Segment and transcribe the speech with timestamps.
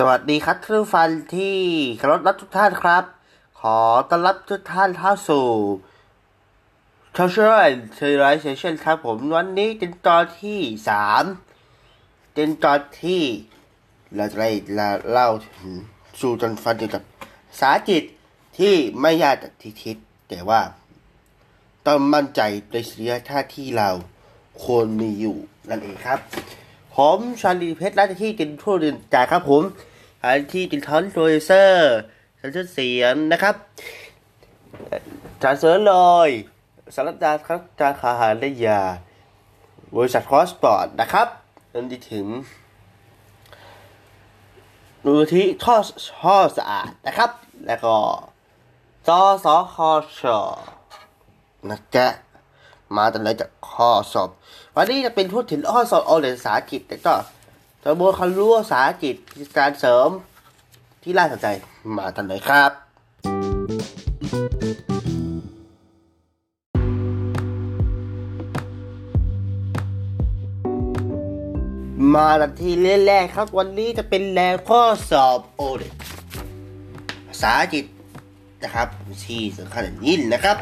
[0.00, 1.58] สวัสดีครับท่านผู้ฟังที่
[2.00, 3.04] คารพรักทุกท่านครับ
[3.60, 3.78] ขอ
[4.10, 5.46] ต้อนรับทุกท่านเข้าสู่
[7.16, 11.24] ทอชเชอร์เทอร์ไรเซชันครับผมวันนี้เป็นตอนที่สาม
[12.34, 13.22] เป็นตอนที่
[14.14, 14.50] เราจะได้
[15.10, 15.70] เล่าถึง
[16.20, 17.02] สู่จนฟันเกี่ยวกับ
[17.60, 18.04] สาจิต
[18.58, 19.96] ที่ไม่ยากจากที่คิด
[20.28, 20.60] แต่ว่า
[21.86, 22.40] ต้องมั่นใจ
[22.72, 23.90] ในสิ่งท่าที่เรา
[24.62, 25.36] ควรมีอยู่
[25.68, 26.20] นั่นเองครับ
[27.00, 29.62] ผมชาลีเพชรรัตที่กินทั่วดินจ่ายครับผม
[30.24, 31.96] อันที่กิทอนโรเซอร์
[32.40, 33.54] สัญชาตเสียงนะครับ
[35.42, 35.94] จานเสริญเล
[36.28, 36.30] ย
[36.94, 38.82] สารดาครับจาขาหารและยา
[39.96, 41.28] บริษัทคอสปอร์ตนะครับ
[41.72, 42.26] จนถึง
[45.04, 45.74] มูลที่ท่อ
[46.20, 47.30] ท่อสะอาดนะครับ
[47.66, 47.96] แล้วก็
[49.08, 50.38] จอสอคอชอ
[51.68, 52.06] นะจ๊ะ
[52.96, 54.30] มาแต่ไหนจากข้อสอบ
[54.74, 57.14] วันนี้จะเป็นพูดถึงข้อสอบเอเรียนภาษาอังกฤษแต่ก็
[57.88, 58.96] จะบนควารู้ภาษาอัง
[59.56, 60.10] การเสริม
[61.02, 61.46] ที่น่าสนใจ
[61.96, 62.70] มาทันเลยครับ
[72.14, 72.70] มาทันที
[73.06, 75.94] แรกๆครับวันนี้จะเป็นแรงข้อสอบโอเรียน
[77.28, 77.84] ภาษาอังกฤษ
[78.62, 78.88] นะครับ
[79.26, 80.56] ที่สำคัญยิ่งนะครับ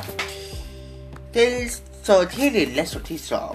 [1.32, 1.50] เป็น
[2.06, 3.54] ส่วนที่หนึ่งและส่วนที่สอง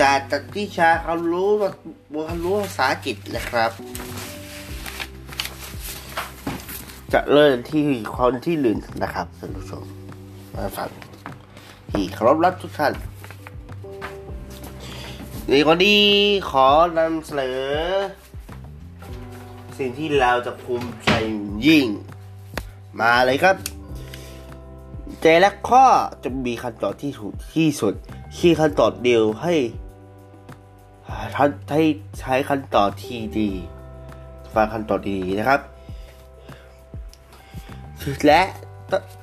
[0.00, 1.70] จากจากที่ชาเขารู้ว่า
[2.26, 3.70] เขารู้ภาษาอังกฤษนะครับ
[7.12, 7.86] จะเริ่มที่
[8.16, 9.84] คนที่หนึ่งนะครับท่านผู้ชม
[10.54, 10.88] มาฟัง
[11.90, 12.92] ที่เคารพรักทุกท่าน
[15.48, 16.04] ในวันนี้
[16.50, 16.66] ขอ
[16.98, 17.60] นำเสนอ
[19.78, 21.10] สิ่งที่เราจะภูมิใจ
[21.66, 21.86] ยิ่ง
[23.00, 23.56] มาเลยครับ
[25.20, 25.84] เจและข้อ
[26.24, 27.94] จะมีคำตอบที่ถูกที่สุด
[28.38, 29.54] ที่คำตอบเดียวให้
[31.36, 31.82] ท่านให้
[32.20, 33.50] ใช้คำตอบทีดี
[34.54, 35.60] ฟังคำตอบดีนะครับ
[38.26, 38.42] และ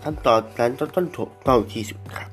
[0.04, 2.30] คำตอบนั้นต้องต้องถูกต้องที่สุดครับ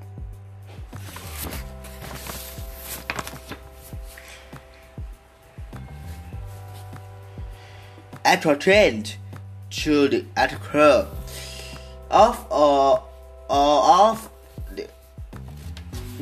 [8.32, 9.04] Actual trend
[9.78, 10.12] should
[10.42, 11.06] occur
[12.24, 13.02] of or
[13.58, 14.16] or of
[14.76, 14.84] the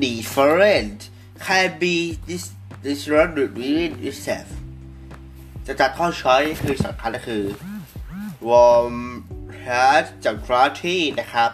[0.03, 0.99] different
[1.45, 2.45] can be this
[2.85, 4.49] disrupted within itself
[5.67, 7.45] จะจัดข้อช้อยคือสำคัญก็คือ
[8.49, 8.97] warm
[9.65, 11.51] heart จาก quality นะครับ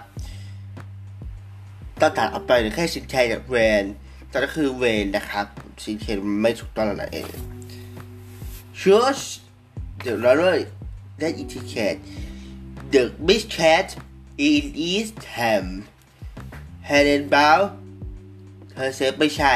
[2.00, 3.84] ต้องตัดออกไปหรือแค่สินแคจากเวน
[4.28, 5.46] แต่ก็คือเวนนะครับ
[5.84, 6.06] สินแค
[6.42, 7.26] ไม่ถูกต้องนั่นเอง
[8.80, 9.24] choose
[10.04, 10.56] the runner
[11.20, 11.98] that indicate
[12.92, 13.88] the miscat
[14.48, 15.66] in East Ham
[16.88, 17.60] Helen Bow
[18.70, 19.54] เธอเซฟไม่ใช่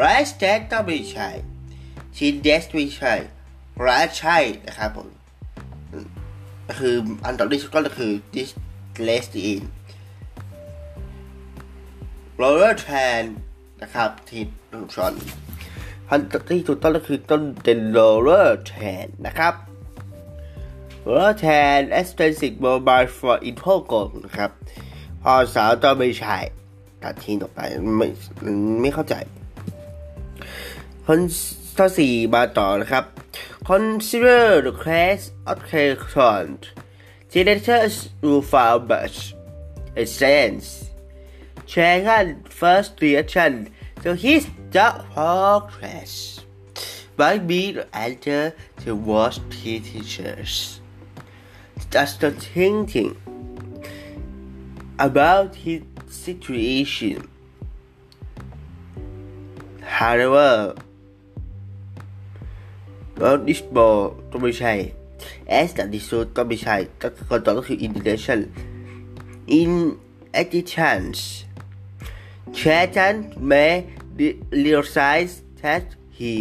[0.00, 1.28] Rice Dead ก็ไม่ใช่
[2.16, 3.14] Chin Desk ไม่ใช่
[3.86, 5.08] Rice ใช่นะครับผม
[6.80, 8.50] คืออันต่อที่สุดก็คือ This
[9.06, 9.62] Last In
[12.40, 13.24] Roller Tran
[13.82, 14.42] นะครับที่
[14.72, 15.14] นุ่ชอน
[16.08, 19.54] พันที่ถูกต้องก็คือต้นเป็น Roller Tran นะครับ
[21.06, 24.50] Roller Tran Extensive Mobile for Info Go นะครับ
[25.22, 26.36] พอสาวต้องไม่ใช่
[27.02, 27.60] ตัดทิ้งออกไป
[27.98, 28.08] ไม่
[28.82, 29.14] ไม่เข้าใจ
[31.07, 33.05] ข้อสี่มาต่อนะครับ
[33.69, 35.19] Consider the class
[35.49, 36.61] of content
[37.33, 39.17] generators who found much
[40.01, 40.67] a sense
[41.71, 42.27] Sharon
[42.59, 43.53] first reaction
[44.03, 46.13] to his dark progress
[47.17, 50.81] might be the answer to what he teaches.
[51.89, 53.15] Just thinking
[54.99, 57.29] about his situation.
[59.81, 60.75] However,
[64.45, 68.39] ม่ใช่ก็คำตอบก็คือ intention
[69.59, 69.71] in
[70.41, 71.17] additions
[72.59, 73.15] Chatan
[73.51, 73.71] may
[74.51, 75.85] realize that
[76.19, 76.33] he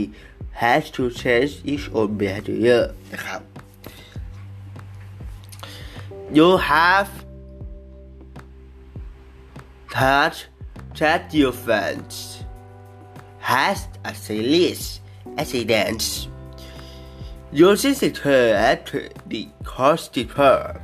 [0.63, 2.83] has to change his own behavior
[3.13, 3.41] นะครับ
[6.39, 7.11] You have
[9.95, 10.35] that
[10.99, 12.15] that your friends
[13.51, 13.79] has
[14.11, 15.01] a serious
[15.37, 16.29] accidents.
[17.50, 18.92] You visit her at
[19.26, 20.76] the hospital.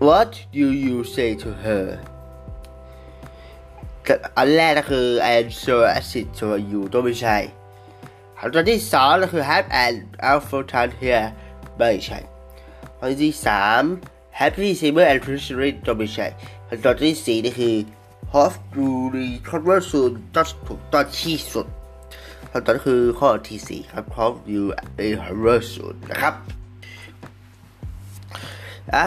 [0.00, 2.00] What do you say to her?
[4.36, 7.36] อันแรกก็คือ I'm so acid to you ต้องไม่ใช่
[8.38, 9.94] อันที่สองก็คือ have an
[10.30, 11.26] alpha tan here
[11.78, 12.18] ไม่ใช่
[12.98, 13.82] ตอนที่สาม
[14.40, 16.26] happy saber and treasury ต้องไม่ใช่
[16.68, 17.74] อันที่สี่นี่คือ
[18.32, 21.66] hope you recover soon ต้องถูกต้องที่สุด
[22.56, 24.64] ขั้นตอนคือข้อที่ 4 ครับ How you
[25.06, 25.08] a
[25.44, 26.34] rehearsal นะครับ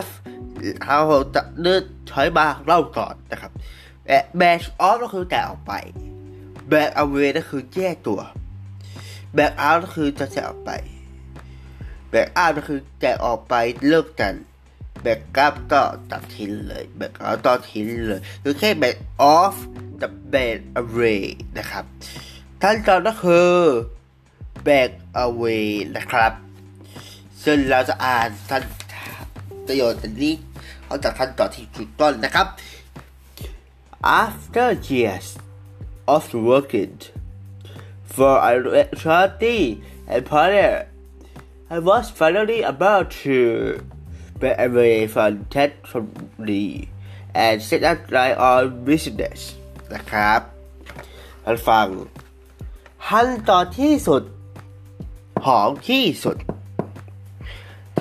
[0.06, 0.08] F
[0.84, 3.52] เราจะเลือกใช้มาเล่าก่อนนะครับ
[4.42, 5.74] back off ก็คือแกออกไป
[6.72, 8.22] back away ก็คือแยกตัว
[9.38, 10.72] back out ก็คือจะแกออกไป
[12.14, 13.56] back out ก็คือแกออกไป
[13.88, 14.34] เลิกกัน
[15.06, 18.98] back up ก็ตัดทิ้งเลย back out ก็ทิ้งเลยคือแค่ back
[19.36, 19.56] off
[20.02, 21.22] กับ back away
[21.58, 21.86] นะครับ
[22.63, 23.51] ขั้นตอนก็คือ
[24.67, 24.91] back
[25.25, 25.67] away
[25.97, 26.33] นะครับ
[27.45, 28.63] ซึ่งเราจะอ่านขั้น
[29.67, 30.35] ประโยชน์นี้
[30.85, 32.47] เขาจากขั้นตอนที่ถูกต้องนะครับ
[34.23, 35.29] After years
[36.15, 36.97] of working
[38.15, 38.53] for a
[39.03, 39.61] charity
[40.13, 40.75] and partner,
[41.75, 43.39] I was finally about to
[44.41, 46.67] break away from that company
[47.43, 49.41] and set up my own business
[49.95, 50.41] นะครับ
[51.45, 51.87] ท่านฟัง
[53.14, 54.24] ขั้นตอนที่สุด
[55.46, 56.38] ของที่สุด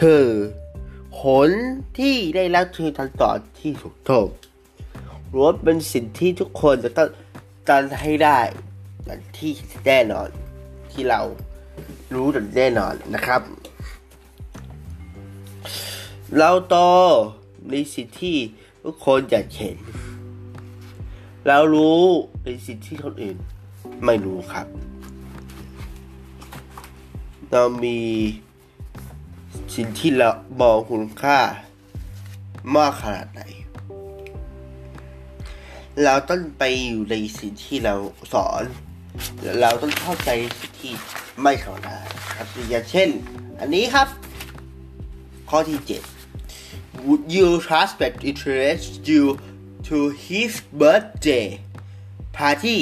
[0.00, 0.24] คือ
[1.18, 1.48] ผล
[1.98, 4.26] ที่ได้รับคือทันตอนที่ถูกต้อง
[5.34, 7.08] รวมเป็นสิ่งที่ทุกคนจะต้อง
[7.68, 8.40] การให้ได้
[9.04, 9.50] อย่างที่
[9.86, 10.28] แน่นอน
[10.90, 11.20] ที่เรา
[12.14, 13.42] รู้กันแน่นอนนะครับ
[16.38, 16.76] เราโต
[17.70, 18.36] ในสิ่งที่
[18.84, 19.76] ทุกคนอยากเห็น
[21.46, 22.02] เรารู้
[22.44, 23.36] ในสิ่งที่คนอื่น
[24.04, 24.66] ไม่รู้ครับ
[27.52, 27.98] เรามี
[29.74, 31.38] สิ่งที่เรามองคุณค่า
[32.74, 33.42] มากขนาดไหน
[36.04, 37.94] เราต้องไปอยู่ในสิ่งที่เรา
[38.34, 38.62] สอน
[39.60, 40.92] เราต้องเข้าใจสิ่งที่
[41.42, 41.88] ไม่เข้าใจ
[42.34, 43.08] ครับอย่างเช่น
[43.60, 44.08] อันนี้ครับ
[45.50, 49.24] ข้อที่ 7 Would you suspect interest you
[49.88, 51.46] to his birthday
[52.38, 52.80] party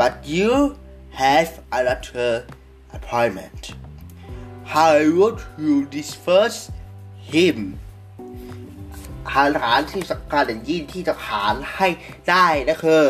[0.00, 0.50] but you
[1.22, 2.32] have another
[2.98, 3.62] appointment
[4.74, 6.60] How would you disperse
[7.32, 7.58] him
[9.34, 11.88] หารฐานที่สำคัญอย่างยิ่งที่จะหารให้
[12.28, 13.06] ได้นะคือ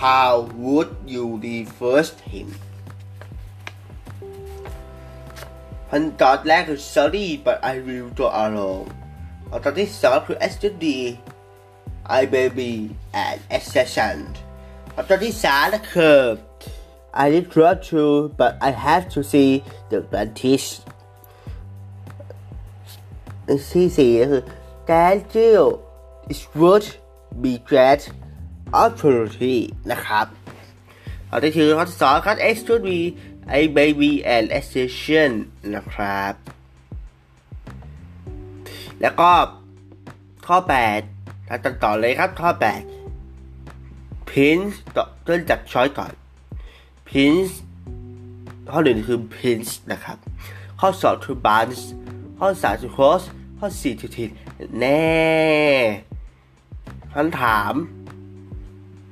[0.00, 0.30] How
[0.64, 2.48] would you disperse him
[5.88, 8.88] พันตอนแรกคือ sorry but I will go alone
[9.64, 10.98] ตอนที่สองคือ Study
[12.20, 12.72] I baby
[13.24, 14.16] and accession
[15.08, 16.18] ตอนที่สามนะคือ
[17.22, 18.02] I did try to
[18.40, 19.50] but I have to see
[19.90, 20.70] the dentist
[23.72, 24.42] ที่สี่ก็คือ
[24.90, 25.66] Daniel
[26.32, 26.86] is would
[27.42, 28.00] be glad
[28.82, 29.58] opportunity
[29.90, 30.26] นะครับ
[31.30, 32.98] อันที่คือข้อที่สองครับ X to be
[33.58, 35.30] a baby and accession
[35.74, 36.32] นะครับ
[39.00, 39.30] แล้วก็
[40.46, 40.58] ข้อ
[41.04, 42.50] 8ถ้าต่อเลยครับข้อ
[43.40, 46.12] 8 Prince ต่อเริ่มจากช้อยก่อน
[47.08, 47.48] p i n c
[48.70, 50.16] ข้อหนึ่งคือ p i n c นะครับ
[50.80, 51.82] ข้อสองคือ Barnes
[52.38, 53.22] ข้อสามคือ Cross
[53.58, 54.30] ข้อสี่คือ Tin
[54.78, 55.08] แน่
[57.14, 57.72] คำถาม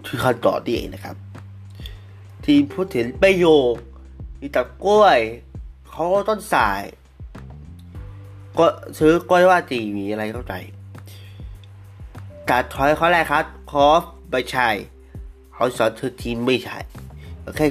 [0.06, 1.16] คือคำตอบนี่เองนะครับ
[2.44, 3.74] ที่พูดถึงประโยค
[4.40, 5.18] มีตับกล้วย
[5.88, 6.82] เขาต้นสาย
[8.58, 8.66] ก็
[8.98, 10.54] ซื้อกล้วยว่าจีมีอะไรเข้าใจ
[12.50, 14.68] การทอยข้อแรกครับคอฟไม่ใช่
[15.54, 16.78] เขาสอนเธอทีมไม่ใช่
[17.56, 17.66] แค่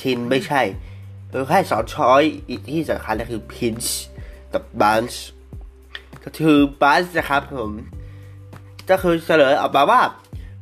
[0.00, 0.62] ทีนไม่ใช่
[1.48, 3.88] แค่สอนช้อยอีกที่สำคัญก็คือ pinch
[4.52, 5.16] กับ bunch
[6.24, 7.72] ก็คือ bunch นะครับผม
[8.90, 10.02] ก็คือเฉลยออกมาว่า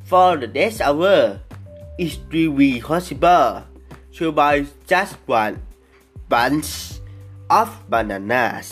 [0.08, 1.20] for the next hour
[2.04, 3.48] is really possible
[4.16, 4.54] to buy
[4.90, 5.54] just one
[6.32, 6.70] bunch
[7.58, 8.68] of bananas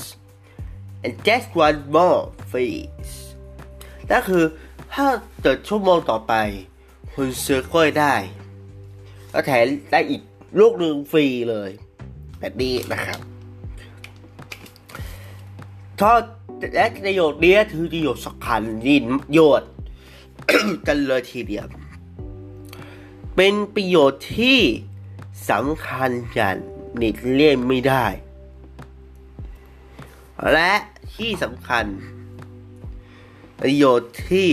[1.04, 2.20] and just one more
[2.50, 3.10] fees
[4.10, 4.44] นั่นคือ
[4.94, 5.06] ถ้า
[5.42, 6.32] เกิดชั่วโมงต่อไป
[7.12, 8.14] คุณซื้อกล้วยได้
[9.32, 10.22] ก็แถมได้อีก
[10.60, 11.70] ลูกหนึ่งฟรีเลย
[12.40, 13.18] แบบนี้นะครับ
[16.00, 16.22] ทอด
[16.74, 19.70] และประโยชน์นี้คือประโยชน์สำคัญยินโยชน์
[20.86, 21.66] กันเลยทีเดียว
[23.36, 24.60] เป็นประโยชน์ที่
[25.50, 26.56] สำคัญอย่าง
[26.96, 28.06] หนีเลี่ยงไม่ได้
[30.52, 30.72] และ
[31.14, 31.84] ที่สำคัญ
[33.60, 34.48] ประโยชน์ที่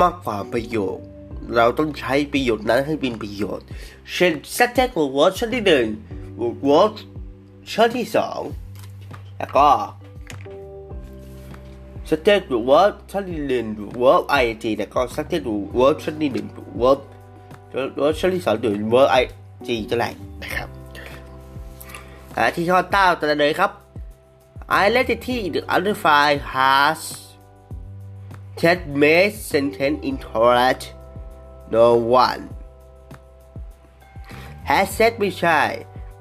[0.00, 1.06] มากกว่าประโยชน์
[1.56, 3.66] เราต้องใช้ประโยชน์นั้นให้เป็นประโยชน์
[4.10, 5.86] เช่น subject word ชั้นที่หนึ่ง
[6.68, 6.94] word
[7.72, 8.40] ชั้นที่สอง
[9.38, 9.68] แล้วก็
[12.08, 13.66] subject word ชั้นที่หนึ่ง
[14.02, 15.44] verb ing แล้วก็ subject
[15.78, 16.46] word ชั้นที่หนึ่ง
[16.80, 16.98] verb
[17.98, 19.08] verb ชั้นที่สองหรือ verb
[19.72, 20.08] ing ก็ได้
[20.42, 20.68] นะครับ
[22.54, 23.70] ที่ข้อเต้าต่อเลยครับ
[24.84, 27.00] identity the other file has
[28.60, 30.82] that makes sentence incorrect
[31.76, 31.86] no
[32.24, 32.42] one
[34.66, 35.60] แฮชแท็กไม่ใช่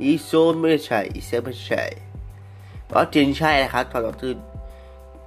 [0.02, 1.84] อีโซนไม่ใช่อีเซไม่ใช่
[2.86, 4.34] เพราะจีนใช่นะครับตอนเราคือ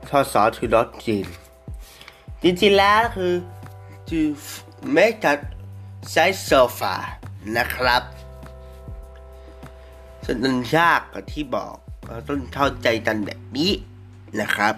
[0.09, 1.26] ทอสอถือรถจีน
[2.42, 3.33] จริงๆแล้วคือ
[4.09, 4.21] to
[4.97, 5.40] make that
[6.12, 6.94] size sofa
[7.56, 8.02] นะครับ
[10.25, 11.75] ส่วนนันยากกับที่บอก
[12.06, 13.73] เราต้องเข้าใจกันแบบนี้
[14.40, 14.75] นะครับ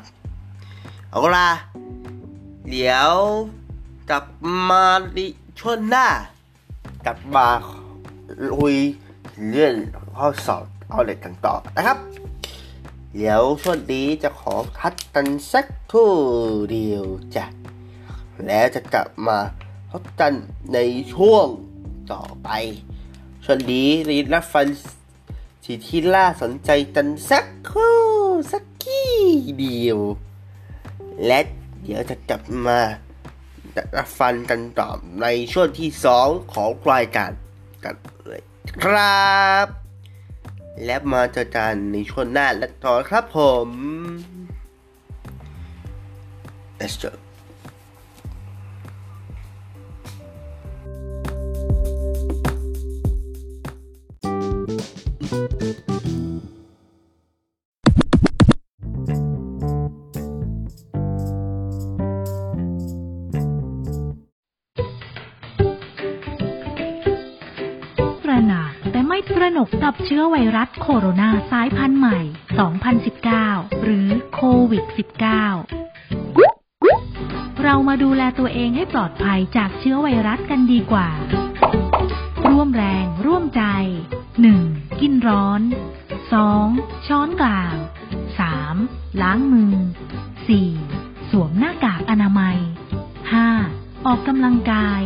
[1.11, 1.51] เอาละ
[2.71, 3.13] เดี๋ยว
[4.11, 4.25] กลับ
[4.69, 5.19] มาใน
[5.61, 6.07] ช่วงหน้า
[7.07, 7.49] กลับมา
[8.59, 8.77] คุย
[9.51, 9.75] เรื่อง
[10.17, 11.99] ข้อสอบเอาเด็กกันต่อนะครับ
[13.15, 16.13] เดี๋ยวช่วงนี้จะขอทัดกันสักครู่
[16.73, 17.05] เดียว
[17.37, 17.45] จ้ะ
[18.47, 19.39] แล้วจะกลับมา
[19.91, 20.33] พบกัน
[20.75, 20.79] ใน
[21.15, 21.47] ช่วง
[22.13, 22.51] ต่อไป
[23.45, 24.67] ช่วงนี้รีรับฟัง
[25.65, 27.99] สิที่น่าสนใจกันสักครู่
[28.53, 29.17] สักกี้
[29.59, 29.99] เดียว
[31.27, 31.41] และ
[31.83, 32.81] เดี๋ยวจะกลับมา
[33.97, 34.89] รับฟังกันต่อ
[35.23, 37.31] ในช่วงที่สองของรายการ
[37.85, 37.97] กัน
[38.83, 39.67] ครับ
[40.85, 43.69] และมาเจอกันในช่วงหน้าและต่อครับผม
[46.79, 47.26] Let's go
[69.57, 72.19] นกกับเชื้อไวรัสโคโรนาสายพันธุ์ใหม่
[73.01, 74.85] 2019 หรือโควิด
[76.03, 81.09] -19 เรามาดูแลตัวเองให้ปลอดภัยจากเชื้อไวรัสกันดีกว่า
[82.49, 83.63] ร่วมแรงร่วมใจ
[84.37, 85.01] 1.
[85.01, 85.61] กินร้อน
[86.35, 87.07] 2.
[87.07, 87.75] ช้อนกลาง
[88.49, 89.23] 3.
[89.23, 89.75] ล้างมือ
[90.53, 91.31] 4.
[91.31, 92.59] สวมหน้ากากอนามัย
[93.33, 94.07] 5.
[94.07, 95.03] ออกกำลังกาย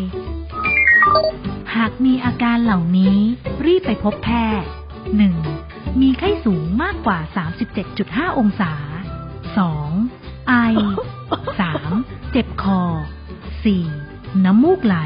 [1.77, 3.19] หากมีอาการเหล่านี้
[3.67, 4.71] รีบไปพบแพทย์
[5.35, 6.01] 1.
[6.01, 7.19] มีไข้สูงมากกว่า
[7.79, 8.73] 37.5 องศา
[9.57, 10.49] 2.
[10.49, 10.53] ไอ
[11.59, 12.33] 3.
[12.33, 12.83] เจ็บคอ
[13.65, 14.45] 4.
[14.45, 14.97] น้ำมูกไหล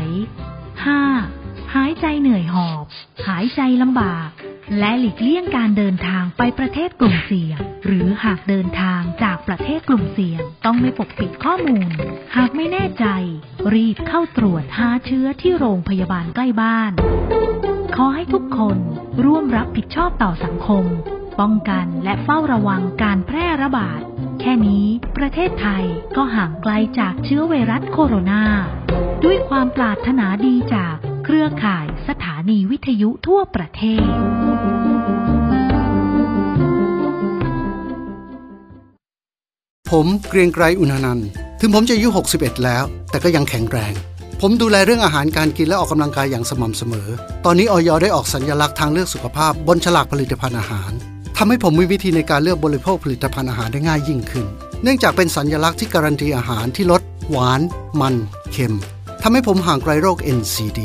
[1.05, 1.75] 5.
[1.75, 2.85] หายใจเหนื่อยหอบ
[3.29, 4.29] หายใจลำบาก
[4.79, 11.91] และหลีกเลี่ยงการเดินทางไปประเทศกลุ่มเสี่ยง หรือหากเดินทางจากประเทศกลุ่มเสี่ยง ต้องไม่ปกปิดข้อมูล
[12.37, 13.07] หากไม่แน่ใจ
[13.75, 16.93] รีบเข้าตรวจหาเชื้อที่โรงพยาบาลใกล้บ้าน
[17.97, 18.79] ขอให้ทุกคน
[19.25, 20.85] ร่วมรับผิดชอบต่อสังคม
[21.41, 24.01] ป้องกันและเฝ้าระวังการแพร่ระบาด
[24.41, 24.87] แค่นี้
[25.17, 25.85] ประเทศไทย
[26.17, 28.43] ก็ห่างไกลจากเชื้อไวรัสโคโรนา
[29.25, 34.74] ด้วยความปรารถนาดีจากเครือข่ายสถานีวิทยุทั่วประเทศ
[39.93, 41.29] ผมเกรียงไกรอุณนันท์
[41.61, 43.93] ถึงผมจะอายุ 61 แล้ว แต่ก็ยังแข็งแรง
[44.41, 47.09] ผมดูแลเรื่องอาหารการกินและออกกำลังกายอย่างสม่ำเสมอ
[47.45, 50.91] ตอนนี้ออยได้ออกสัญญลักษณ์ทางเลือกสุขภาพบนฉลากผลิตภัณฑ์อาหาร
[51.37, 54.47] ทำให้ผมมีวิธีในการเลือกบริโภคผลิตภัณฑ์อาหารได้ง่ายยิ่งขึ้น
[54.83, 57.61] เนื่องจากเป็นสัญลักษณ์ที่การันตีอาหารที่ลด หวาน
[58.01, 58.15] มัน
[58.53, 58.77] เค็ม
[59.23, 60.81] ทำให้ผมห่างไกลโรค NCD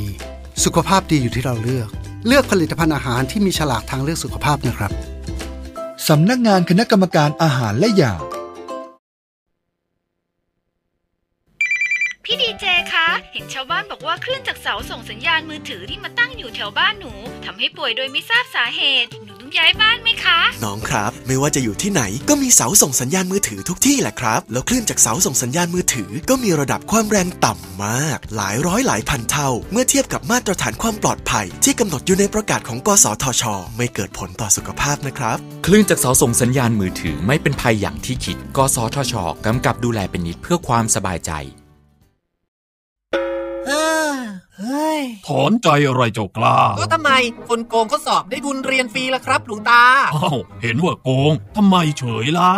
[0.64, 1.90] สุขภาพดีอยู่ที่เราเลือก
[2.28, 4.92] เลือกผลิตภัณฑ์อาหารที่มีฉลากทางเลือกสุขภาพนะครับ
[6.08, 8.16] สำนักงานคณะกรรมการอาหารและยา
[12.32, 17.12] พี่ดี เจคะ เห็นชาวบ้านบอกว่าคลื่นจากเสาส่งสัญญาณมือถือที่มาตั้งอยู่แถวบ้านหนู
[17.46, 33.44] ทำให้ป่วยโดยไม่ทราบสาเหตุ หนูต้องย้ายบ้านไหมคะ น้องครับ ไม่ว่าจะอยู่ที่ไหนก็มีเสาส่งสัญญาณมือถือทุกที่แหละครับ แล้วคลื่นจากเสาส่งสัญญาณมือถือ ก็มีระดับความแรงต่ำมาก หลายร้อยหลายพันเท่า เมื่อเทียบกับมาตรฐานความปลอดภัย ที่กำหนดอยู่ในประกาศของกสทช
[33.78, 39.14] ไม่เกิดผลต่อสุขภาพนะครับ คลื่นจากเสาส่งสัญญาณมือถือไม่เป็นภัยอย่างที่คิด กสทช
[39.46, 41.34] กำกับดูแลเป็นนิดเพื่อความสบายใจ
[45.28, 47.12] ถอนใจอะไรเจ้ากล้า ก็ทำไม
[47.50, 49.84] คนโกงเขาสอบได้ทุนเรียนฟรีละครับ หลวงตา
[50.16, 52.52] อ้าวเห็นว่าโกงทำไมเฉยล่ะ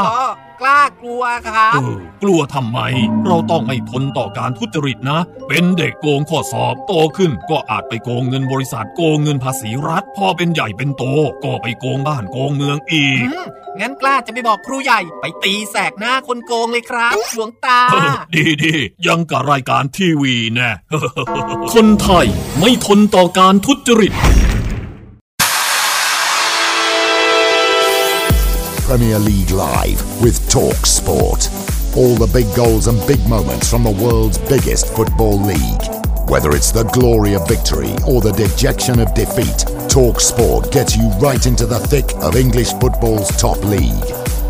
[0.64, 2.80] ก็กล้ากลัวครับ เออกลัวทำไม
[3.28, 11.04] เราต้องไม่ทนต่อการทุจริตนะ เป็นเด็กโกงข้อสอบโตขึ้น ก็อาจไปโกงเงินบริษัทโกงเงินภาษีรัฐ พอเป็นใหญ่เป็นโต
[11.44, 13.46] ก็ไปโกงบ้านโกงเมืองอีก อืม
[13.80, 18.74] งั้นกล้าจะไปบอกครูใหญ่ไปตีแสกหน้าคนโกงเลยครับ หลวงตา เออดีดี
[19.06, 20.72] ยังกับรายการทีวีแน่
[21.74, 22.26] คนไทย
[22.60, 24.14] ไม่ทนต่อการทุจริต
[28.92, 31.48] Premier League Live with Talk Sport.
[31.96, 35.84] All the big goals and big moments from the world's biggest football league.
[36.28, 41.08] Whether it's the glory of victory or the dejection of defeat, Talk Sport gets you
[41.24, 44.04] right into the thick of English football's top league.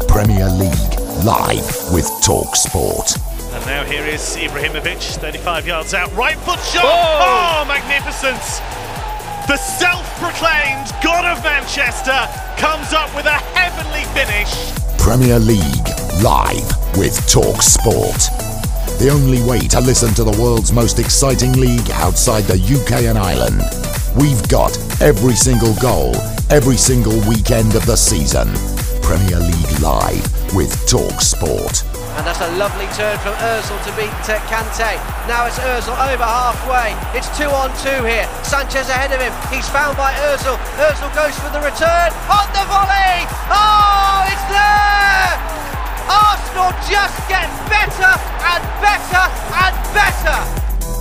[0.08, 3.14] Premier League Live with Talk Sport.
[3.54, 6.82] And now here is Ibrahimovic, 35 yards out, right foot shot.
[6.84, 8.42] Oh, oh magnificent!
[9.52, 12.26] the self proclaimed God of Manchester,
[12.56, 13.51] comes up with a
[14.14, 15.00] finish.
[15.00, 15.88] Premier League
[16.24, 18.30] live with Talk Sport.
[19.00, 23.18] The only way to listen to the world's most exciting league outside the UK and
[23.18, 23.62] Ireland.
[24.16, 26.16] We've got every single goal,
[26.50, 28.54] every single weekend of the season.
[29.02, 31.84] Premier League live with Talk Sport.
[32.18, 34.12] And that's a lovely turn from Ozil to beat
[34.52, 35.00] Kante.
[35.32, 36.92] Now it's Ozil over halfway.
[37.18, 38.28] It's two on two here.
[38.44, 39.32] Sanchez ahead of him.
[39.48, 40.60] He's found by Ozil.
[40.76, 42.10] Ozil goes for the return.
[42.28, 43.24] On the volley!
[43.48, 45.34] Oh, it's there!
[46.12, 48.12] Arsenal just get better
[48.44, 49.26] and better
[49.64, 50.38] and better.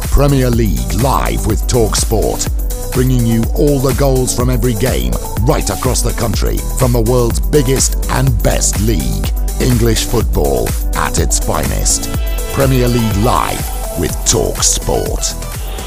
[0.09, 2.47] Premier League live with Talk Sport.
[2.93, 7.41] Bringing you all the goals from every game right across the country from the world's
[7.41, 9.27] biggest and best league.
[9.61, 12.09] English football at its finest.
[12.55, 13.61] Premier League live
[14.01, 15.21] with Talk Sport.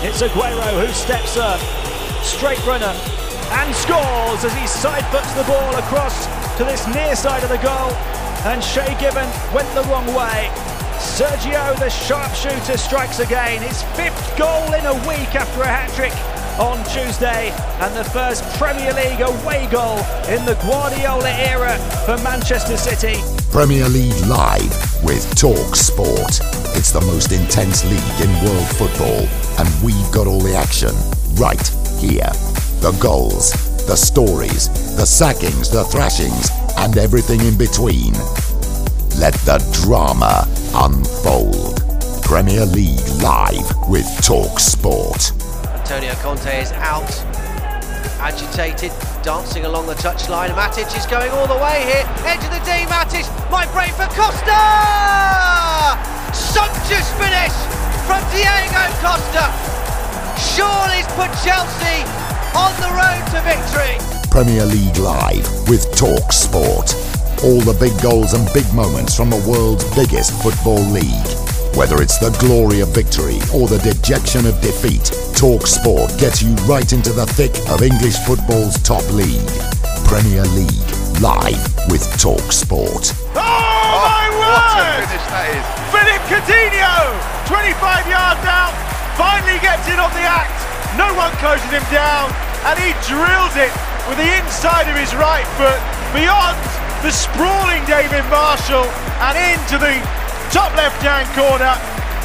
[0.05, 1.59] It's Aguero who steps up,
[2.23, 2.93] straight runner,
[3.57, 7.57] and scores as he side foots the ball across to this near side of the
[7.57, 7.89] goal.
[8.45, 10.51] And Shay Gibbon went the wrong way.
[11.01, 13.61] Sergio, the sharpshooter, strikes again.
[13.61, 16.13] His fifth goal in a week after a hat trick
[16.59, 17.49] on Tuesday,
[17.81, 19.97] and the first Premier League away goal
[20.29, 23.15] in the Guardiola era for Manchester City.
[23.51, 26.41] Premier League live with Talk Sport.
[26.75, 30.93] It's the most intense league in world football, and we've got all the action
[31.35, 31.67] right
[31.99, 32.29] here.
[32.81, 33.51] The goals,
[33.87, 38.13] the stories, the sackings, the thrashings, and everything in between.
[39.19, 41.81] Let the drama unfold.
[42.23, 45.31] Premier League live with Talk Sport.
[45.83, 47.11] Antonio Conte is out,
[48.23, 48.89] agitated,
[49.21, 50.47] dancing along the touchline.
[50.55, 52.07] Matic is going all the way here.
[52.23, 54.55] Edge of the D, Matic might break for Costa!
[56.31, 57.51] Sumptuous finish
[58.07, 59.51] from Diego Costa.
[60.39, 62.07] Surely's put Chelsea
[62.55, 63.99] on the road to victory.
[64.31, 66.95] Premier League live with Talk Sport.
[67.43, 71.52] All the big goals and big moments from the world's biggest football league.
[71.73, 76.53] Whether it's the glory of victory or the dejection of defeat, Talk Sport gets you
[76.69, 79.49] right into the thick of English football's top league.
[80.05, 81.57] Premier League live
[81.89, 83.09] with Talk Sport.
[83.33, 85.01] Oh, my oh, word!
[85.01, 85.65] finish that is.
[85.89, 86.93] Philip Coutinho,
[87.49, 88.77] 25 yards out,
[89.17, 90.53] finally gets in on the act.
[90.93, 92.29] No one closes him down,
[92.69, 93.73] and he drills it
[94.05, 95.81] with the inside of his right foot
[96.13, 96.53] beyond
[97.01, 98.85] the sprawling David Marshall
[99.25, 99.97] and into the
[100.53, 101.73] top left-hand corner.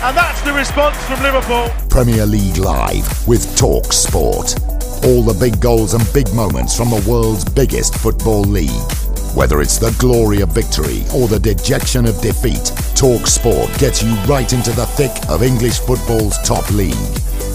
[0.07, 1.73] And that's the response from Liverpool.
[1.89, 4.55] Premier League live with Talk Sport.
[5.03, 8.93] All the big goals and big moments from the world's biggest football league.
[9.35, 14.15] Whether it's the glory of victory or the dejection of defeat, Talk Sport gets you
[14.29, 16.95] right into the thick of English football's top league.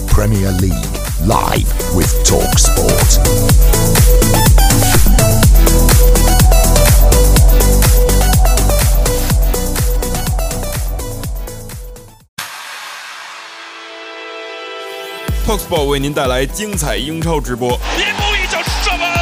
[0.08, 0.90] Premier League
[1.22, 4.13] live with Talk Sport.
[15.44, 17.78] Talksport 为您带来精彩英超直播。
[17.98, 19.12] 一步一脚射门，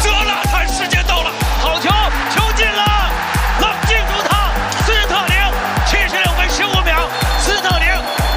[0.00, 1.90] 泽拉坦时间到了，好球，
[2.32, 3.12] 球进了，
[3.60, 4.48] 冷静住他，
[4.86, 5.36] 斯特林，
[5.84, 7.06] 七十六分十五秒，
[7.44, 7.86] 斯特林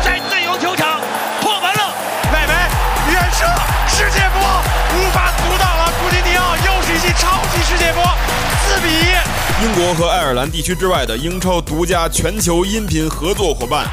[0.03, 0.99] 在自由球场
[1.39, 1.95] 破门了，
[2.33, 2.53] 外门
[3.13, 3.45] 远射，
[3.87, 4.41] 世界波
[4.93, 8.03] 无法阻挡了，古蒂尼奥又是一记超级世界波，
[8.67, 9.63] 四比一。
[9.63, 13.87] 英国和爱尔兰地区之外的英超独家全球音频合作伙伴。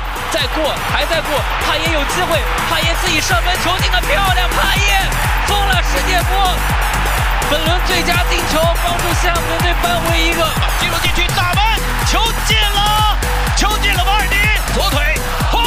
[0.58, 5.06] 再过，还在过，帕耶有机会，帕耶自己射门，球进的漂亮，帕耶
[5.46, 6.52] 封了世界波，
[7.48, 10.44] 本轮最佳进球，帮助西汉姆联队扳回一个，
[10.80, 11.62] 进入禁区打门，
[12.10, 12.18] 球
[12.48, 13.16] 进了，
[13.56, 14.36] 球进了，瓦尔迪
[14.74, 15.14] 左腿，
[15.52, 15.62] 嚯，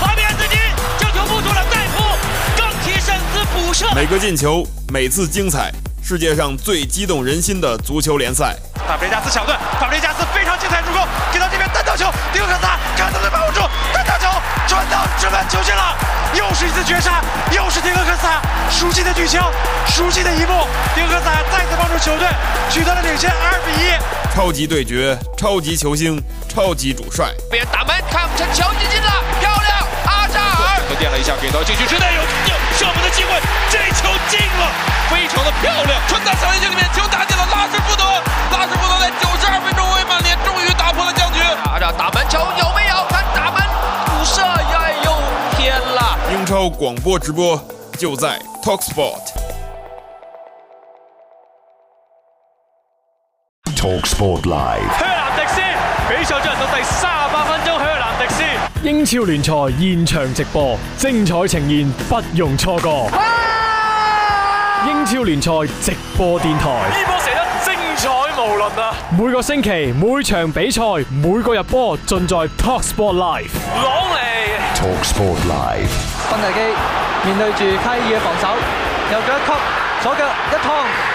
[0.00, 0.58] 法比安斯基
[0.98, 2.02] 将球扑出了，再扑，
[2.56, 5.70] 更提身子补射，每个进球，每次精彩，
[6.02, 8.56] 世界上最激动人心的足球联赛。
[8.88, 13.60] 法布雷加斯抢断，法布雷加斯非常精彩助攻，给到这边单刀球，迪克萨看能不能把握住，
[14.66, 15.96] 传到直门球进了，
[16.34, 19.40] 又是一次绝杀，又是迪克萨，熟悉的剧情，
[19.86, 22.26] 熟悉的一幕，迪克萨再次帮助球队
[22.68, 23.94] 取得了领先二比一。
[24.34, 27.30] 超级对决，超级球星，超级主帅。
[27.50, 33.30] 边打门，看不成球进进了，漂亮，阿扎尔和垫了一下，给到禁区之内有有射门的机会，
[33.70, 34.66] 这球进了，
[35.08, 38.02] 非常的漂亮，传到小禁区里面，球打进了拉什福德。
[38.50, 41.38] 拉什福德在九十二分钟为曼联终于打破了僵局。
[41.64, 43.06] 打着打门球有没有？
[43.08, 43.65] 看打门补
[44.26, 45.12] 射，哎呦
[45.56, 46.18] 天啦！
[46.32, 47.58] 英超广播直播
[47.96, 49.22] 就在 Talksport。
[53.76, 54.98] Talksport Live。
[54.98, 55.60] 香南迪斯
[56.08, 58.42] 比賽進行到第三十八分鐘，香南迪斯
[58.82, 63.08] 英超聯賽現場直播，精彩呈現，不容錯過。
[64.88, 67.25] 英超聯賽直播電台。
[68.46, 68.94] 呢波射得精彩無倫啊！
[69.18, 73.50] 每個星期每場比賽每個入波盡在 Talksport Live。
[73.82, 74.16] 朗尼
[74.74, 75.90] Talksport Live.
[76.30, 76.60] 芬尼基
[77.26, 78.46] 面對住溪爾嘅防守，
[79.10, 79.50] 右腳一級，
[80.02, 80.68] 左腳一趟，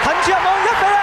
[0.04, 1.00] 近住入網一比零。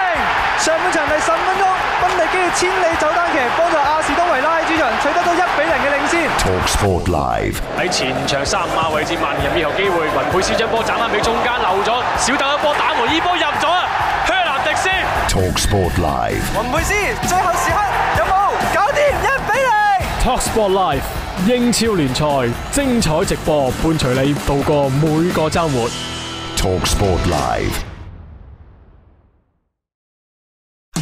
[0.60, 1.64] 上半場第十分鐘，
[2.00, 6.28] 芬尼基嘅千里走單騎幫助亞士東維拉喺主場取得到一比零嘅領先。
[6.38, 7.56] Talksport Live.
[7.78, 13.88] 喺前場三碼位置萬人滅球機會，雲佩斯將波斬翻俾中間漏咗，小豆一波打門，呢波入咗啊！
[14.70, 14.88] 迪斯
[15.28, 16.42] Talksport Live.
[16.54, 16.94] 雲佩斯
[17.26, 17.78] 最後時刻
[18.18, 18.30] 有冇
[18.72, 19.74] 搞掂一比零
[20.22, 21.02] ？Talksport Live
[21.44, 25.90] 英超聯賽精彩直播，伴隨你度過每個週末。
[26.56, 27.82] Talksport Live.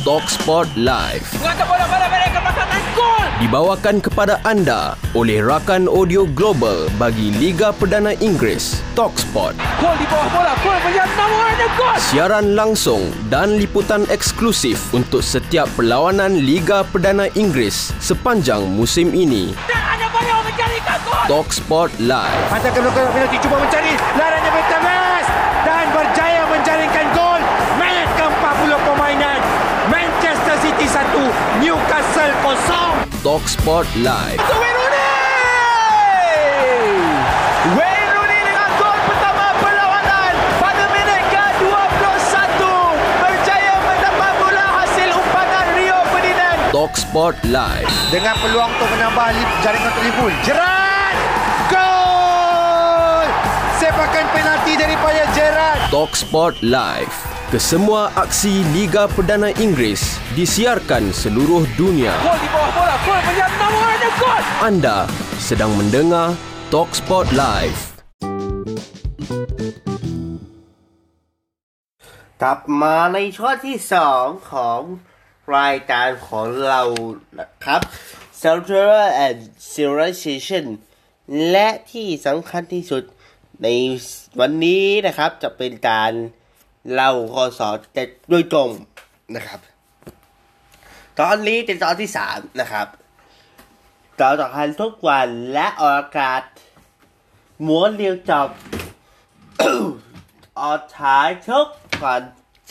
[0.02, 2.08] Talksport Live Mengangkat bola pada
[3.38, 9.54] dibawakan kepada anda oleh rakan audio global bagi Liga Perdana Inggeris Talksport.
[9.78, 10.78] Gol di bawah bola, gol
[11.14, 11.94] nomor dan gol.
[12.02, 19.54] Siaran langsung dan liputan eksklusif untuk setiap perlawanan Liga Perdana Inggeris sepanjang musim ini.
[19.70, 21.22] Dan ada banyak menjadikan gol.
[21.30, 22.42] Talksport Live.
[22.50, 25.26] Hantarkan ke penalti cuba mencari larannya Betemes
[25.62, 27.40] dan berjaya menjaringkan gol.
[27.78, 29.38] Menit ke-40 permainan.
[29.86, 32.97] Manchester City 1, Newcastle 0.
[33.18, 34.38] Talksport Live.
[34.38, 35.10] Wayne Rooney!
[37.74, 42.62] Wayne Rooney dengan gol pertama perlawanan pada minit ke-21
[43.18, 46.58] berjaya mendapat bola hasil umpanan Rio Ferdinand.
[46.70, 47.90] Talksport Live.
[48.14, 49.34] Dengan peluang untuk menambah
[49.66, 50.34] jaringan Liverpool.
[50.46, 51.18] Gerrard!
[51.74, 53.26] Gol!
[53.82, 55.90] Sepakan penalti daripada Gerrard.
[55.90, 57.38] Talksport Live.
[57.48, 62.12] Kesemua aksi Liga Perdana Inggeris disiarkan seluruh dunia.
[62.20, 64.42] Gol di bawah bola, gol melihat nomor dan gol.
[64.60, 64.96] Anda
[65.40, 66.36] sedang mendengar
[66.68, 67.80] Talksport Live.
[72.42, 74.80] กลับมาในช่วงที่สองของ
[75.56, 76.82] รายการของเรา
[77.38, 77.80] นะครับ
[78.40, 79.40] c e n t r a and
[79.72, 80.64] Civilization
[81.50, 83.02] และที่สำคัญที่สุด
[83.62, 83.68] ใน
[84.40, 86.12] วันนี้นะครับจะเป็นการ
[86.92, 88.70] เล่าข้อสอบแต่โดยตรง
[89.36, 89.60] นะครับ
[91.22, 92.86] ตอนนี้เป็นตอนที่สามนะครับ
[94.20, 96.42] ตอนต่อกันทุกวันและออกอากาศ
[97.66, 98.48] ม้วนเรียวจบ
[100.60, 101.66] ออกฉายทุก
[102.04, 102.22] วัน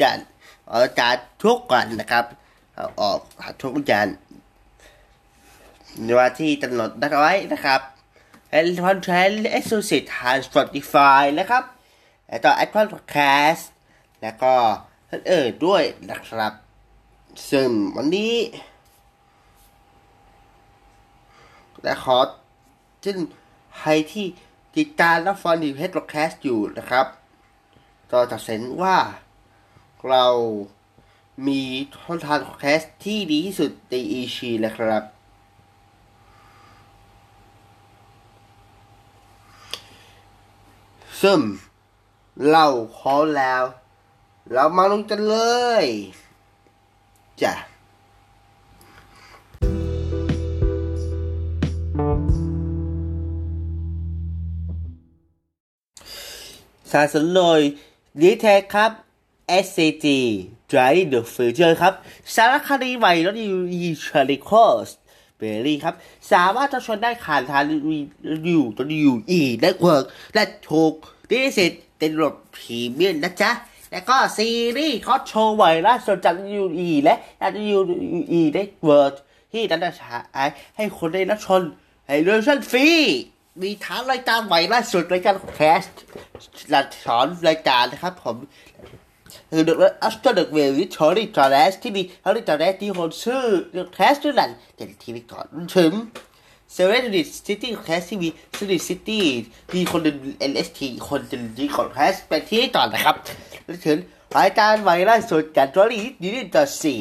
[0.01, 0.27] จันทร์
[0.69, 2.25] ออกอากาศทุกวันนะครับ
[3.01, 3.19] ออก
[3.61, 4.15] ทุกวันจันทร์
[6.03, 7.81] ในวันที่กำหนดนัดเอาไว้นะครับ
[8.49, 11.63] แอนคอนเทนต์เอ็กซ์คลูซีฟทาง Spotify นะครับ
[12.29, 13.17] แล้วก็แอดพอดแค
[13.49, 13.71] สต์
[14.21, 14.53] แล้วก็
[15.09, 16.53] ท่านเอ่ยด้วยนะครับ
[17.51, 18.35] ซึ่งวันนี้
[21.83, 22.17] และขอ
[23.05, 23.17] ซึ่ง
[23.77, 24.25] ใครที่
[24.77, 27.05] ติดตามรับฟังดีเพจแคสต์อยู่นะครับ
[28.11, 28.97] ก็จะเห็นว่า
[30.07, 30.25] เรา
[31.47, 31.61] มี
[31.95, 35.03] ช่องทางแคสที่ดีที่สุดในอีชีนะครับ
[41.21, 41.39] ซึ่ง
[42.51, 42.65] เรา
[42.97, 43.63] พร้อแล้ว
[44.53, 45.37] เรามาลงกันเล
[45.83, 45.85] ย
[47.43, 47.53] จ้ะ
[56.91, 57.59] สนับสนุนโดย
[58.21, 58.91] ดีเทคครับ
[59.63, 60.05] SCG
[60.71, 61.93] Drive the Future ครับ
[62.35, 64.89] สารคดีใหม่รถยูอีชาริคอส
[65.37, 65.95] เบอรี่ครับ
[66.31, 67.63] สามารถจะชมได้ผ่านทาง
[68.47, 70.93] ยูตัวยูอีเน็ตเวิร์กและถูก
[71.29, 73.51] ดิสิตเป็นรถพรีเมียมนะจ๊ะ
[73.91, 77.15] แล้วก็ซีรีส์คอสโชว์ใหม่ล่าสุดจากยูอีและ
[77.69, 77.79] ยู
[78.31, 79.13] อีเน็ตเวิร์ก
[79.51, 81.61] ที่นัดฉายให้คนได้รับชม
[82.07, 82.87] ให้เรื่องสั้นฟรี
[83.61, 86.01] มีทางรายการใหม่ล่าสุดรายการแคสต์
[86.69, 88.37] หลักสอนรายการนะครับผม
[89.51, 95.45] คือเดอะอัสเตอร์เดอะเวลวิทอรี่จอร์แดสที่มีทอรี่จอร์แดสที่คนชื่อเดอะแคสต์ด้วยนั่นแต่ทีนี้ก่อน
[95.75, 95.91] ถึง
[96.73, 99.23] เซเว่นดิซิตี้แคสที่มีซิตี้ซิตี้
[99.75, 103.15] มีคนดึงเอ็นเอสทีคนหนึ่งที่ของแคสไปที่ก่อนะครับ
[103.65, 103.97] แล้วถึง
[104.37, 106.95] รายการใหม่ล่าสุดจากจอรี่ดิจิตอลซี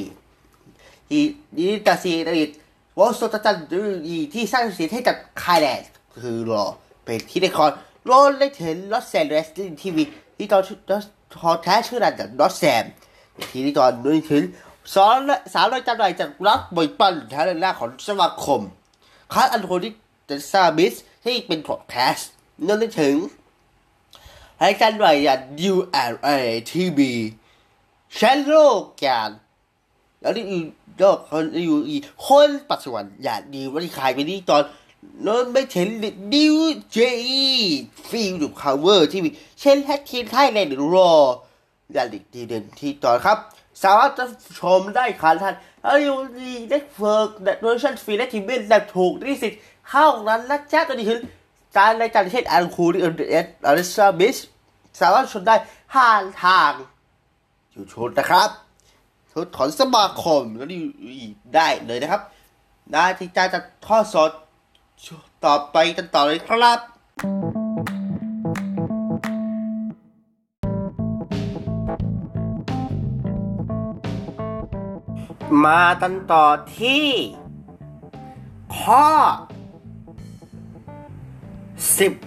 [1.10, 1.24] ที่
[1.56, 2.50] ดิจิตอลซีนั่นเอง
[2.98, 5.88] วอลโซตันดีที่สร้างสีให้กับไคแลนด์
[6.20, 6.64] คือรอ
[7.04, 7.70] เป็นที่ในคอน
[8.06, 9.48] โรลได้ถึงลอสแอนเจลิส
[9.82, 10.04] ทีวี
[10.36, 10.62] ที่ตอน
[11.40, 12.84] พอแท้ชื่อดังจากดอสแซม
[13.50, 14.42] ทีนี้ตอนนู้ถึง
[14.94, 15.18] สอน
[15.52, 18.60] สาวรายการใหญ่จากรักบอยปันแท้ในหน้าของสมาคม
[19.32, 19.88] คัสอันโทนิ
[20.28, 22.30] จะซาบิสที่เป็นพอดแคสต์
[22.66, 23.16] นั่นถึง
[24.62, 25.40] รายการใหญ่อย่าง
[25.72, 26.28] ULA
[26.70, 26.98] TV
[28.14, 29.28] แชนโลกอย่าง
[30.20, 30.44] แล้วนี่
[30.98, 34.62] โลกคนอยู่อีคนปัจจุบันอย่างดีวันที่ขายไปนี่ตอน
[35.26, 35.88] นนไม่เห็น
[36.34, 36.56] ดิว
[36.92, 36.98] เจ
[38.08, 41.12] ฟีลดูคาเวอร์ที่มีเช่นแฮกทีนไทยแลนด์รอ
[41.94, 43.38] ยันอีกทีเด่นที่ต่อครับ
[43.82, 44.24] สามารถจะ
[44.58, 45.54] ชมได้ขันทัน
[45.86, 51.20] อาอยู่ดีเน็ตเวิร์กเน็ตเวอร์ชันฟรีและทีมเล่นแบบถูกที่สิทธิ์เข้านั้นและแจ้ตัวนี้คือ
[51.76, 54.36] การในการเช่นอันคูดิเอเอสอาริซาบิส
[55.00, 55.56] สามารถชมได้
[55.92, 56.72] ผ่านทาง
[57.72, 58.50] อยูทูบนะครับ
[59.32, 60.78] ทุกถอนสมาคมแล้วดี
[61.54, 62.22] ได้เลยนะครับ
[62.92, 64.30] ได้ที่จะจะทอดสด
[65.44, 67.65] ต่อไปกันต่อเลยครับ
[75.64, 76.46] มากันต่อ
[76.78, 77.06] ที่
[78.78, 79.06] ข้อ
[82.06, 82.26] 10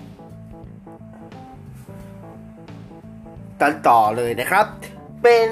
[3.62, 4.66] กันต่อเลยนะครับ
[5.24, 5.50] เป็น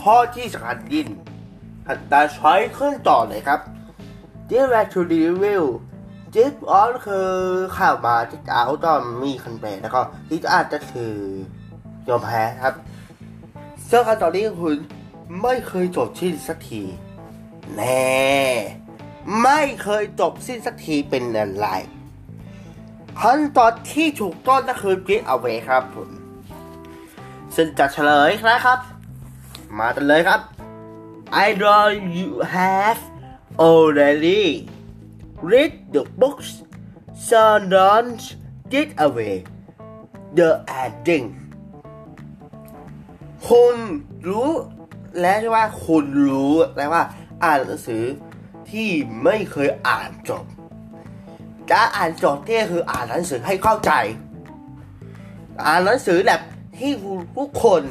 [0.00, 1.08] ข้อที่สำคัญยิ่ง
[1.88, 3.60] อัตราช้ขึ้นต่อเลยครับ
[4.50, 5.64] d i r e c t to review
[6.34, 7.30] จิ๊บออนคือ
[7.76, 11.14] ข่าวมาที่เอาตอนมีคันแปลแล้วก็ที่อาจจะคือ
[12.08, 12.74] ยอมแพ้ครับ
[13.86, 14.76] เสื้อคันตอนนี้คุณ
[15.40, 16.82] ไม่เคยจบสิ้นสักที
[17.76, 18.12] แน่
[19.42, 21.66] ไม่เคยจบสิ้นสักทีเป็นอะไร
[23.20, 26.10] ขั้นตอนที่ถูกต้องก็คือ get away ครับผม
[27.56, 28.78] ซึ่งจะเฉลยนะครับ
[29.78, 30.40] มากันเลยครับ
[31.44, 31.84] I know
[32.16, 33.00] you have
[33.68, 34.44] already
[35.50, 36.48] read the books
[37.28, 37.42] so
[37.74, 38.22] don't
[38.72, 39.36] get away
[40.38, 40.50] the
[40.82, 41.26] ending
[43.46, 43.76] คุณ
[44.28, 44.52] รู้
[45.20, 47.02] และว่าคุณรู้และว่า
[47.44, 48.04] อ่านหนังสือ
[48.70, 48.88] ที่
[49.24, 50.44] ไม่เคยอ่านจบ
[51.70, 53.92] การอ่านจบนี่คืออ่านหนังสือให้เข้าใจ
[55.66, 56.40] อ่านหนังสือแบบ
[56.78, 56.92] ที่
[57.36, 57.82] ทุกคน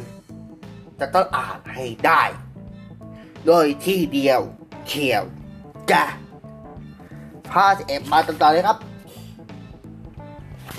[0.99, 2.21] จะต้องอ่านให้ได้
[3.47, 4.39] โดยที่เดียว
[4.87, 5.23] เขียว
[5.91, 6.03] จ้ะ
[7.51, 8.77] พาเอฟมาต่อเลยครับ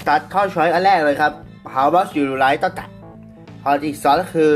[0.07, 1.33] ตัดข้อช้อยอันแรกเลยครับ
[1.74, 2.90] How much you like ต้องตัด
[3.62, 4.52] ข้อที่สองก็คือ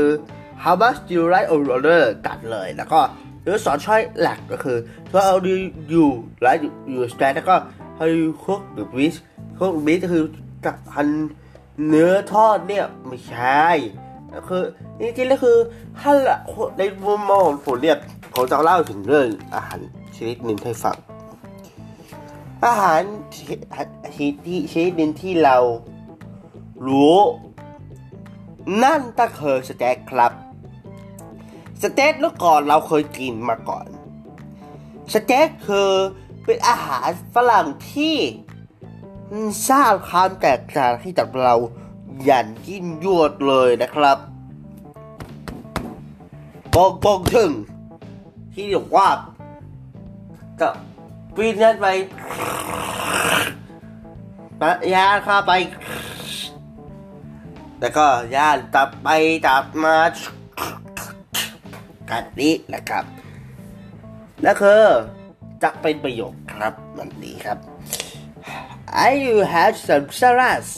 [0.63, 2.99] How much do you like order ตัดเลย แล้วก็
[3.43, 4.77] หรือสอนช้อยหลักก็คือ
[5.13, 5.53] How do
[5.93, 6.05] you
[6.45, 6.61] like
[6.93, 7.55] you stand แล้วก็
[7.97, 9.17] How do you cook the fish
[9.57, 10.23] cook the fish ก็คือ
[10.65, 11.07] กับพัน
[11.87, 13.65] เนื้อทอดเนี่ยไม่ใช่
[14.33, 14.63] ก็คือ
[14.99, 15.57] จริงๆแล้วคือ
[15.99, 16.11] ถ้า
[16.77, 17.97] ในมุมมองของผมเนี่ย
[18.33, 19.79] ผมจะเล่าถึงเรื่องอาหาร
[20.15, 20.97] ชนิดหนึ่งให้ฟัง
[22.65, 23.01] อาหาร
[23.35, 25.57] ชนิดที่ชนิดหนึ่งที่เรา
[26.87, 27.17] รู้
[28.83, 30.31] นั่นก็คือสเต็กครับ
[31.81, 33.87] สเต็กเมื่อก่อนเราเคยกินมาก่อน
[35.13, 35.91] สเต็กคือ
[36.45, 38.17] เป็นอาหารฝรั่งที่
[39.69, 41.53] สร้างความแตกต่างให้กับเรา
[42.25, 44.17] อย่างยิ่งยวดเลยนะครับ
[46.73, 47.51] บองบองถึง
[48.53, 49.09] ที่เรียกว่า
[50.59, 50.69] ก็
[51.35, 51.87] ปีนนั้นไป
[54.61, 55.51] ปะยาเข้าไป
[57.79, 59.07] แล้วก็ย่านตับไป
[59.47, 59.95] ตับมา
[62.09, 63.05] กันนี้นะครับ
[64.41, 64.83] แล้วคือ
[65.63, 67.57] จะเป็นประโยคครับมันนี้ครับ
[69.07, 70.71] I will have some salads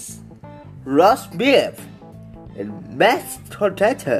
[0.97, 1.75] roast beef
[2.59, 4.19] and mashed potato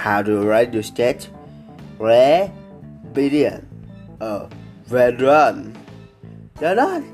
[0.00, 1.18] how do you like your steak
[2.06, 2.44] rare
[3.16, 3.60] medium
[4.26, 4.40] or
[4.92, 5.60] well done
[6.60, 7.04] well done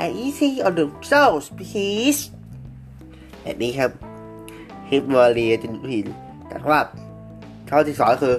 [0.00, 2.20] and easy on the sauce please
[3.44, 3.90] อันนี้ครับ
[4.90, 6.06] ฮิปมาเรีจินผิน
[6.48, 6.80] แต่ว่า
[7.76, 8.36] ข้อที่สองคือ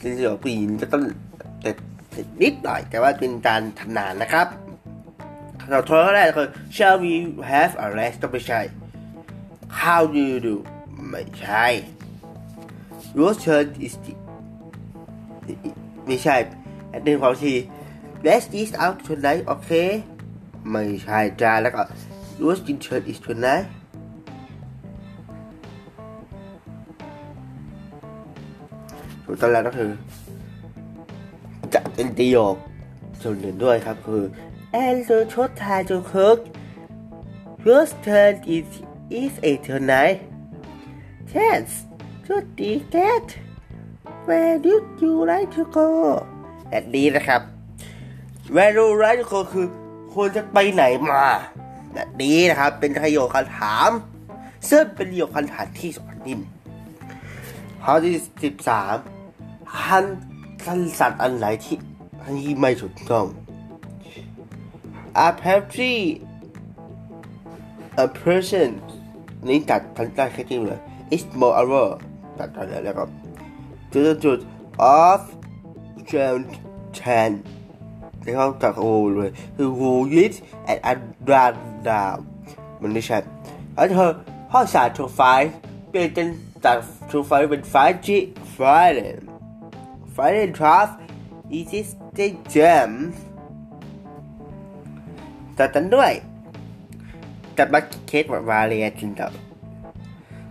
[0.00, 1.02] จริงๆผู้หญิงจะต้อง
[1.62, 1.70] แต่
[2.42, 4.46] นิดหน่อย แต่ว่าเป็นการทำนานนะครับ
[5.70, 7.12] เราโทรแรกคือ shall we
[7.50, 8.60] have a rest ต้องไม่ใช่
[9.80, 10.56] how do you do
[11.10, 11.66] ไม่ใช่
[13.16, 14.12] your turn is the
[16.06, 16.36] ไม่ใช่
[16.92, 17.54] อันหนึ่งของที
[18.26, 19.70] let's eat out tonight โอเค
[20.70, 21.82] ไม่ใช่จ้าแล้วก็
[22.40, 22.54] your
[22.84, 23.64] turn is tonight
[29.40, 29.90] ตองแล้วก็คือ
[31.74, 32.54] จะเป็นประโยค
[33.22, 34.22] ส่วนหนึ่งด้วยครับคือ
[34.84, 36.38] and the short time to cook
[37.66, 38.68] your turn is
[39.20, 40.18] is a tonight
[41.34, 41.68] yes
[42.26, 43.26] to the cat
[44.26, 45.88] where do you like to go
[46.70, 47.40] แบบนี้นะครับ
[48.54, 49.66] where do you like to go คือ
[50.14, 51.24] คุณจะไปไหนมา
[51.94, 53.90] แบบนี้นะครับ เป็นประโยคคำถาม
[54.70, 56.40] ซึ่งเป็นประโยคคำถามที่สอนดิน
[57.82, 58.14] ข้อที่
[58.44, 58.94] สิบสาม
[59.76, 60.04] คัน
[60.64, 61.76] คันสัตว์อันไหนที่
[62.60, 63.26] ไม่ถูกต้อง
[65.26, 65.94] apparently
[68.04, 68.70] a person
[69.48, 70.80] นี่ตัดทันได้แค่ที่เลย
[71.14, 71.88] is more hour
[72.38, 73.04] ตัดทันแล้วก็
[73.92, 74.38] จุดจุด
[75.00, 75.22] of
[76.10, 76.38] John
[76.98, 77.30] Chan
[78.22, 78.84] ที่เขาตัดโอ
[79.14, 79.90] เลยคือ who
[80.22, 80.34] is
[80.72, 80.94] at a
[81.30, 81.54] run
[81.88, 82.18] down
[82.80, 83.18] มันไม่ใช่
[83.74, 84.10] แล้วเธอ
[84.50, 85.48] ข้อสาม to five
[85.90, 86.26] เปลี่ยนกัน
[86.64, 86.76] จาก
[87.08, 87.62] True Fire เป็น
[90.20, 90.94] Friday Draft
[91.56, 92.90] Easy Stay Jam
[95.58, 96.12] ต่อกันด้วย
[97.58, 99.28] จัดมาเคสวาเรียจินเดอ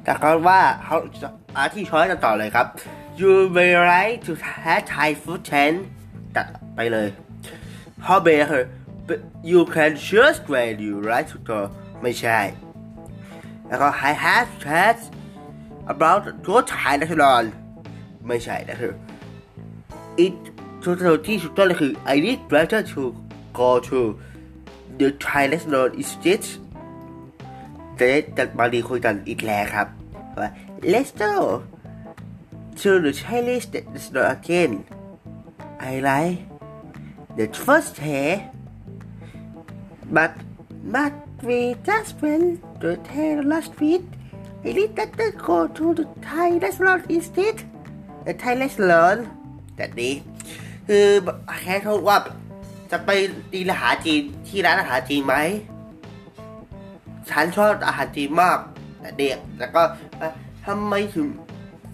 [0.03, 0.97] แต่เขาว่าเขา
[1.55, 2.68] อาที่ช้อยกันต่อเลยครับ
[3.20, 5.74] You may like to have Thai food ten
[6.36, 7.07] ตัดไปเลย
[8.05, 8.63] How b e her
[9.07, 9.20] but
[9.51, 11.59] you can choose where you like to go
[12.01, 12.39] ไม่ใช่
[13.68, 14.97] แล้วก็ I have chat
[15.93, 17.47] about your Thai restaurant
[18.28, 18.93] ไม่ใช่นะคือ
[20.25, 20.37] it
[20.83, 23.03] ทุกที่สุดต้นเลยคือ I need better to
[23.61, 23.99] go to
[24.99, 26.45] the Thai restaurant is this
[27.99, 28.07] จะ
[28.37, 29.87] จะบางทีคุยกันอีกแล้วครับ
[30.41, 30.51] ว่า
[30.93, 31.35] let's go
[32.81, 34.73] to the Chinese restaurant again
[35.91, 36.39] I like
[37.39, 38.29] the first day
[40.16, 40.33] but
[40.95, 41.14] but
[41.49, 41.59] we
[41.89, 42.49] just went
[42.81, 44.05] to Thai last week
[44.66, 47.57] I need that to go to the Thai restaurant instead
[48.27, 49.20] the Thai restaurant
[49.78, 50.14] แต่นี้
[50.88, 51.06] คือ
[51.64, 52.18] แค่โทษว่า
[52.92, 53.10] จะไป
[53.52, 55.36] ตีอาหารจีนที่ร้านอาหารจีนไหม
[57.30, 58.58] ฉันชอบอาหารจีนมาก
[59.00, 59.82] แต่เด็กแล้วก็
[60.66, 61.28] ทำไมถึง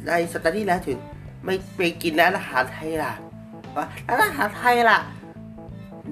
[0.07, 0.97] ในสตาร์ที่แล้วถึง
[1.45, 3.13] ไม่ไปกินร้านอาหารไทยล่ะ
[3.75, 4.99] ว่าร้านอาหารไทยล่ะ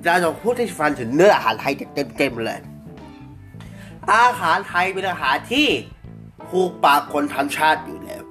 [0.03, 1.73] เราจะพูดให้ฟังถึงเนื้ออาหารไทย
[2.17, 2.59] เต็มๆเลย
[4.13, 5.67] อาหารไทยเป็นอาหารที่
[6.47, 8.23] คู่ปากคนทั้งชาติอยู่แล้ว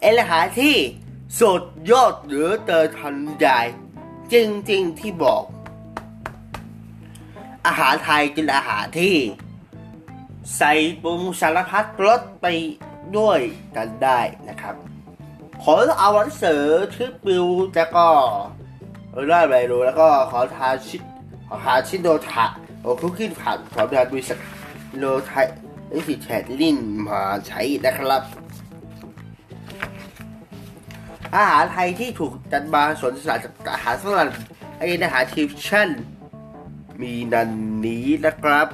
[0.00, 0.74] เอาหารที่
[1.40, 3.60] สุดยอดหรือเตอทันใหญ่
[4.32, 5.44] จริงๆที่บอก
[7.66, 9.16] อาหารไทยเป็นอาหารที่
[10.56, 10.72] ใส่
[11.02, 12.46] ปรุงสารพัดรสไป
[13.16, 13.40] ด้วย
[13.76, 14.74] กันได้นะครับ
[15.62, 16.64] ขอเอาวันเสือ
[16.94, 18.06] ทิปบิวแล้วก็
[19.30, 20.96] ได้ไปรู้แล้วก็ขอทานชิ
[21.46, 22.46] ขอทานชิโดทะ
[22.82, 24.38] โอคุกกี้ผ่านขอทานบริษัท
[24.98, 25.46] โลไทย
[25.90, 26.78] นี่สิแทดลิน
[27.08, 28.43] มาใช้นะครับ
[31.36, 34.28] อาหารไทยที่ถูกจัดมาสนสารจากอาหารฝรั่ง
[34.78, 35.88] ไอ้อาหารทิวชั่น
[37.00, 37.50] มีนัน
[37.84, 38.66] นี้นะครับ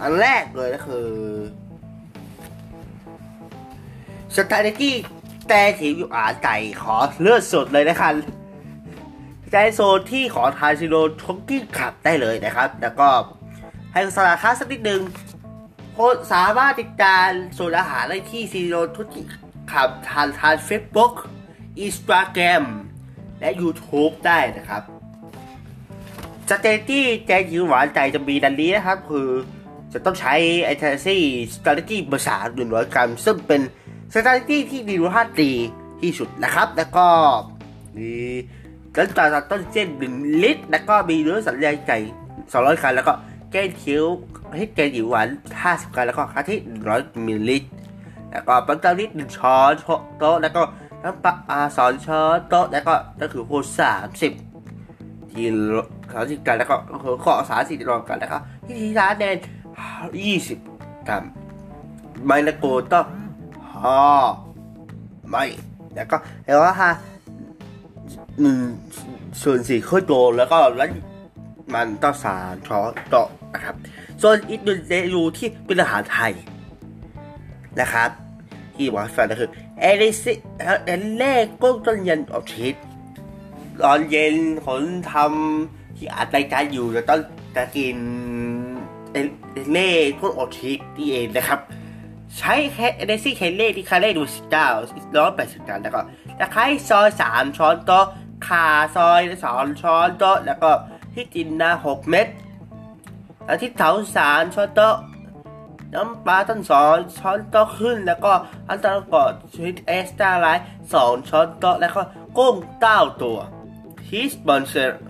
[0.00, 1.08] อันแรกเลยก็คือ
[4.36, 4.94] สถานที่
[5.48, 8.14] แต่ถิวอยู่อาไก่ขอเลือดสดเลยนะครับ
[9.52, 13.08] ใจโซนที่ขอทานซิโรช็อกกี้ขับได้เลยนะครับ แล้วก็
[13.92, 15.00] ให้สลาค่าสักนิดนึง
[15.94, 15.98] โค
[16.32, 19.08] สามารถติดตามโซนอาหารได้ที่ซีโรทุก
[19.72, 21.14] ขับทานทานเฟซบุ๊ก
[21.80, 22.64] อินสตาแกรม
[23.40, 24.82] และ YouTube ได้นะครับ
[26.48, 29.28] สเตตี้แจยิวหวานใจจะมีดันนี้นะครับ คือ
[29.92, 31.22] จะต้องใช้ไอเทนซี่
[31.54, 33.60] สตรตี้ภาษาหนึ่งร้อยกรัมซึ่งเป็น
[34.12, 35.52] สตรตี้ที่ดีรสชาติดี
[36.00, 37.06] ที่สุดนะครับ แล้วก็
[37.96, 38.10] มี
[38.94, 41.98] กันตาต้นเส้นหนึ่งลิตร แล้วก็มีเนื้อสัญญาไก่
[42.52, 43.12] สองร้อยกรัมแล้วก็
[43.52, 44.04] แก้เคี้ยว
[44.56, 45.28] ให้แกงหยิวหวาน
[45.62, 47.68] ห้าสิบกรัมแล้วก็กะทิหนึ่งร้อยมิลลิลิตร
[48.30, 49.72] แล้วก็ปังกาลิตหนึ่งช้อน
[50.18, 50.62] โต๊ะแล้วก็
[51.06, 53.50] น้ำปลาสองช้อนโต๊ะแล้วก็ก็คือโค
[53.80, 54.32] สามสิบ
[55.34, 55.76] กิโล
[56.12, 56.76] สามสิบกรัมแล้วก็
[57.24, 59.36] ขอสามสิบกิโลกรัมแล้วก็ที่ทีร้านแดน
[60.24, 60.58] ยี่สิบ
[61.08, 61.24] กรัม
[62.26, 63.06] ไม่ละโกต้อง
[63.72, 64.00] ห่อ
[65.30, 65.44] ไม่
[65.94, 66.90] แล้วก็แล้วก็ฮะ
[68.40, 68.58] หนึ่ง
[69.42, 70.88] ส่วนสี่ข้าวโตแล้วก็แล้ว
[71.74, 73.74] มันต้องสามช้อนโต๊ะนะครับ
[74.22, 76.32] ส่วนอีกหนึ่งเมนูที่เป็นอาหารไทย
[77.80, 78.10] นะครับ
[78.74, 79.50] ที่บอกให้ฟังก็คือ
[79.80, 80.34] เอลิซิ
[80.84, 82.74] เอลเล่กุ้งต้นเย็นอบชีส
[83.82, 87.20] ตอนเย็นผมทำที่อัดรายการอยู่จะต้อง
[87.56, 87.96] จะกิน
[89.12, 89.16] เอ
[89.72, 91.60] เล่กุ้งอบชีสนี่เองนะครับ
[92.38, 94.68] ใช้แค่เอลิซี่เคเล่ที่คาเล่ดูสิบเก้า
[95.16, 96.00] ร้อยแปดสิบกรัมแล้วก็
[96.38, 98.06] ตะไคร้ซอยสามช้อนโต๊ะ
[98.48, 98.66] ข่า
[98.96, 100.70] ซอยสองช้อนโต๊ะแล้วก็
[101.14, 102.26] ที่จินนาหกเม็ด
[103.50, 104.94] อาทิตย์เถาสามช้อนโต๊ะ
[105.94, 108.32] น้ำปลาต้นสองช้อนโต๊ะขึ้น แล้วก็
[108.68, 112.02] อันตรกอดชีสเอสตาไลท์สองช้อนโต๊ะแล้วก็
[112.38, 113.38] กุ้งเต้าตัว
[114.06, 115.00] ชีสบอนเซอร์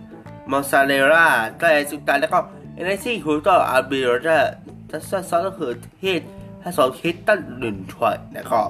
[0.51, 1.27] มอสซาเรลล่า
[1.61, 2.39] ก็เลยสุดท้ายแล้วก็
[2.75, 4.51] เอเนซี่คูโตอาร์บิโรเดอร์
[4.89, 6.21] ทัสซอสก็คือเทศ
[6.61, 8.69] ถ้าสองคิดตั้งหนึ่งถ้วยนะครับ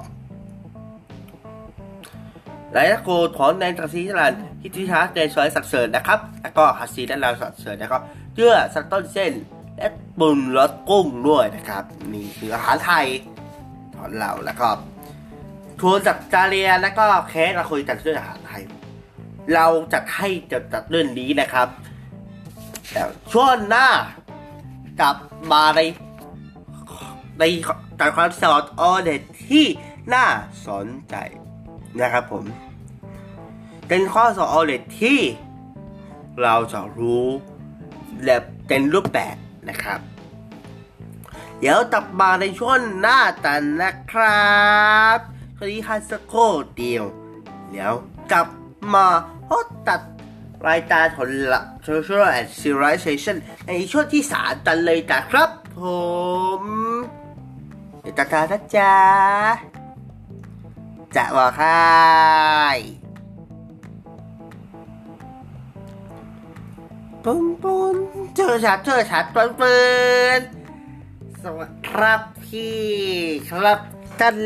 [2.72, 8.02] หลายโกถอนแดนตะซีสลันฮิติชาร์ในซอยสักเสริญนะครับ แล้วก็ฮัสซีด้านเราสักเสริญนะครับ
[8.34, 9.32] เพื่อสักต้นเส้น
[9.78, 13.06] และปรุงรสกุ้งด้วยนะครับ นี่คืออาหารไทย
[13.96, 14.68] ของเราแล้วก็
[15.80, 18.62] ทัวร์จากจาเรียแล้วก็แคสเราคุยกันเรื่องอาหารไทย
[19.54, 21.68] เราจัดให้จัดจัดเรื่องนี้นะครับ
[22.92, 23.02] แต่
[23.32, 23.88] ช่วงหน้า
[25.00, 25.16] กลับ
[25.52, 25.80] มาใน
[27.38, 27.44] ใน
[28.00, 29.64] การความสอนออเดตที่
[30.14, 30.26] น่า
[30.68, 31.14] สนใจ
[32.00, 32.44] นะครับผม
[33.88, 35.20] เป็นข้อสอบออเดตที่
[36.42, 37.26] เราจะรู้
[38.24, 38.36] และ
[38.68, 39.36] เป็นรูปแบบ
[39.68, 40.00] นะครับ
[41.58, 44.48] เดี๋ยวตับมาในช่วงหน้าตันนะครั
[45.16, 45.18] บ
[45.58, 46.34] คดีฮันสโค
[46.76, 47.04] เดียว
[47.70, 47.92] เดี๋ยว
[48.32, 48.48] กลับ
[48.92, 49.06] มา
[49.50, 50.00] ฮอตตัด
[50.68, 55.80] รายการผลละ Social and Civilization ในช่วงที่สามตันเลยนะครับผ
[56.60, 56.62] ม
[58.00, 58.94] เดี๋ยวตาตาจ๊ะ
[61.16, 61.78] จะบอกให้
[67.30, 67.96] ปุ้มปุ้ม
[68.36, 69.80] เจอชัดเจอชัดเปิ้นเปิ้
[70.38, 70.40] น
[71.42, 72.78] สวัสดีครับพี่
[73.50, 73.80] ครับ
[74.20, 74.36] ท่าน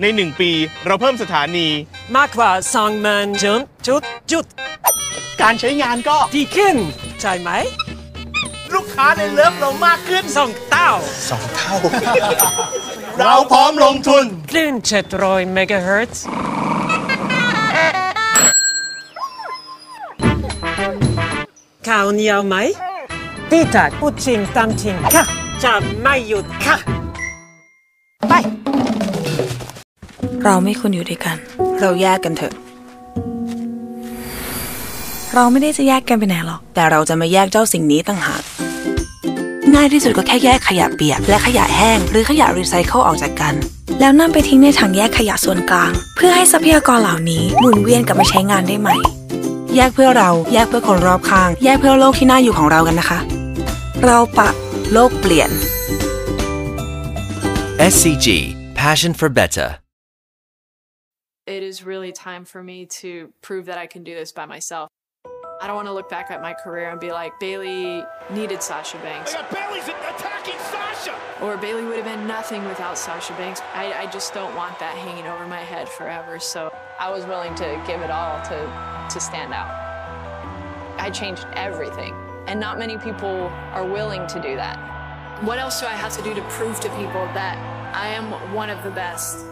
[0.00, 0.50] ในหนึ่งปี
[0.84, 1.68] เราเพิ่มสถานี
[2.16, 3.28] มากกว่าสองหมื่น
[3.86, 6.76] จุดจุดจุด การใช้งานก็ดีขึ้น
[7.20, 7.50] ใช่ไหม
[8.74, 10.90] ลูกค้าในเลิฟเรามากขึ้นสองเต้า
[11.28, 11.74] สองเท่า
[13.18, 16.24] เราพร้อมลงทุน คลื่นเจ็ดร้อยเมกะเฮิรตซ์
[21.88, 22.56] ข่าวเหนียวไหม
[23.50, 25.24] พี่ตัดพูดจริงตามจริงค่ะ
[25.64, 26.76] จะไม่หยุดค่ะ
[28.28, 28.32] ไป
[30.42, 31.36] เราไม่ควรอยู่ด้วยกัน
[31.80, 32.54] เราแยกกันเถอะ
[35.38, 38.42] เราไม่ได้จะแยกกันไปไหนหรอก แต่เราจะมาแยกเจ้าสิ่งนี้ต่างหาก
[39.74, 43.54] ง่ายที่สุดก็แค่แยกขยะเปียก และขยะแห้ง หรือขยะรีไซเคิลออกจากกัน
[44.00, 48.96] แล้วนำไปทิ้งในถังแยกขยะส่วนกลาง เพื่อให้ทรัพยากรเหล่านี้หมุนเวียนกลับมาใช้งานได้ใหม่
[49.76, 53.18] แยกเพื่อเราแยกเพื่อคนรอบข้าง แยกเพื่อโลกที่น่าอยู่ของเรากันนะคะ
[54.04, 54.50] เราปะ
[54.92, 55.50] โลกเปลี่ยน
[57.92, 58.26] SCG
[58.80, 59.68] Passion for Better.
[61.46, 63.10] it is really time for me to
[63.40, 64.88] prove that I can do this by myself.
[65.58, 68.98] I don't want to look back at my career and be like, Bailey needed Sasha
[68.98, 69.34] Banks.
[69.34, 71.18] Oh, Bailey's attacking Sasha!
[71.40, 73.62] Or Bailey would have been nothing without Sasha Banks.
[73.72, 76.38] I, I just don't want that hanging over my head forever.
[76.38, 79.70] So I was willing to give it all to, to stand out.
[80.98, 82.14] I changed everything.
[82.46, 85.42] And not many people are willing to do that.
[85.42, 87.56] What else do I have to do to prove to people that
[87.94, 89.44] I am one of the best?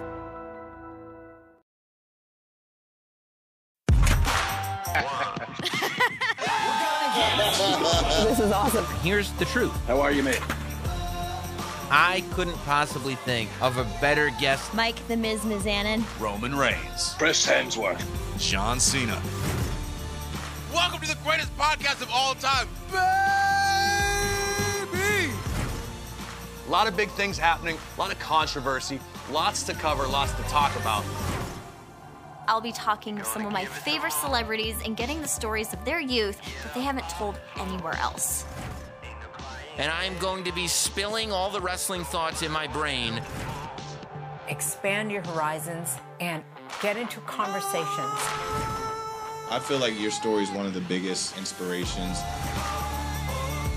[8.25, 8.85] This is awesome.
[9.03, 9.73] Here's the truth.
[9.87, 10.41] How are you, mate?
[11.89, 14.75] I couldn't possibly think of a better guest.
[14.75, 16.03] Mike the Miz Mizanin.
[16.21, 17.15] Roman Reigns.
[17.17, 18.03] Chris Hemsworth.
[18.39, 19.23] John Cena.
[20.73, 22.67] Welcome to the greatest podcast of all time.
[24.91, 25.31] Baby!
[26.67, 28.99] A lot of big things happening, a lot of controversy,
[29.31, 31.05] lots to cover, lots to talk about.
[32.47, 36.01] I'll be talking to some of my favorite celebrities and getting the stories of their
[36.01, 38.45] youth that they haven't told anywhere else.
[39.79, 43.21] And I'm going to be spilling all the wrestling thoughts in my brain.
[44.49, 46.45] Expand your horizons and
[46.83, 47.89] get into conversations.
[49.51, 52.21] I feel like your story is one of the biggest inspirations.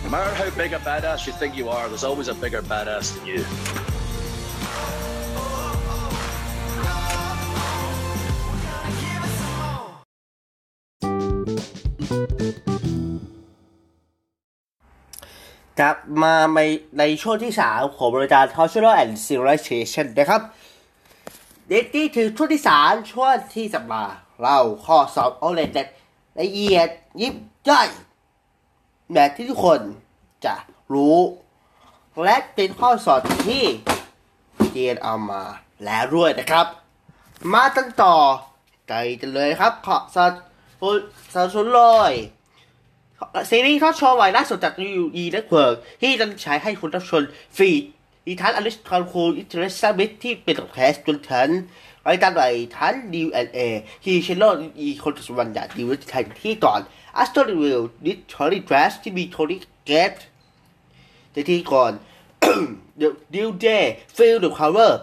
[0.03, 3.17] No matter how big a badass you think you are, there's always a bigger badass
[3.17, 3.86] than you.
[15.79, 16.59] กลับมาใน
[16.99, 20.41] ในช่วงที่สามของบริการ Cultural and Civilization นะครับ
[21.67, 24.03] เด็ดนี่ถึงช่วงที่สามช่วงที่จะมา
[24.41, 25.79] เราข้อสอบโอเลด
[26.39, 26.89] ละเอียด
[27.21, 27.35] ยิบ
[27.69, 27.89] ย่อย
[29.13, 29.79] แบบที่ทุกคน
[30.45, 30.55] จะ
[30.93, 31.17] รู้
[32.23, 33.63] และเป็นข้อสอบที่
[34.71, 35.43] เรียนเอามา
[35.85, 36.67] แล้วด้วยนะครับ
[37.53, 38.15] มาตั้งต่อ
[38.87, 40.31] ใจกันเลยครับขอสอบ
[41.33, 42.13] สอบชุนเลย
[43.49, 47.23] ซีรีส์ทอดโชว์ใหม่ล่าสุดจาก UE Network ที่จะฉายให้คุณรับชม
[47.55, 47.71] ฟรี
[48.25, 51.49] อีทั้งอลิสคอนคูอินเทอร์เนชั่นมิที่เป็นแคสจนถึง
[52.07, 52.47] รายการใหม่
[52.77, 53.59] ทั้ง D&A
[54.03, 54.43] ที่เชนโล
[54.79, 56.81] อีคนสวรรค์จาดีวิทยที่ตอน
[57.17, 60.15] อัสโตรีวิลดิทอรี่ดรัสที่มีโทนี่เกต
[61.31, 61.91] ในที่ก่อน
[63.33, 65.01] ดิวเดย์ฟิลดอะคาร์เวอร์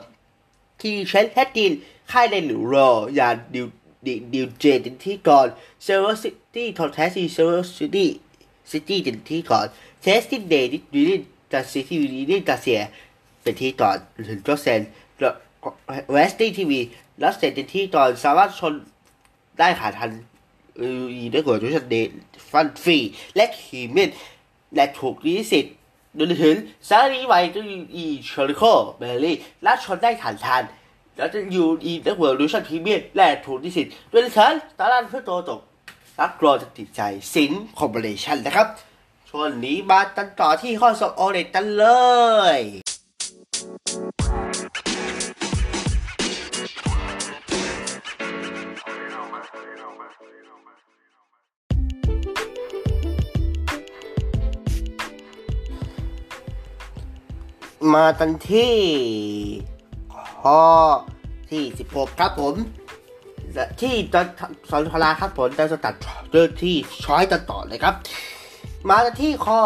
[0.80, 1.72] ที่เชนแฮตติน
[2.10, 3.66] ค่ายในหรือรออย่างดิว
[4.32, 5.46] ดิวเจในที่ก่อน
[5.84, 8.10] เซเวอร์ซิ ที่ทอแทสซีเซอร์ซิตี้
[8.70, 9.66] ซิตี้ในที่ก่อน
[10.02, 12.80] เทสติ้งเดย์ดิวิลินกาซิตี้วิลินกาเซีย
[13.42, 13.96] เป็นที่ก่อน
[14.28, 14.80] ถึงจอเซน
[16.12, 16.80] เวสตี้ทีวี
[17.22, 18.74] ล้วเสร็จในที่ก่อนสามารถชน
[19.58, 20.10] ได้ขาทัน
[20.80, 21.96] อีด้กว่าทุกชันเด
[22.50, 22.98] ฟันฟรี
[23.36, 24.10] และขีเมน
[24.74, 25.74] และถูกลิสิทธิ์
[26.14, 26.56] โดยถึง
[26.88, 28.62] สารีไว้ก็อยู่อีเชอริโค
[28.98, 30.62] เบลลี่และชนได้ฐานทัน
[31.16, 35.60] แล้วจะอยู่อีเน็ตเวิร์กดูชั่นพรีเมียและถูกลิสิทธิ์โดยถึงตารางเพื่อโตตก
[36.20, 37.00] รักรอจะติดใจ
[37.34, 38.68] สินคอมบิเนชันนะครับ
[39.30, 41.84] ช่วงนี้มาตันต่อที่ข้อสอบโอเล็กกันเล
[42.58, 42.60] ย
[57.94, 58.76] มากันที่
[60.42, 60.62] ข้อ
[61.50, 61.62] ที่
[61.92, 62.56] 16 ครับผม
[63.80, 64.20] ที่จะ
[64.70, 65.94] สอนพลาครับผมจะตัด
[66.30, 67.94] เรื่องที่ช้อยตัดต่อเลยครับ
[68.88, 69.60] มาที่ข้อ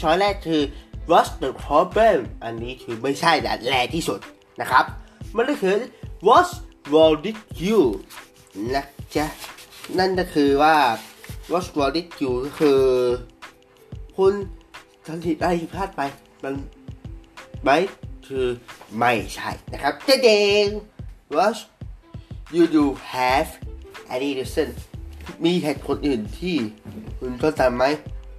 [0.00, 0.62] ช้อยแรกคือ
[1.10, 4.20] what's the problem อันนี้คือไม่ใช่แหละแรที่สุด
[4.60, 4.84] นะครับ
[5.36, 5.76] มันก็คือ
[6.26, 6.52] what's
[6.90, 7.80] wrong with you
[8.74, 8.84] นะ
[9.14, 9.26] จ๊ะ
[9.98, 10.76] นั่นก็คือว่า
[11.50, 12.80] what's wrong with you ก็คือ
[14.16, 14.32] คุณ
[15.06, 16.02] ทำผิดอะไรผิดพลาดไป
[16.44, 16.54] มัน
[17.62, 17.76] ไม่
[18.26, 18.46] คือ
[18.98, 20.30] ไม่ใช่นะครับเจ๊เด
[20.64, 20.66] ง
[21.34, 21.54] what
[22.56, 22.84] you do
[23.14, 23.48] have
[24.14, 24.70] any reason
[25.44, 26.56] มีเหตุผลอื่นที่
[27.18, 27.84] คุณต้องทำไหม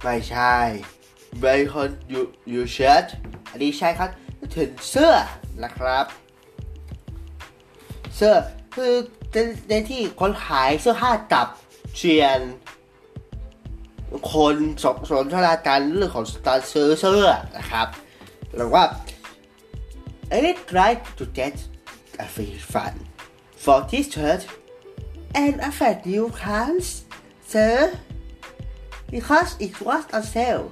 [0.02, 0.56] ไม่ใช่
[1.42, 3.06] because you you shirt
[3.50, 4.10] อันนี้ใช่ครับ
[4.56, 5.14] ถึงเสื้อ
[5.64, 6.06] นะครับ
[8.16, 8.34] เสื้อ
[8.74, 8.92] คือ
[9.68, 11.46] ในที่คนขายเสื้อผ้าจับ
[11.96, 12.40] เชียน
[14.32, 17.88] คนสนสนทนาการเรื่องของการซื้อเสื้อนะครับ
[18.54, 18.84] หรือว่า
[20.34, 21.54] I did try to get
[22.24, 22.98] a free fund
[23.66, 24.46] for this shirt
[25.34, 27.02] and a fat new clothes,
[27.42, 27.98] sir,
[29.10, 30.70] because it was on sale.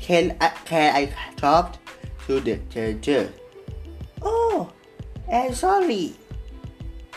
[0.00, 1.76] Can I, can I talk
[2.26, 3.30] to the changer?
[4.22, 4.72] Oh,
[5.30, 6.16] I'm sorry.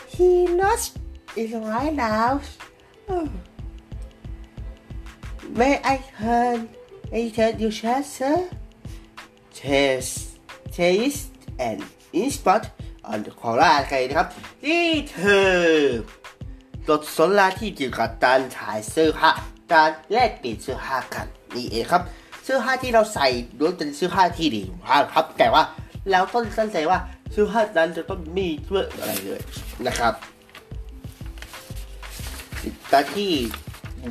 [0.06, 0.98] He lost
[1.34, 2.42] it right now.
[3.08, 3.30] Oh.
[5.48, 6.68] May I
[7.10, 8.50] a turn your shirt, sir?
[9.50, 10.36] Taste,
[10.70, 12.68] taste and inspot
[13.12, 14.28] on the collar ใครนะครับ
[14.64, 15.52] นี่เธอ
[16.88, 19.30] บทสนทนาที่เกี่ยวกับการถ่ายเสื้อผ้า
[19.72, 22.02] การแลกเปลี่ยนเสื้อผ้ากันนี่เองครับ
[22.44, 23.28] เสื้อผ้าที่เราใส่
[23.58, 24.62] ล้วนเป็นเสื้อผ้าที่ดี
[25.14, 25.62] ครับ แต่ว่า
[26.10, 26.98] เราต้องตั้งใจว่า
[27.32, 29.40] เสื้อผ้านั้นจะต้องมีเพื่ออะไรเลย
[29.86, 30.14] นะครับ
[32.88, 33.30] แต่ที่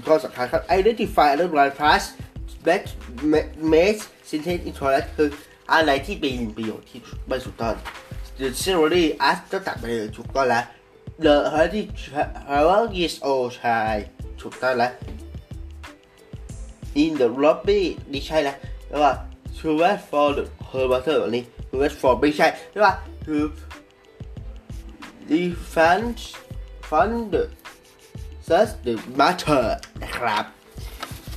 [0.08, 2.04] ก็สำคัญครับ identify and right pass
[2.68, 2.90] match
[3.74, 5.30] match sentence interact คือ
[5.74, 7.72] อะไรที่เป็นประโยชน์ที่ไม่ถูกต้อ
[8.40, 10.64] the ceremony as ก็ตัดไปเลยถูกต้องแล้ว
[11.26, 11.82] the thirty
[12.52, 13.96] hour years old ชาย
[14.42, 14.92] ถูกต้องแล้ว
[17.02, 17.82] in the lobby
[18.12, 18.58] นี่ใช่แล้ว
[18.88, 19.14] แล้วว่า
[19.58, 22.94] to wait for the her mother นนี้ to wait for ไม่ใช่แล้วว่า
[23.26, 23.36] to
[25.30, 26.18] defend
[26.90, 27.44] fund the
[28.48, 29.66] search the matter
[30.02, 30.46] นะครับ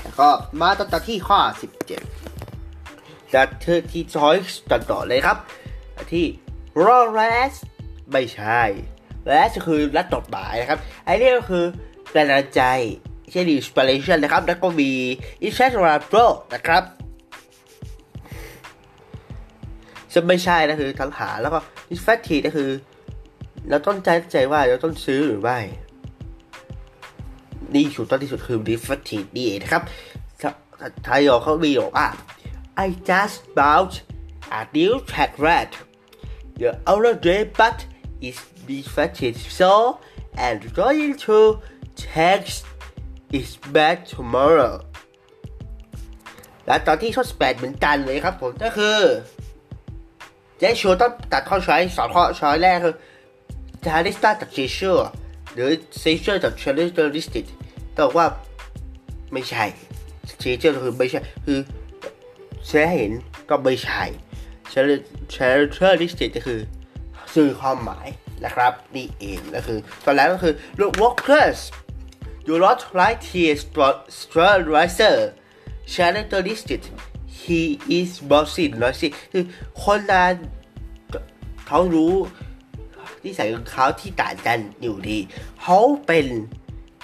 [0.03, 0.29] แล้วก็
[0.61, 1.39] มาต่อที่ข้อ
[2.17, 4.37] 17จากเธอที่ช้อย
[4.71, 5.37] ต่อต่อเลยครับ
[6.13, 6.27] ที่
[6.87, 7.53] r o r a s
[8.11, 8.61] ไม่ใช่
[9.31, 11.65] r a s คือรัดดอกหมายนะครับไอ้นี่ก็คือ
[12.11, 12.63] แรงดันใจ
[13.31, 14.91] เช่น inspiration นะครับ แล้วก็มี
[15.47, 15.83] inspiration
[16.55, 16.85] นะครับ
[20.13, 21.59] ซึ่งไม่ใช่นะคือทั้งหาแล้วก็
[21.95, 22.71] infatti ก็คือ
[23.69, 25.59] เราต้องใจใจว่าเราต้องซื้อหรือไม่
[27.75, 29.83] นี่ถูกต้องที่สุดคือ infatti นี่เองนะครับ
[31.05, 32.09] ไทยอเขามีบอกว่า
[32.85, 33.95] I just bought
[34.59, 35.71] a new track red
[36.61, 37.77] the other day but
[38.27, 39.73] it's defective so
[40.47, 41.37] and going to
[42.15, 42.59] text
[43.39, 44.75] is back tomorrow
[46.67, 48.99] และตอนที่ข้อ18เหมือนกันเลยครับผมก็คือ
[50.59, 52.95] เจชัวต้องตัดข้อช้อยสองข้อช้อยแรกคือ
[53.85, 54.99] จาริสตาจากเจชัว
[55.55, 57.41] หรือเซชัวจากเชลเลอร์ลิสติ
[57.95, 58.27] แต่ว่า
[59.33, 59.65] ไม่ใช่
[60.41, 61.59] เจชัวคือไม่ใช่คือ
[62.67, 63.13] แสดงให้เห็น
[63.49, 64.03] ก็ไม่ใช่
[64.71, 64.85] เชล
[65.31, 66.61] เชลเลอร์ลิสติก็คือ
[67.35, 68.09] สื่อความหมาย
[68.45, 71.59] นะครับนี่เองก็คือตอนแรกก็คือ look workers
[72.47, 73.57] you not like here
[74.19, 75.17] sterilizer
[75.95, 76.83] characteristic
[77.41, 77.61] he
[77.99, 79.45] is bossy noisy คือ
[79.85, 80.35] คนนั้น
[81.67, 82.15] เขารู้
[83.23, 85.19] ที่ใส่ของเขาที่ต่างกันอยู่ดี
[85.63, 86.27] เขาเป็น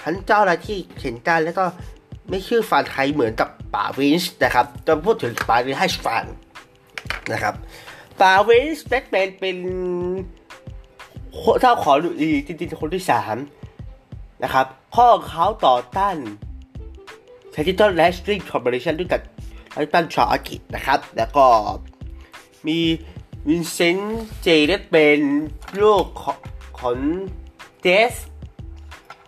[0.03, 1.65] ทั้งเจ้าหน้าที่เข็นกันแล้วก็
[2.29, 6.23] ไม่ชื่อฟันใครเหมือนกับป่าวินส์นะครับจะพูดถึงป่าวินส์ให้ฟัง
[7.33, 7.55] นะครับ
[8.19, 9.57] ป่าวินส์แบ็กแมนเป็น
[11.61, 13.35] เจ้าของดีจริงๆคนที่สาม
[14.43, 14.65] นะครับ
[14.95, 16.17] พ่อเขาต่อต้าน
[17.55, 19.21] Capital Wrestling Corporation ด้วยกับ
[19.71, 21.45] ไททันชออากินะครับ แล้วก็
[22.67, 22.79] มี
[23.47, 25.19] วินเซนต์เจเดเป็น
[25.81, 26.05] ลูก
[26.79, 26.97] ของ
[27.81, 28.13] เจส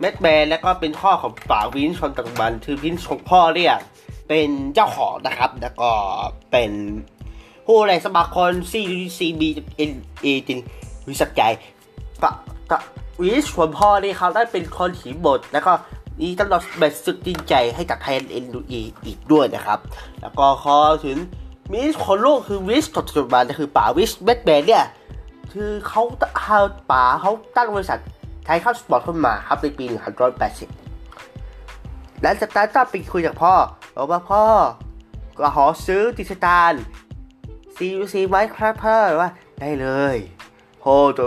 [0.00, 3.80] แมดแมนแล้วก็เป็นพ่อของป่าวินชนตังบันคือวินของพ่อเรียก
[4.28, 5.90] เป็นเจ้าของนะครับ แล้วก็
[6.50, 6.70] เป็น
[7.70, 9.42] ผู้ในสมาคม CCB
[9.90, 9.92] N
[10.24, 10.58] A จิน
[11.08, 11.42] วิสักใจ
[12.22, 12.30] ปะ
[13.20, 15.72] วิชวนพ่อนี่เขาได้เป็นคนขีบท แล้วก็
[16.20, 19.78] นี่ต้องรับแบบสุดจริงใจให้กับไทยเอ็นดูอีอีกด้วยนะครับ
[20.20, 21.16] แล้วก็ขอถึง
[21.72, 24.84] มิสคนโลกคือวิสปัจจุบันคือป๋าวิสเบดแมนเนี่ย
[25.52, 26.02] คือเขา
[26.40, 26.60] เขา
[26.90, 27.98] ป๋าเขาตั้งบริษัท
[28.44, 29.84] ไทยเข้าสปอร์ตขึ้นมาครับในปี
[31.04, 33.54] 1980แล้วจากนั้นก็ไปคุยกับพ่อ
[33.96, 34.42] บอกว่าพ่อ
[35.38, 36.72] ก็ขอซื้อดิจิตาล
[37.82, 40.16] ซีซีไว้ครับพ่อว่าได้เลย
[40.82, 41.24] พ่อจะ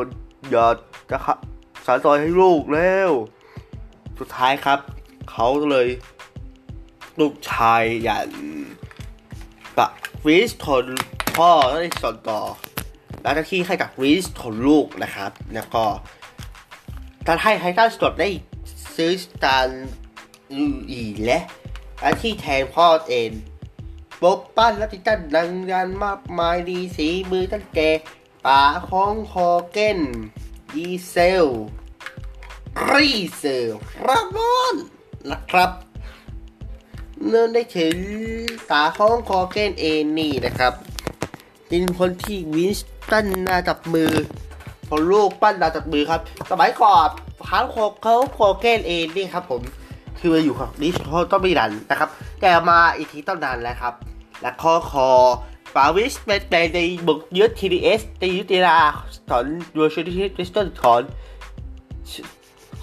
[0.51, 0.67] อย่า
[1.11, 1.17] จะ
[1.85, 3.11] สอนต่อให้ลูกเร็ว
[4.19, 4.79] สุดท้ายครับ
[5.31, 5.87] เขาเลย
[7.19, 8.27] ลูกชายอย่าง
[9.77, 9.87] ปะ
[10.25, 10.85] วิสทน
[11.37, 12.41] พ่อได้สอนต่อ
[13.21, 15.85] แล้วที่ให้กับวิสทนลูกนะครับ แล้วก็
[17.27, 18.29] ตอนให้ไททันสดได้
[18.95, 19.91] ซื้อสตาร์
[20.91, 21.39] อีและ
[22.03, 23.29] อันที่แทนพ่อเอง
[24.23, 27.89] ปกปั้นและติดตั้งดังยันมากมายดีสีมือตั้งแก่
[28.45, 29.99] ป๋าของคอเกน
[30.73, 31.45] ดีเซล
[32.91, 33.71] รีเซล
[34.05, 34.75] รามอน
[35.29, 35.71] นะครับ
[37.27, 37.95] เนื่องได้ถึง
[38.71, 39.85] ตาของคอเกนเอ
[40.17, 40.73] นี่นะครับ
[41.67, 42.79] เป็นคนที่วินส
[43.11, 44.11] ตันนาจับมือ
[44.87, 46.21] พอลูกปั้นนาจับมือครับ
[46.51, 47.09] สมัยก่อน
[47.45, 49.61] เขาโคเขาโคเกนเองนี่ครับผม
[50.19, 52.09] คือมาอยู่กับดิสเขาต้องไม่ดันนะครับ
[52.41, 53.95] แต่มาอีกทีต้องนานแล้วครับ
[54.43, 55.09] และข้อคอ
[55.75, 58.79] ปาวิสเป็นในบุกยึด TDS ในยุติลา
[59.29, 61.01] สอนดูชิติทิสตันถอน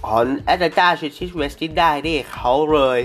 [0.06, 3.00] ของแอตแลนตาชิชิสเวสตินได้นี่เขาเลย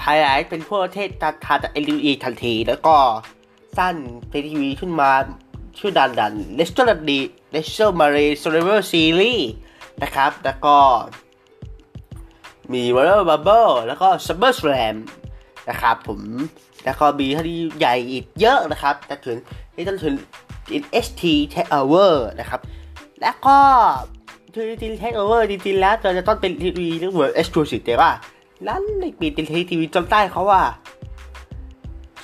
[0.00, 2.96] ไฮไลท์เป็นพวกประเทศตาทาจาก LUE ทันที แล้วก็
[3.76, 3.96] สั้น
[4.32, 5.10] ทีวีขึ้นมา
[5.78, 9.50] ชื่อดันดันเลสเตอร์ดีเลสเตอร์มารีโซเลเวอร์ซีรีส์
[10.02, 10.76] นะครับ แล้วก็
[12.72, 14.96] มีวอลเลอร์บับเบิลแล้วก็ซัมเมอร์สแลม
[15.68, 16.20] นะครับผม
[16.84, 19.38] แล้วก็มีคดีใหญ่อีกเยอะนะครับแต่ถึง
[19.74, 20.14] ที่ต้องถึง
[21.04, 21.22] ST
[21.54, 22.60] Takeover นะครับ
[23.20, 23.58] แล้วก็
[24.54, 28.10] คือทีวีเทคโอเวอร์จริงๆ แล้วจะต้องเป็นทีวีเรื่องเหมือนเอ็กซ์คลูซีฟแต่ว่า
[28.66, 30.62] นั้นในปีทีวีทีวีจำได้เขาว่า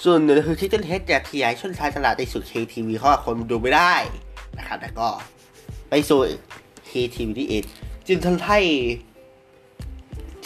[0.04, 3.94] ส่วนหนึ่งคือที่เจนเทจะขยายช่วงทายตลาดในสู่เคทีวีเพราะคนดูไม่ได้
[4.58, 5.08] นะครับแล้วก็
[5.90, 6.20] ไปสู่
[6.86, 7.62] เคทีวีที่เอง
[8.06, 8.58] จึงทำให้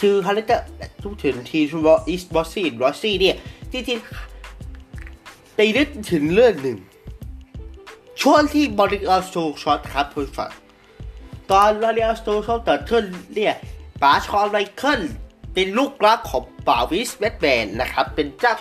[0.01, 0.65] คือคาแรคเตอร์
[1.03, 3.35] ทุกถึงทีชูบออีสบอสซี่บอสซี่เนี่ย
[3.71, 6.77] จริงๆไปนึกถึงเรื่องหนึ่ง
[8.21, 10.51] ช่วงที่บอดี้ออฟโชช็อตครับคุณฟัง
[11.51, 13.03] ตอนลอรีอัลสโตชอบเกิดขึ้น
[13.33, 13.55] เนี่ย
[14.01, 15.01] ป๋าชอนไมเคิล
[15.53, 18.53] เป็นลูกรักของป่าวิสเวตแมนนะครับ เป็นเจ้า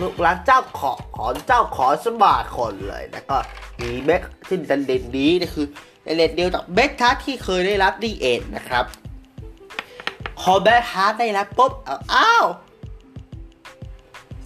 [0.00, 3.36] ลูกรักเจ้าขอของเจ้าขอสมาคนเลยแล้วก็
[3.80, 5.66] มีแม็กที่ดันเด่นนี้นี่คือ
[6.04, 8.84] ในเลนเดียวกับเบคทัสที่เคยได้รับดีเอ็นนะครับ
[10.40, 11.72] พอแบคทัสได้รับปุ๊บ
[12.14, 12.46] อ้าว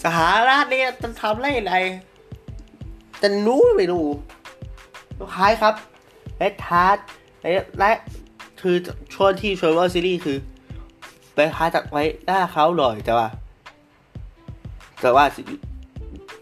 [0.05, 0.19] สห
[0.49, 1.77] ราชเนี่ยจะทำไรอะไร
[3.23, 4.07] จะรู้ไม่รู้
[5.19, 5.75] สุดท้ายครับ
[6.37, 6.97] เบคทัส
[7.79, 7.93] และ
[8.61, 8.77] คือ
[9.15, 10.39] ช่วงที่เชอร์เวอร์ซีรีส์คือ
[11.35, 13.29] ไปหาจากไว้หน้าเขาหน่อยแต่ว่า
[15.01, 15.25] แต่ว่า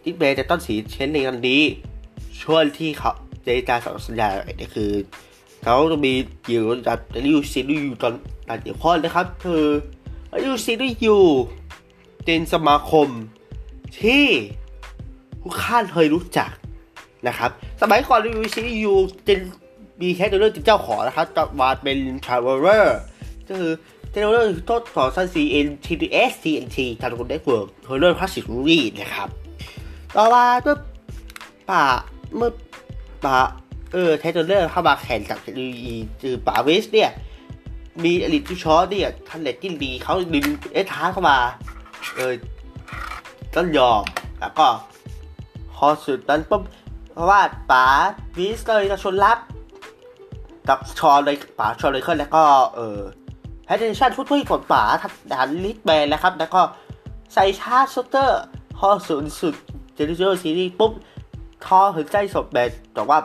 [0.05, 1.63] ดิเบจะต้อนสีเช่นในกันนี้
[2.43, 3.13] ช่วงที่เขา
[3.45, 3.77] เจจา
[4.07, 4.29] สัญญา
[4.59, 4.91] เนี่ยคือ
[5.63, 6.13] เขาจะมี
[6.45, 8.15] เกี่กับริวซีรีส์อยู่ตอน
[8.49, 9.65] ตอนเดียวข้อนะครับ คือ
[10.45, 11.23] ริวซีรีส์อยู่
[12.25, 13.09] เป็นสมาคม
[14.01, 14.25] ที่
[15.41, 16.51] ผู้ข้านเคยรู้จัก
[17.29, 17.51] นะครับ
[17.83, 19.39] สมัยก่อนริวซีรีส์อยู่เป็น
[20.01, 22.87] มีแค่ตัวเลือกเจ้าของนะครับจะมาเป็น Traveler
[23.49, 23.73] ก็คือ
[24.13, 29.29] Traveler ทดสอบสั้น CN TDS TNT ทางคนได้เวิร์กเทเลอร์พาสซิฟรีนะครับ
[30.17, 30.77] ต่อมาเมื่อ
[31.71, 31.85] ป่า
[32.37, 32.53] เมื่อ
[33.25, 33.37] ป่า
[33.93, 37.11] เออเทเลอร์เข้ามาแข่งกับเทคโนโลยีคือป่าเวสเนี่ย
[38.05, 41.39] มีอลิทที่ชอเนี่ยทันเลตที่ดีเขาดึงเอท้าเข้ามา
[42.17, 42.33] เออ
[43.57, 44.03] ต้องยอม
[44.41, 44.67] แล้วก็
[45.75, 46.63] พอสุดนั้นปุ๊บ
[47.13, 47.41] เพราะว่า
[47.71, 47.87] ป๋า
[48.37, 49.39] วิสเลยจะชนรับ
[50.69, 52.43] กับชอเลยป๋าชอเลยขึ้นแล้วก็
[52.77, 53.01] เออ
[53.65, 56.63] แพทเทนชั่นทุกทุกของป๋าทัดันลิสแบนแล้วครับ แล้วก็
[57.35, 58.43] ใส่ชาร์ชเตอร์
[58.79, 59.55] พอสุดสุด
[59.95, 60.93] เจนิเจอร์ซีรีส์ปุ๊บ
[61.65, 63.19] ทอถึงใจสดแบนแต่ว่า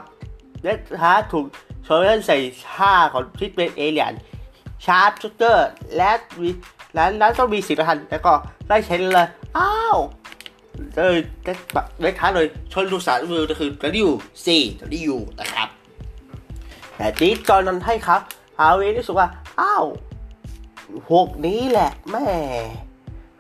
[0.62, 1.46] เลสฮาร์ถูก
[1.86, 4.14] ชว์เลนใส่ชาของทิศเป็นเอเลียน
[4.86, 5.68] ชาร์จเตอร์
[5.98, 6.12] และ
[6.42, 6.52] วิ
[6.94, 8.34] แล้วนั้นต้องมีสิทธิ์ทันแล้วก็
[8.70, 9.28] ได้ใช้เลย
[9.58, 9.98] อ้าว
[10.96, 14.10] เลยได้แบบเล็กท้าเลยชนลูกสารวิวก็คือระดิว
[14.46, 15.68] ซีระดิวนะครับ
[16.98, 18.22] แต่ทีจอนนั้นให้ครับ
[18.58, 19.28] ฮาวิรู้สึกว่า
[19.60, 19.86] อ้าว
[21.10, 22.28] พวกนี้แหละแม่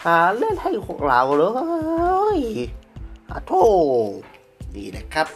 [0.05, 1.43] หาเล่นให้พวกเราเล
[2.37, 2.39] ย
[3.29, 3.51] อาโท
[4.75, 5.27] นี่นะครับ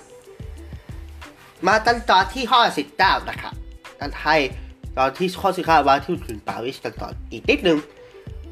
[1.67, 3.53] มาตั้งตอนที่ห้อสิบเก้านะครับ
[3.99, 4.35] ตั้งให้
[4.97, 7.79] ตอนที่ข้อสิบห้าว่าที่ถึงปาวิสกันต่ออีกนิดนึง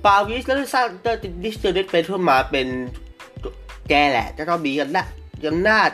[0.05, 2.67] ปาวิสแล้วสร้างเตอร์ดิสเตอร์เดเป็นขึ้นมาเป็น
[3.89, 5.05] แกแหละ จะต้องมีกันนะ
[5.43, 5.91] ยังนาด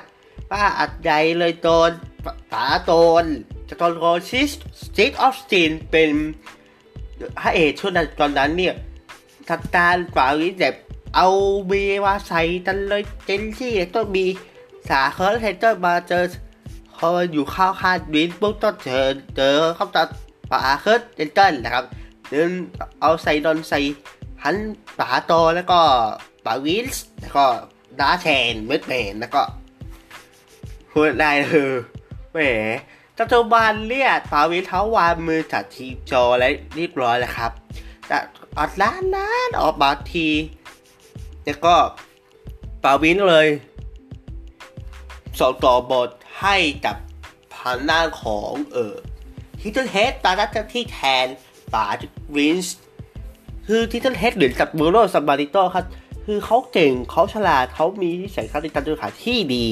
[0.49, 1.91] ป้าอัดใหญ่เลยโดน
[2.51, 3.25] ป๋าโดน
[3.67, 6.09] จะตอนโรชิสสตีทออฟสตีนเป็น
[7.39, 8.75] พระเอกช่วงนั้นตอนนั้นเนี่ย
[9.47, 9.87] ทัตตา
[10.17, 10.75] ป่าวินแบบ
[11.15, 11.27] เอา
[11.67, 14.25] เบียมาใส่กันเลยเจนที่ต้องมี
[14.89, 16.23] สาเคิร์ลเทเตอร์มาเจอ
[16.97, 20.07] พออยู่ข้าวคาดวินปุ๊บต้องเจอเจอเข้าตัด
[20.51, 21.85] ป่าเคิร์ลเทเตอร์นะครับ
[22.29, 22.51] เดิน
[23.01, 23.79] เอาใส่ดอนใส่
[24.43, 24.55] หัน
[24.99, 25.79] ป่าโตแล้วก็
[26.45, 27.45] ป่าวินส์แล้วก็
[27.99, 29.41] ดาแชนเวทแมนแล้วก็
[30.91, 31.73] พูดได้เลย
[32.33, 32.39] แหม
[33.17, 37.51] ปัจจุบันเนี่ยปาวินเขาวางมือจากทีมโจและเรียบร้อยแล้วครับ
[38.07, 38.17] แต่
[38.57, 40.27] อดล้านล้านออกมาที
[41.45, 41.75] แล้วก็
[42.83, 43.47] ปาวินเลย
[45.39, 46.09] ส่งต่อบท
[46.41, 46.97] ให้กับ
[47.53, 48.95] พันหน้าของเออ
[49.61, 51.27] ทิทเทิลเฮดตอนนั้นที่แทน
[51.73, 51.85] ป่า
[52.35, 52.75] วินส์
[53.67, 55.85] คือทิทเทิลเฮดหรือกับบูโรซัมบาริโตครับ
[56.31, 59.65] คือเขาเก่งเขาฉลาดเขามีนิสัยการการขายที่ดี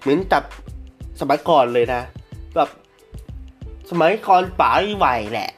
[0.00, 0.42] เหมือนกับ
[1.20, 2.02] สมัยก่อนเลยนะ
[2.54, 2.68] แบบ
[3.90, 5.50] สมัยก่อนป๋าไหวแหละ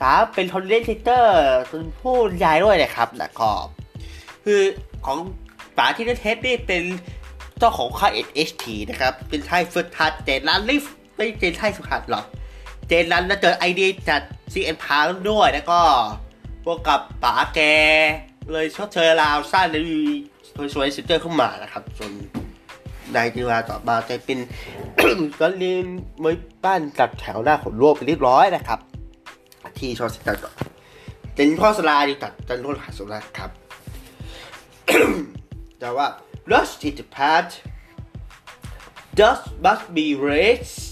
[0.00, 1.38] ป๋าเป็นคนเล่นเทเตอร์
[1.68, 3.52] เป็นผู้ยายด้วยนะครับนะก็
[4.44, 4.60] คือ
[5.04, 5.18] ของ
[5.78, 6.82] ป๋าที่เล่นเทสนี่เป็น
[7.58, 10.84] เจ้าของค่าย SHT นะครับ เป็นค่ายฝึกหัดเจนรันลิฟ
[11.16, 12.24] ไม่เจนค่ายฝึกหัดหรอก
[12.88, 15.80] เจนรันแล้วเจอไอเดียจัด CN พาร์ด้วยแล้วก็
[16.64, 17.60] พวกกับป๋าแก
[18.52, 19.76] เลยชดเชยราวสร้างใน
[20.74, 22.12] สวยๆซิเตอร์ขึ้นมานะครับจน
[23.12, 24.38] ในเวลาต่อมาจะเป็น
[25.40, 25.86] ก็เรียน
[26.20, 26.32] ไม่
[26.64, 28.78] บ้านจัดแถวหน้าของโลกไปเรียบร้อยนะครับ
[29.78, 30.38] ที่ชอสิตัน
[31.34, 33.50] เป็นพ่อสลาดีตัดจันโทษขาสุราครับ
[35.80, 36.06] แต่ว่า
[36.50, 37.52] Rust in the past
[39.18, 40.82] Dust must be raised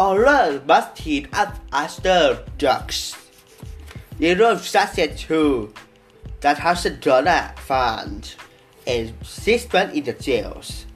[0.00, 1.50] or learn must team up
[1.82, 2.20] after
[2.60, 3.00] drugs
[4.20, 5.40] The road success to
[6.46, 8.36] that thousand dollar fund
[8.86, 10.86] and six months in the jails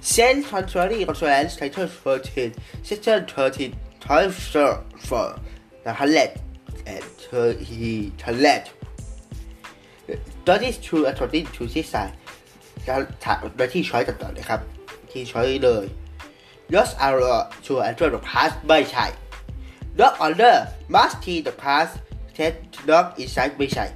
[0.00, 5.36] Send contrary conference title 13, section 13, time for
[5.84, 6.40] the Hallet
[6.86, 7.04] and
[7.60, 8.70] he Hallet.
[10.44, 12.08] That is true according to ที่สาย
[12.88, 14.60] การถามและที่ช้อยต่อๆเลยครับ
[15.10, 15.86] ที่ช้อยเลย
[16.74, 19.06] Lost arrow to enter the past ไม่ใช่
[19.98, 20.56] Dog order
[20.94, 21.92] must see the past
[22.36, 22.54] set
[22.88, 23.86] dog inside ไม่ใช่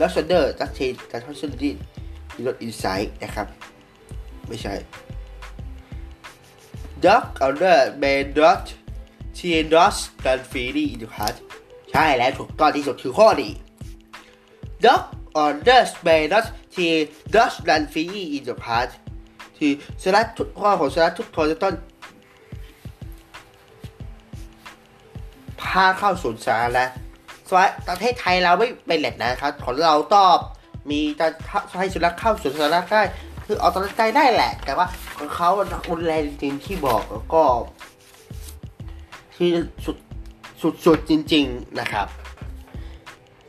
[0.00, 0.80] Dog order จะเท
[1.10, 1.72] การทำสิ่งที่
[2.46, 3.46] not inside นะครับ
[4.48, 4.74] ไม่ใช่
[7.04, 8.64] Dog order may not
[9.36, 11.36] see dog than freely in the past
[11.90, 13.52] ใช่แล้วถูกต้องที่สุดคือข้อนี้
[14.84, 15.02] Dog
[15.44, 16.92] orders may not see
[17.34, 18.92] dog than freely in the past
[19.56, 19.70] ที่
[20.02, 21.74] สลัดทุกข้อของสลัดทุกตัวจะต้อง
[25.60, 26.84] พาเข้าศูนย์สาธารณะ
[27.48, 30.36] สวัสดีประเทศไทยเราไม่เป็นแหล่งนะครับ ของเราตอง
[30.90, 31.26] มีจะ
[31.78, 33.02] ให้สุนัขเข้าสวนสารณะได้
[33.44, 34.86] คือเอาตอนใจได้แหละ แต่ว่า
[35.16, 35.48] ของเขา
[35.90, 37.42] รุนแรงจริงๆที่บอกแล้วก็
[39.34, 39.50] ที่
[39.84, 39.96] สุด
[40.62, 42.06] สุดสุดจริง ๆนะครับ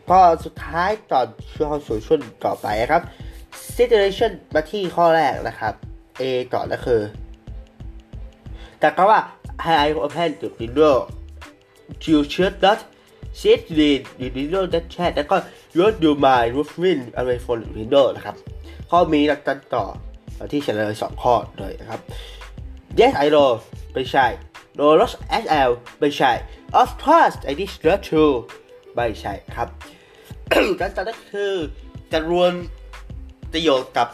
[0.10, 3.02] ก็สุดท้ายตอนช่วงสู่ช่วงต่อไปครับ
[3.78, 5.74] situation มาที่ข้อแรกนะครับ
[6.20, 6.24] A
[6.54, 7.02] ต่อก็คือ
[8.80, 9.20] แต่ก็ว่า
[9.84, 10.96] I open the window
[12.06, 12.80] you should not
[13.42, 15.38] sit in the window that chat แล้วก็
[16.04, 18.36] your mind moving away from the window นะครับ
[18.90, 19.86] ข้อมีหลักการต่อ
[20.52, 22.02] ที่เฉลยสองข้อเลยนะครับ
[23.00, 23.52] Yes I know
[23.94, 24.26] ไม่ใช่
[24.80, 25.12] No not
[25.44, 26.32] SL ไม่ใช่
[26.82, 28.36] Of course I did not true
[28.96, 29.68] ไม่ใช่ครับ
[30.80, 31.54] การต่อก็คือ
[32.12, 32.54] จะรวม
[33.52, 34.08] ประโยชน์กับ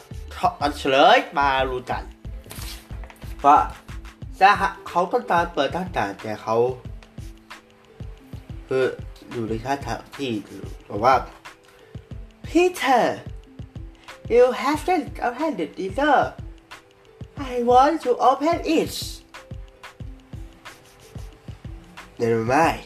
[0.61, 2.03] อันเฉลยมารู้กัน
[3.45, 3.57] ว่า
[4.37, 4.49] แต่
[4.87, 6.55] เขาต้องการเปิดท่าต่างแต่เขา
[8.67, 8.85] คือ
[9.31, 10.31] อยู่ในท่าทางที่
[10.89, 11.15] บอกว่า
[12.47, 13.03] Peter
[14.33, 16.21] you haven't opened the door
[17.51, 18.93] I want to open it
[22.19, 22.83] Never mind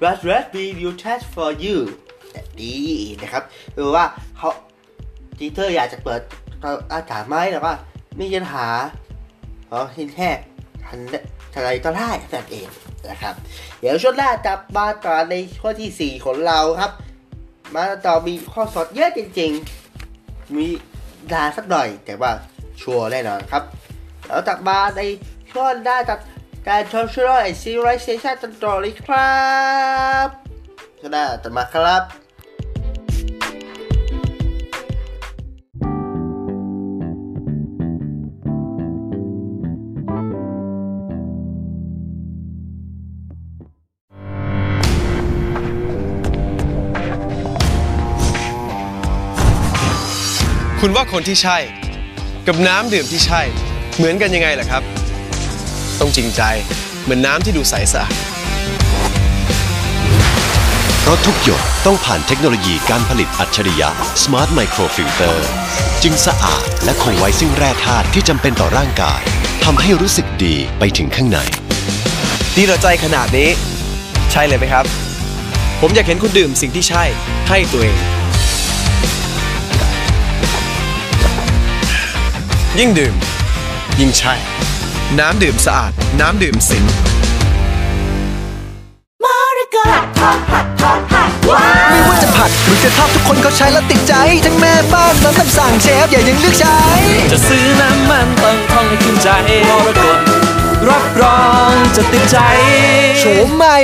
[0.00, 1.78] But let me do that for you
[2.60, 2.76] ดี
[3.22, 3.42] นะครับ
[3.74, 4.04] คือว่า
[4.36, 4.50] เขา
[5.38, 6.20] จีเตอร์อยากจะเปิด
[6.92, 7.74] อาจารย์ไหมแต่ว่า
[8.16, 8.66] ไม่ยันหา
[9.66, 10.30] เพราะที่แค่
[10.84, 10.98] ทัน
[11.54, 12.68] อะไรก็ได้แต่เอง
[13.10, 13.34] นะครับ
[13.80, 16.92] เดี๋ยวช่วงหน้าจะมาต่อในข้อที่ 4 ของเราครับ
[17.74, 19.50] มาต่อมีข้อสอบเยอะจริง
[20.04, 20.66] ๆ มี
[21.32, 22.30] ดาสักหน่อย แต่ว่า
[22.80, 23.62] ชัวร์แน่นอนครับ
[24.26, 25.00] แล้วจับมาใน
[25.50, 26.18] ช่วงหน้าจับ
[26.68, 29.36] การชมช่วย Civilization จนต่อเลยครั
[30.26, 30.28] บ
[30.98, 32.02] ช่วงหน้าจะมาครับ
[50.88, 51.58] คุณว่าคนที่ใช่
[52.46, 53.40] กับน้ำดื่มที่ใช่
[53.96, 54.82] เหมือนกันยังไงล่ะครับ
[56.00, 56.42] ต้องจริงใจ
[57.02, 58.12] เหมือนน้ำที่ดูใสสะอาด
[61.02, 63.88] เพราะทุกหยดต้องผ่านเทคโนโลยีการผลิตอัจฉริยะ
[64.22, 65.36] Smart Micro Filter
[66.02, 69.20] จึงสะอาดและคงไว้ซึ่งแร่ธาตุที่จำเป็นต่อร่างกาย
[69.64, 71.38] ทำให้รู้สึกดีไปถึงข้างใน
[72.56, 73.48] นี่เราใจขนาดนี้
[74.32, 74.84] ใช่เลยไหมครับ
[75.80, 77.04] ผมอยากเห็นคุณดื่มสิ่งที่ใช่
[77.50, 78.15] ให้ตัวเอง
[82.80, 83.14] ยิ่งดื่ม
[84.00, 84.34] ยิ่งใช่
[85.18, 86.84] น้ำดื่มสะอาด น้ำดื่มสิง
[89.20, 94.14] ไม่ว่าจะผัดหรือจะทอดทุกคนเขาใช้แล้วติดใจ
[94.44, 96.78] ทั้งแม่บ้านและคำสั่งเชฟอย่ายังเลือกใช้
[97.32, 99.28] จะซื้อน้ำมันต้องท่องให้ขึ้นใจ
[99.68, 100.24] มรกต
[100.88, 102.38] รับรองจะติดใจ
[103.18, 103.76] โฉมใหม่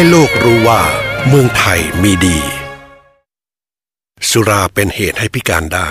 [0.00, 0.82] ให้โลกรู้ว่า
[1.28, 2.38] เมืองไทยมีดี
[4.30, 5.90] สุราเป็นเหตุให้พิการได้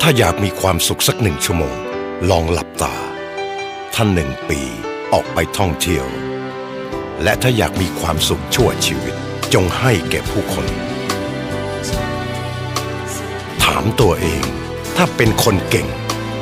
[0.00, 1.76] ถ้าอยากมีความสุขสักหนึ่งชั่วโมง
[2.30, 2.96] ลองหลับตา
[3.94, 4.60] ท่านหนึ่งปี
[5.12, 6.06] ออกไปท่องเที่ยว
[7.22, 9.14] และถ้าอยากมีความสุขชั่วชีวิต
[9.54, 10.66] จงให้แก่ผู้คน
[13.64, 14.42] ถามตัวเอง
[14.96, 15.88] ถ้าเป็นคนเก่ง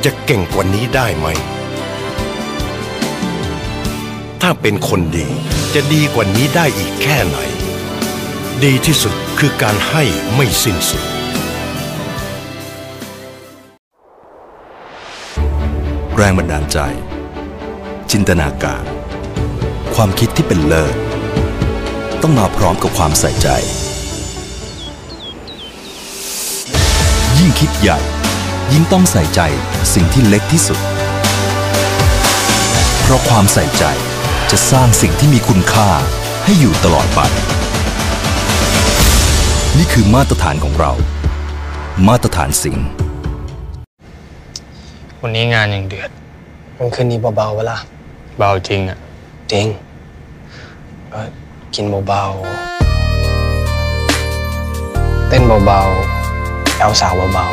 [0.05, 1.29] จะเก่งกว่านี้ได้ไหม
[4.41, 5.27] ถ้าเป็นคนดี
[5.73, 7.37] จะดีกว่านี้ได้อีกแค่ไหน
[8.63, 10.03] ดีที่สุดคือการให้
[10.35, 11.03] ไม่สิ้นสุด
[16.15, 16.77] แรงบันดาลใจ
[18.11, 18.83] จินตนาการ
[19.95, 20.95] ความคิดที่เป็นเลิศ
[22.21, 23.47] ต้องมาพร้อมกับความใส่ใจ
[27.37, 27.99] ยิ่งคิดใหญ่
[28.73, 29.41] ยิ่งต้องใส่ใจ
[29.93, 30.79] สิ่งที่เล็กที่สุด
[33.01, 33.85] เพราะความใส่ใจ
[34.51, 35.89] จะสร้างสิ่งที่มีคุณค่า
[36.43, 37.19] ให้อยู่ตลอดไป
[39.77, 40.91] นี่คือมาตรฐานของเรา
[42.07, 42.77] มาตรฐานสิ่ง
[45.21, 46.09] วันนี้งานยังเดือด
[46.77, 47.77] มันคืนนี้เบาๆเวลา
[48.37, 48.99] เบาจริงอะ
[49.51, 49.65] จริง
[51.11, 51.27] เออ
[51.75, 57.47] กินเบาๆ เต้นเบาๆแอลสาวเบา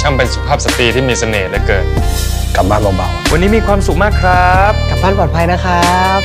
[0.00, 6.20] ช่างเป็นสุภาพสตรีที่มีเสน่ห์เหลือเกินๆกลับบ้านเบา วันนี้มีความสุขมากครับๆกลับบ้านปลอดภัยนะครับ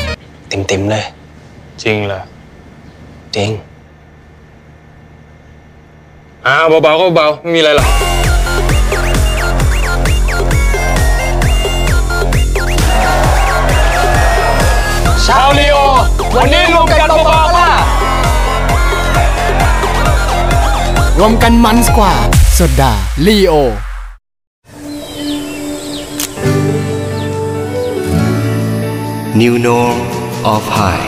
[0.49, 1.03] เต็มๆเลย
[1.83, 2.21] จริงเหรอ
[3.35, 3.49] จริง
[6.45, 7.89] อ้าวเบาๆก็เบาๆไม่มีอะไรหรอก
[15.25, 15.77] ชาวลีโอ
[16.37, 17.69] วันนี้รวมกันเบาๆล่ะ
[21.19, 22.13] รวมกันมันกว่า
[22.53, 22.93] โซดา
[23.27, 23.53] ลีโอ
[29.33, 29.97] New Norm
[30.53, 31.07] of High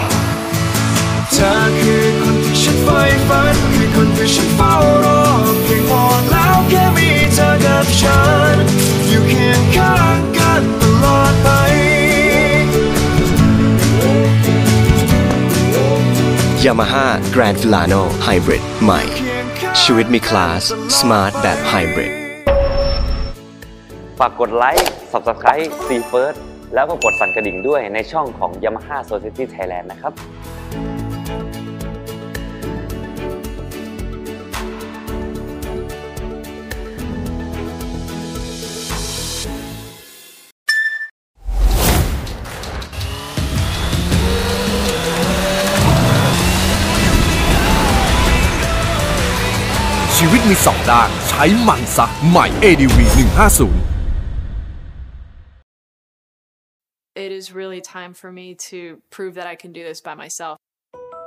[1.34, 4.74] เธอคือคนที่ฉันใฝ่ฝันคือคนที่ฉันเฝ้า
[5.06, 5.22] รอ
[5.64, 8.22] เพียงพอแล้วแค่มีเธอกับฉั
[8.54, 8.56] น
[9.08, 11.50] อยู่เคียงข้างกันตลอดไป
[16.64, 19.02] Yamaha Grand Filano Hybrid ใหม่
[19.82, 20.64] ชีวิตมีคลาส
[20.98, 22.14] Smart แบบ Hybrid
[24.20, 26.40] ฝากกดไลค์ Subscribe C First
[26.76, 30.14] แล้วก็กดสั่นกระดิ่งด้วยในช่องของ Yamaha Society Thailand นะครับ
[50.18, 53.93] ชีวิตมีสองด้าน ใช้มันซะใหม่ ADV 150
[57.16, 60.58] It is really time for me to prove that I can do this by myself.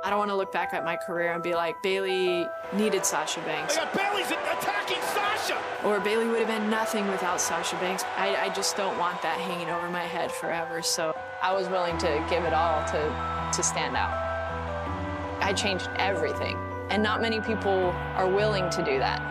[0.03, 3.39] I don't want to look back at my career and be like, Bailey needed Sasha
[3.41, 3.77] Banks.
[3.95, 5.57] Bailey's attacking Sasha.
[5.85, 8.03] Or Bailey would have been nothing without Sasha Banks.
[8.17, 10.81] I, I just don't want that hanging over my head forever.
[10.81, 14.11] So I was willing to give it all to, to stand out.
[15.41, 16.57] I changed everything.
[16.89, 19.21] And not many people are willing to do that.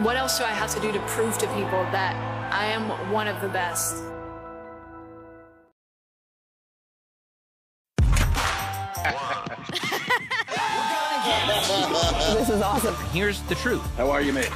[0.00, 2.16] what else do I have to do to prove to people that
[2.52, 4.02] I am one of the best?
[12.34, 12.94] This is awesome.
[13.12, 13.84] Here's the truth.
[13.96, 14.50] How are you, mate?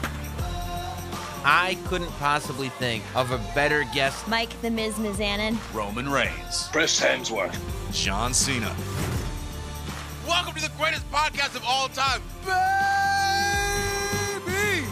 [1.44, 4.26] I couldn't possibly think of a better guest.
[4.26, 5.56] Mike the Miz Mizanin.
[5.72, 6.68] Roman Reigns.
[6.72, 7.56] Chris Hemsworth.
[7.92, 8.74] John Cena.
[10.26, 12.20] Welcome to the greatest podcast of all time.
[14.44, 14.86] Baby!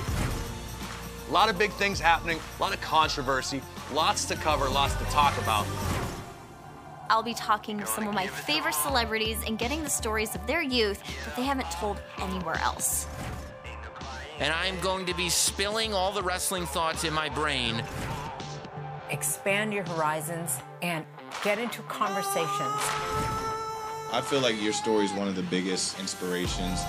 [1.28, 3.60] A lot of big things happening, a lot of controversy,
[3.92, 5.66] lots to cover, lots to talk about.
[7.10, 10.62] I'll be talking to some of my favorite celebrities and getting the stories of their
[10.62, 13.06] youth that they haven't told anywhere else.
[14.38, 17.84] And I'm going to be spilling all the wrestling thoughts in my brain.
[19.10, 21.04] Expand your horizons and
[21.42, 22.80] get into conversations.
[24.12, 26.82] I feel like your story is one of the biggest inspirations.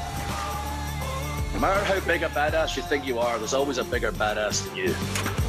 [1.53, 4.65] No matter how big a badass you think you are, there's always a bigger badass
[4.65, 5.44] than you.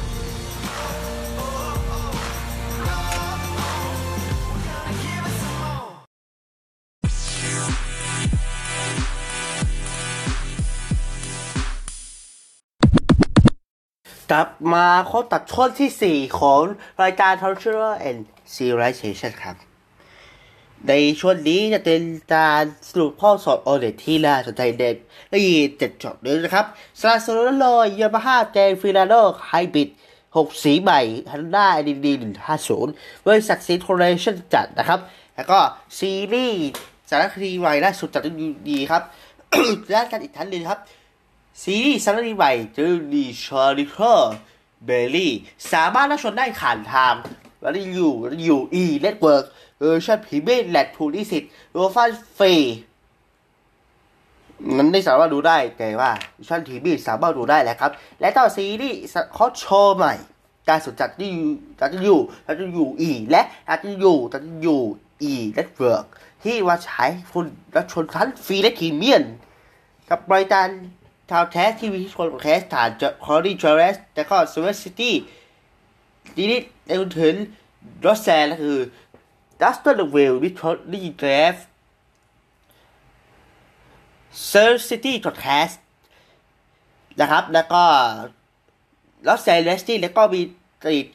[14.31, 16.61] กลับมาข้อตัดช่วงที่ 4 ของ
[17.03, 18.19] รายการ Cultural and
[18.53, 19.55] Civilization ครับ
[20.87, 22.01] ในช่วงนี้จะเป็น
[22.35, 24.95] การสรุปข้อสอบโอเดที่น่าสนใจเด็ก
[25.29, 26.65] และยีเจ็ดจดเลยนะครับ
[26.99, 29.13] สลาโซโลลอยยามาฮ่าเจนฟิลาโน
[29.47, 29.89] ไฮบริด
[30.25, 31.01] 6 สีใหม่
[31.31, 32.13] ฮันด้าดีดี
[32.69, 34.99] 150บริษัทซีโทเรชั่นจัดนะครับ
[35.35, 35.59] แล้วก็
[35.97, 36.61] ซีรีส์
[37.09, 38.23] สารคดีใหม่ล่าสุดจาก
[38.69, 39.03] ดีครับ
[39.93, 40.79] ด้านการอีกท่านหนึ่งครับ
[41.63, 42.83] ซีรีส์สารคดีใหม่จะ
[43.13, 44.35] ดีชาริเ r อร์
[44.85, 45.33] เบลลี่
[45.71, 47.13] สามารถรับชมได้ผ่านทาง
[47.61, 48.11] วันนี้อยู่
[48.45, 49.45] อยู่อีเน็ตเวิร์ก
[49.79, 51.43] เวอร์ชันพรีเมียมและทูนิสิต
[51.73, 52.53] โรฟันฟรี
[54.77, 58.97] นั้นไม่สามารถดูได้แต่ว่าเวอร์ชันพรีเมีสามารถดูได้แล้วครับ และต่อซีรีส์
[59.33, 60.13] เขาโชว์ใหม่
[60.67, 64.81] การสุดจัดที่อยู่จัดที่อยู่จัดที่อยู่อีและจัดที่อยู่จัดที่อยู่
[65.21, 66.05] อีเน็ตเวิร์ก
[66.43, 67.45] ที่ว่าใช้คุณ
[67.75, 69.23] รับชมทั้งฟรีและพรีเมียม
[70.09, 70.67] กับบริการ
[71.29, 75.15] ชาวแท้ทีวีที่ชนของแคสฐานจะคอร์ดี้จอร์เรสแต่ก็สวีทซิตี้
[76.37, 77.35] ดีนิดในถึง
[78.05, 78.79] รสแซนก็คือ
[79.61, 81.55] ดัสต์เดเวลวิทอรีเกรฟ
[84.47, 85.67] เซอร์ซิตี้พอดแคส
[87.21, 87.83] นะครับ แล้วก็
[89.27, 90.41] ลอสแซนเลสตี้แล้วก็มี
[90.83, 91.05] ติด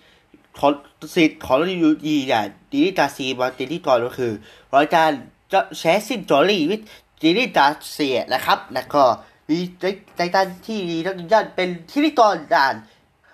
[0.59, 0.73] ของ
[1.15, 4.33] สิทธิ์ของรีวิวดีอย่างดีนิตาซีมาติที่ก่อนก็คือ
[4.75, 5.11] รายการ
[5.53, 6.81] จะแชร์ซินจอรี่วิท
[7.23, 9.03] ดีนิตาเซียนะครับ แล้วก็
[9.49, 9.85] มีใจ
[10.17, 12.75] ใจตันที่ดีทั้งย่านเป็นที่ที่ตอนด่าน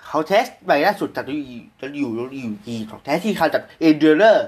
[0.06, 4.46] เขาเทสใหม่ล่าสุดจากจะอยู่จะอยู่อยู่ดีของแท้ที่เขาจากเอ็นเดอร์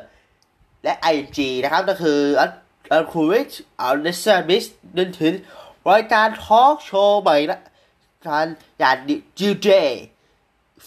[0.82, 2.50] และไอจีนะครับก็คืออัล
[2.92, 3.50] อัลคูริช
[3.80, 4.64] อัลเดซาบิส
[4.96, 5.34] จนถึง
[5.88, 7.61] รายการทอล์กโชว์ใหม่ละ
[8.26, 8.46] การ
[8.78, 8.96] อย่าง
[9.38, 9.66] จิวเจ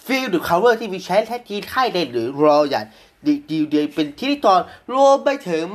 [0.04, 2.86] ฟิลด์คาเวอร์ที่มีใช้แท้ทีค่ายเด่นหรือรออย่าง
[3.26, 4.62] ดิดิวเดเป็นที่ที่ตอน
[4.94, 5.66] รวมไปถึง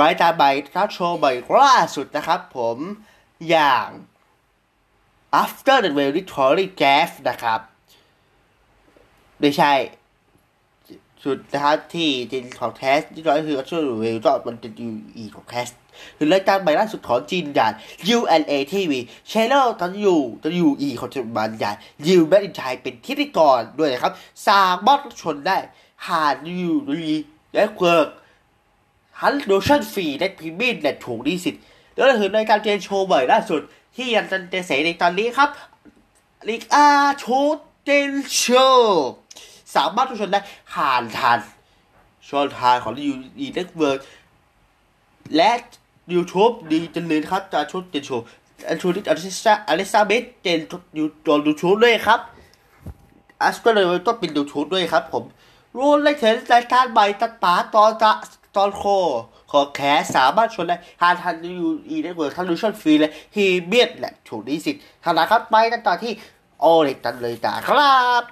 [0.00, 2.78] รายการใหม่ทอล์กโชว์ใหม่ล่าสุดนะครับผม
[3.50, 3.88] อย่าง
[5.42, 7.60] after the very Tory Gaff นะครับ
[9.40, 9.72] ไม่ใช่
[11.24, 15.68] สุดนะครับที่จริงของแคสที่ร้อยคือช่วยเวลก็มันจะอยู่อีกของแคส
[16.16, 17.72] คือรายการใหม่ล่าสุดของจีนอย่าง
[18.16, 18.92] UNA TV
[19.30, 21.74] Channel ตอนอยู่ตอนอยู่อีของจังหวัดอย่าง
[22.06, 24.12] ยูแมดินไทยเป็นที่ที่ก่อนด้วยนะครับ
[24.48, 25.56] สามารถชนได้
[26.06, 27.10] หาดยูรี
[27.54, 28.08] และเวิร์ก
[29.20, 31.62] ฮันโดชั่นฟรีและพรีเมียมและถูกดีสิทธิ์
[31.96, 33.60] แล้วถึงรายการเกมโชว์ใหม่ล่าสุด
[33.96, 35.50] ที่ยังจะเสในตอนนี้ครับ
[36.48, 36.86] ลิกอา
[37.18, 37.24] โช
[37.84, 38.42] เจนโช
[39.74, 40.40] สามารถทุกชนได้
[40.72, 41.38] ผ่านทาง
[42.28, 43.98] ช่องทางของยูดีเน็ตเวิร์ก
[45.36, 45.50] และ
[46.14, 48.10] YouTube ดีจันเลยครับจะชุดเจนโช
[48.68, 50.60] อันชูดิอลิซาอลิซาเบธเจน
[50.98, 52.20] ยูตัวดูชูด้วยครับ
[53.42, 55.24] อัสก็เลยต้องเป็นดูชูด้วยครับผม
[55.76, 58.10] รู้เลยถึงรายการใหม่ตัดป๋าตอนจะ
[58.56, 58.82] ตอนโค
[59.50, 66.12] ขอแคสสามารถชนได้ทานทันยูอีได้เวิร์กทั้งดูชั่นฟรีและฮีเบียดและถูกดีสิทธิ์ทางนะครับไปกันต่อที่
[66.60, 68.22] โอเล็กตันเลยจ้าครับ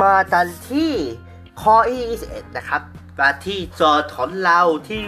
[0.00, 0.92] มากันที่
[1.62, 1.76] ข้อ
[2.16, 2.82] 21นะครับ
[3.18, 5.02] มาที่จอถอนเราที่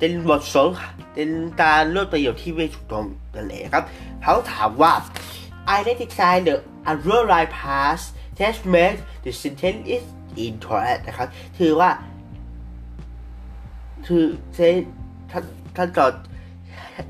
[0.00, 0.68] เป็นบทสน
[1.14, 1.30] เป็น
[1.62, 3.84] การเลือกประโยชน์ที่ไม่ถูกต้องนั่นเองครับ
[4.22, 4.92] เขาถามว่า
[5.78, 6.56] identify the
[6.90, 8.04] unrealized past
[8.38, 10.04] that made the sentence is
[10.46, 11.28] incorrect นะครับ
[11.58, 11.90] คือว่า
[14.06, 14.24] คือ
[14.54, 14.58] เซ
[15.30, 15.44] ท่าน
[15.76, 16.12] ท่านจอด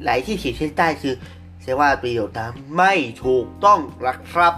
[0.02, 1.14] ไหนที่เขียนเส้นใต้คือ
[1.62, 2.92] เซว่าประโยชน์นั้นไม่
[3.24, 4.54] ถูกต้องนะครับ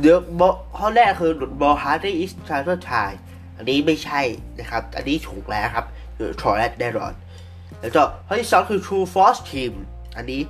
[0.00, 0.42] เดี๋ยวบ
[0.76, 3.12] ข้อแรกคือบอฮาร์ดี้อิสชาร์ลชาย
[3.56, 4.20] อันนี้ไม่ใช่
[4.60, 7.12] นะครับ อันนี้ถูกแล้วครับคือทรอแรดแน่นอน
[7.80, 9.72] แล้วก็ข้อที่สองคือ True Force Team
[10.16, 10.40] อันนี้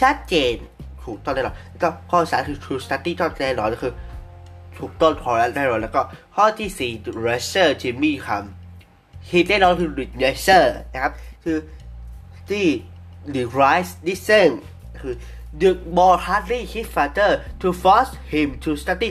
[0.00, 0.54] ชัดเจน
[1.04, 3.92] ถูกต้องแน่นอนแล้วก็ข้อสามคือ True Study ต้องแน่นอนก็คือ
[4.78, 6.00] ถูกต้องทรอแรดแน่นอนแล้วก็
[6.34, 6.92] ข้อที่สี่
[7.26, 8.42] Racer Jimmy ครับ
[9.28, 9.90] ทีมแน่นอนคือ
[10.22, 11.12] Racer นะครับ
[11.44, 11.58] คือ
[12.50, 12.66] ที่
[13.34, 14.50] The Rise Listen
[15.00, 15.14] คือ
[15.62, 17.30] The more hardly his father
[17.60, 19.08] to force him to study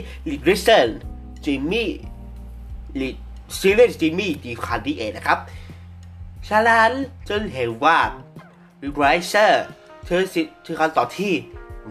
[0.48, 0.88] listen
[1.44, 1.86] Jimmy
[3.60, 5.38] ซีเรียสจิมมี่ดีคันนี้เอนะครับ
[6.48, 6.90] ฉะนั้น
[7.28, 7.98] จนเห็นว่า
[8.96, 9.64] ไรเซอร์
[10.04, 11.32] เธอสิคือคำตอบที่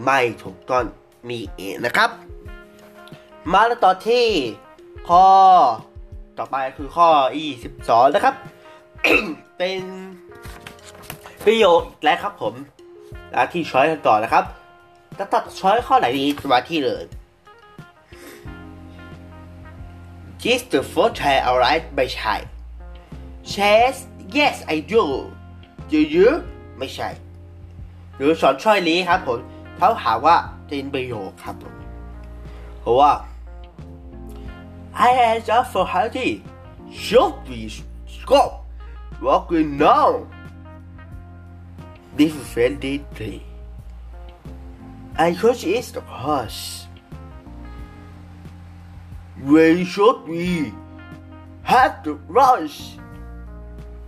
[0.03, 0.83] ไม่ถูกต้อง
[1.29, 2.09] มีเอนะครับ
[3.51, 4.25] มาแล้วต่อที่
[5.07, 5.25] ข้อ
[6.37, 7.07] ต่อไปคือข้อ
[7.61, 8.35] 22 นะครับ
[9.57, 9.81] เป็น
[11.45, 12.53] ประโยคอีกแล้วครับผม
[13.31, 14.43] แล้วที่ช้อยกันต่อนะครับ
[15.19, 17.03] จะตัดช้อยข้อไหนดีมาที่เลย
[20.51, 22.35] Is the fourth child alright ไม่ใช่
[23.51, 23.95] Chess
[24.37, 25.03] Yes I do
[25.91, 26.29] Do you
[26.77, 27.09] ไม่ใช่
[28.17, 29.39] หรือสอนช่อยนี้ครับผม
[29.77, 30.37] เขาหาว่า
[30.67, 31.75] เป็นประโยคครับผม
[32.81, 33.11] เพราะว่า
[35.07, 36.31] I am just for healthy
[37.03, 37.59] should be
[38.15, 38.51] stop
[39.25, 40.09] walking now
[42.17, 43.35] this is very deeply
[45.25, 46.82] I coach is the horse
[49.51, 50.73] where should we
[51.63, 52.77] have to rush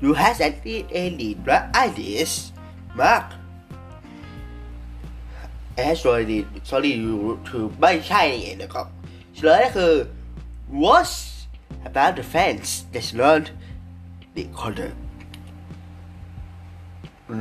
[0.01, 0.53] you has an
[0.91, 1.37] any
[1.75, 2.51] ideas
[2.95, 3.33] Mark
[5.77, 8.87] as sorry sorry you to ไม่ใช่นี่เองนะครับ
[9.35, 9.93] เฉลยก็คือ
[10.81, 11.09] what
[11.89, 13.49] about the fans that learned
[14.35, 14.91] the color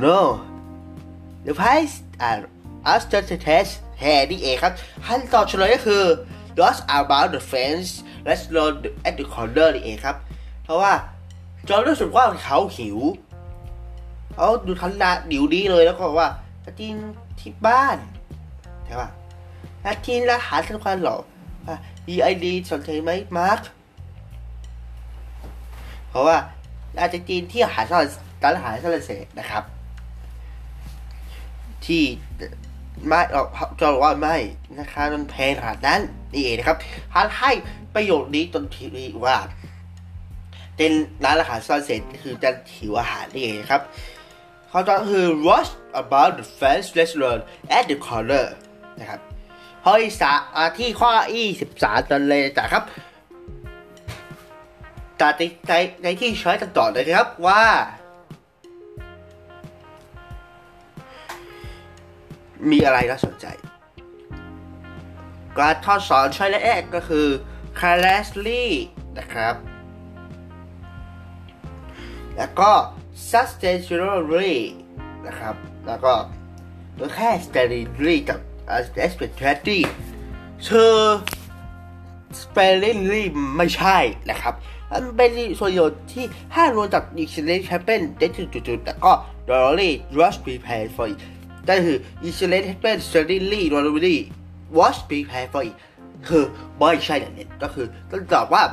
[0.05, 0.21] no
[1.45, 1.95] the price
[2.27, 2.41] are
[2.93, 4.73] after the test แห่นี่เองครับ
[5.07, 6.03] ขั้นตอนเฉลยก็คือ
[6.59, 7.89] Lost about the fence
[8.25, 8.73] let's learn
[9.07, 10.15] at the corner นี่เองครับ
[10.63, 10.93] เพราะว่า
[11.69, 12.99] จอรู้สึกว่าเขาหิว
[14.33, 16.29] เขาดูทันนาดิวดีเลยแล้วก็บอกว่า
[16.65, 16.95] จะกิน
[17.39, 17.97] ที่บ้าน
[18.85, 19.09] ใช่ป่ะ
[19.83, 21.17] จะกินอาหารสำคัญหรอ
[22.07, 23.59] ดีไอดีสนใจไหมมาร์ค
[26.09, 26.37] เพราะว่า
[26.99, 29.63] อาจจะกินที่อาหารร้านอาหารฝรั่งเศสนะครับ
[31.85, 32.03] ที่
[33.07, 33.41] ไม่เรา
[33.79, 34.37] จะบอกว่าไม่
[34.79, 36.01] นะคะมันแพงขนาดนั้น
[36.33, 36.77] นี่เองนะครับ
[37.13, 37.51] ท่านให้
[37.95, 39.37] ประโยชน์นี้จนทีนี้ว่า
[40.77, 40.91] เป็น
[41.25, 43.81] ร้านอาหารฝรั่งเศสคือจะหิวอาหารนี่เองครับ
[44.69, 45.67] เขาจะคือ what
[46.01, 47.41] about the French restaurant
[47.77, 48.47] at the corner
[48.99, 49.19] นะครับ
[49.83, 50.33] ข้อที่สา
[50.77, 51.11] ที่ข้อ
[51.61, 52.83] 23ตันเลยจ้ะครับ
[55.17, 55.73] แตัดในใน
[56.03, 57.63] ในที่ใช้กันต่อเลยครับว่า
[62.71, 63.45] มีอะไรน่าสนใจ
[65.57, 67.27] การทอดสอนใช้และแอกก็คือ
[67.79, 68.65] c a r e s l y
[69.19, 69.55] นะครับ
[72.37, 72.71] แล้วก็
[73.29, 74.53] sustainably
[75.27, 75.55] นะครับ
[75.87, 76.13] แล้วก็
[76.97, 78.39] ตัวแค่ steadily กับ
[79.05, 79.79] aspectly
[80.67, 80.95] คือ
[82.41, 83.23] sparingly
[83.57, 83.97] ไม่ใช่
[84.29, 84.53] นะครับ
[84.91, 85.29] มันเป็น
[85.59, 86.25] ส่วนประโยชน์ที่
[86.55, 89.11] ห้ารวมจาก excellent happen ได้จุดๆแต่ก็
[89.47, 91.07] thoroughly rush prepare for
[91.65, 91.97] it ก็คือ
[92.27, 94.17] excellent happen steadily thoroughly
[94.77, 95.75] was prepared for it
[96.27, 96.45] คือ
[96.77, 98.63] ไม่ใช่เนี่ยก็คือต้องตอบว่า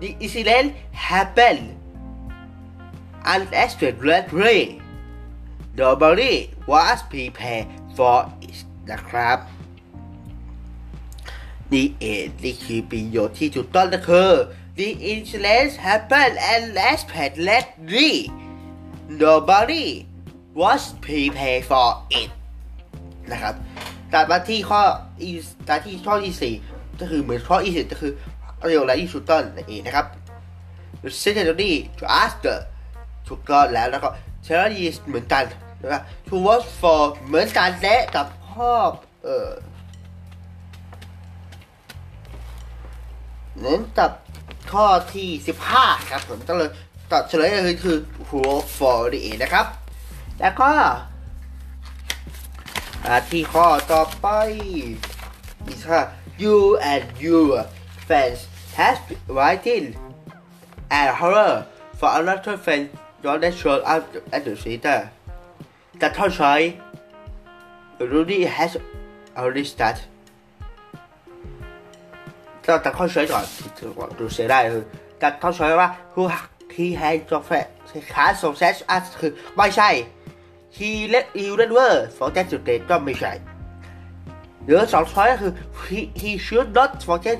[0.00, 0.66] the incident
[1.08, 1.64] happened
[3.32, 4.60] unexpectedly
[5.78, 6.34] the body
[6.70, 8.16] was prepared for
[8.48, 8.58] it
[8.90, 9.38] นะครับ
[11.72, 14.30] นี่เองนี่คือประโยชน์ที่ถูกต้องก็คือ
[14.78, 18.12] the incident happened unexpectedly
[19.22, 19.86] nobody
[20.60, 21.88] was prepared for
[22.20, 22.30] it
[23.32, 23.54] นะครับ
[24.12, 24.82] ตัดมาที่ข้อ
[25.68, 26.54] ตัดที่ข้อที่สี่
[27.00, 28.12] ก็คือเหมือนข้อที่สิก็คือ
[28.62, 30.06] ประโยชน์อะไรที่ถูกต้นั่นเองนะครับ
[31.02, 32.56] the secondary to ask the
[33.28, 34.08] ถูกต้องแล้วแล้วก็
[34.46, 35.44] t e r r y เหมือนกัน
[35.82, 38.72] นะครับ to watch for เหมือนกันและกับข้อ
[39.24, 39.50] เอ่อ
[43.60, 44.12] เน้นกับ
[44.72, 45.28] ข้อที่
[45.70, 46.70] 15 ครับผมต้องเลย
[47.10, 47.98] ตัดเฉลยก็คือคือ
[48.28, 49.66] true for นี่เองนะครับ
[50.40, 50.70] แล้วก็
[53.30, 54.26] ที่ข้อต่อไป
[55.66, 56.00] อีกค่ะ
[56.42, 56.56] you
[56.92, 57.52] and your
[58.08, 58.40] fans
[58.78, 58.98] has
[59.36, 59.86] writing
[60.98, 61.54] and horror
[61.98, 62.82] for another fan
[63.24, 64.02] not that show up
[64.36, 64.98] at the theater
[65.98, 66.52] แต่ท่อนใช้
[68.12, 68.72] Rudy has
[69.38, 70.06] already started
[72.66, 73.44] ก็ตัดข้อใช้ก่อน
[74.18, 74.84] ดูเสียได้คือ
[75.22, 76.22] ตัดข้อใช้ว่า who
[76.74, 77.42] he had job
[78.16, 79.88] has success as คือไม่ใช่
[80.78, 83.32] he let you let word for that today ก็ไม่ใช่
[84.68, 85.52] หลือสองช้อยก็คือ
[85.84, 87.38] he he should not forget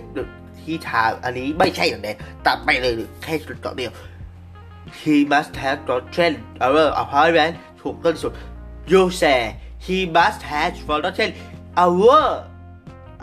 [0.63, 2.17] he time อันนี้ไม่ใช่อย่างเดียว
[2.47, 2.93] ตัดไปเลย
[3.23, 3.93] แค่จุดต่อเดียว
[5.01, 6.33] he must have gotten
[6.65, 7.53] our appointment
[7.83, 8.33] ถูกต้องที่สุด
[8.91, 9.41] you say
[9.87, 11.31] he must have forgotten
[11.85, 12.23] our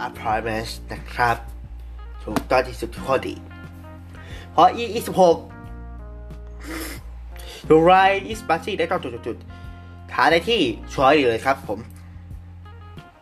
[0.07, 1.35] appointment นะครับ
[2.23, 3.35] ถูกต้องที่สุดข้อดี
[4.51, 5.37] เพราะ e อีสิบหก
[7.69, 9.54] the right is busy ได้ต้องจุดๆๆ
[10.13, 10.61] หาได้ที่
[10.93, 11.79] ชอยเลยครับผม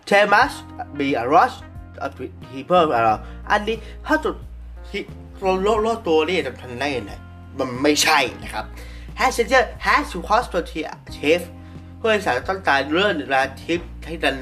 [0.09, 0.57] there must
[0.99, 1.55] be a rush
[2.03, 2.11] of
[2.51, 4.35] people around อันนี้ถ้าจุด
[4.89, 5.01] ที่
[5.39, 7.13] เราโลดโลดตัวนี่จะทำได้ยังไง
[7.57, 8.65] มันไม่ใช่นะครับ
[9.17, 10.61] passenger has to cross the
[11.15, 11.41] chief
[11.99, 14.35] ผู้โดยสารต้องการเลื่อนเวลาทิปให้ดัน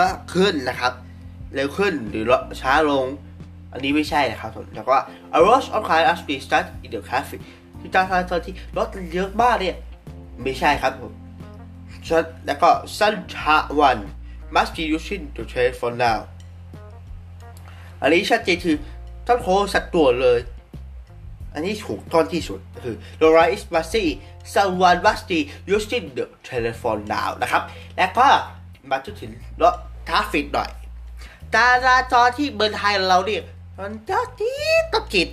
[0.00, 0.92] มากขึ้นนะครับ
[1.54, 2.24] เร็วขึ้นหรือ
[2.60, 3.06] ช้าลง
[3.72, 4.96] อันนี้ไม่ใช่นะครับผมแล้วก็
[5.36, 7.40] a rush of car as we start in the traffic
[7.80, 9.76] ที่การทางตอนที่รถเยอะมากเนี่ย
[10.42, 11.12] ไม่ใช่ครับผม
[12.08, 13.14] ชัดแล้วก็ sun
[13.88, 14.02] one
[14.54, 16.18] must be using the train for now
[18.02, 18.76] อันนี้ชัดเจนคือ
[19.28, 20.38] ต้องโทรสัตว์ตัวเลย
[21.54, 24.04] อันนี้ถูกต้องที่สุดคือ Laura is busy
[24.54, 25.38] someone must be
[25.74, 27.62] using the telephone now นะครับ
[27.96, 28.26] แล้วก็
[28.90, 29.30] มาถึง
[29.62, 29.74] รถ
[30.08, 30.70] ทราฟิกหน่อย
[31.54, 31.56] จ
[31.86, 33.42] ราจรที่เมืองไทยเราเนี่ย
[33.78, 34.52] มันจะดี
[34.92, 35.28] ต้องจิต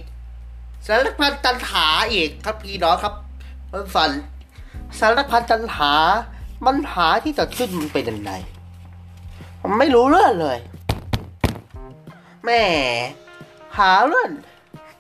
[0.86, 3.14] สารพันตันหาอีกครับพี่น้องครับ
[3.72, 4.10] มันฝัน
[5.00, 5.94] สารพันตันหา
[6.66, 8.32] มันหาที่จะขึ้นมันเป็นยังไง
[9.62, 10.58] ผมไม่รู้เรื่องเลย
[12.46, 12.62] แม่
[13.78, 14.30] หาเรื่อง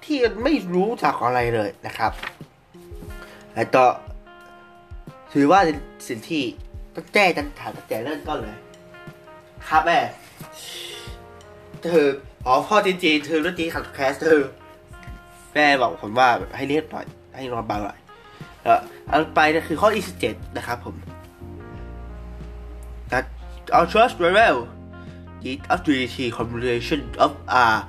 [0.05, 2.11] ที่ไม่รู้จากอะไรเลยนะครับ
[3.55, 3.85] แล้วก็
[5.33, 5.77] ถือว่าเป็น
[6.07, 6.43] สิ่งที่
[6.95, 8.57] ต้องแก้ตั้งแต่ตั้งแต่เริ่มต้นเลย
[9.67, 9.99] ครับแม่
[11.83, 12.07] เธอ
[12.45, 14.41] อ๋อพ่อจริงๆเธอเรื่องจริงขัดแคสเธอ
[15.53, 17.05] แม่บอกผมว่าให้เรียบหน่อย
[17.35, 17.99] ให้รอเบาหน่อย
[18.64, 18.80] แล้ว
[19.10, 19.88] อันไปนะคือข้อ
[20.22, 20.96] 27นะครับผม
[23.10, 23.24] that
[23.76, 24.60] our trust very well
[25.42, 27.80] the authority combination of uh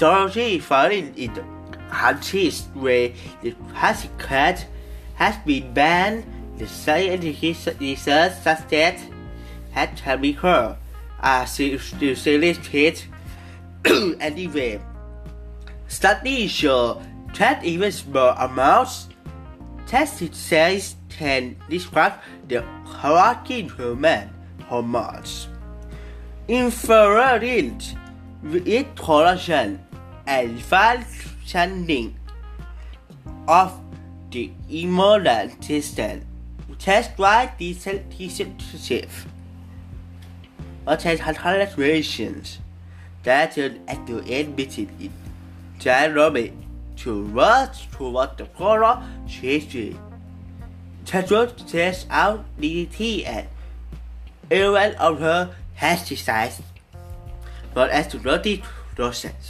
[0.00, 1.44] Dorothy falling in the
[2.02, 3.06] countries where
[3.42, 4.56] the plastic cat
[5.22, 6.18] has been banned
[6.58, 9.04] the scientific research suggests
[9.74, 10.76] that chemical
[11.30, 12.96] are still serious threat
[14.28, 14.72] anyway
[15.88, 17.00] studies show
[17.38, 19.05] that even small amounts
[19.87, 22.13] tested cells can describe
[22.47, 22.63] the
[23.03, 24.29] working human
[24.67, 25.47] hormones
[26.47, 27.81] interfering
[28.43, 29.79] with collagen
[30.25, 32.15] and functioning
[33.47, 33.79] of
[34.31, 36.25] the immune system.
[36.83, 39.25] That's why these sensitive
[40.85, 42.59] alterations
[43.23, 45.11] that turn activate between it
[45.79, 46.53] dynamic
[47.03, 49.99] to work toward the color changing.
[51.05, 53.47] Tattoo sets out DDT and
[54.51, 56.61] even of her pesticides,
[57.73, 58.63] but as to dirty
[58.95, 59.43] process.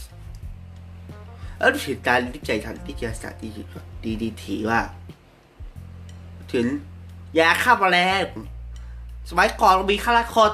[1.60, 3.40] แล้วถึงการวิจัยทางวิทยาศาสตร์
[4.04, 4.82] ดีดีทีว่า
[6.54, 6.66] ถึง
[7.40, 8.26] ยาฆ่าแมลง
[9.30, 10.52] สมัยก่อนมีคาราคอด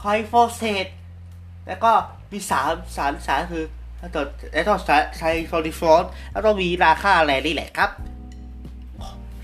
[0.00, 0.86] คอยโฟเซต
[1.66, 1.92] แล้วก็
[2.30, 3.64] มีสารสารสารคือ
[3.98, 4.78] แล้วต่อแล้วต้อง
[5.18, 6.02] ใช้โซลิฟอน
[6.32, 7.90] แล้วต้องมีราคาอะไรนี่แหละครับ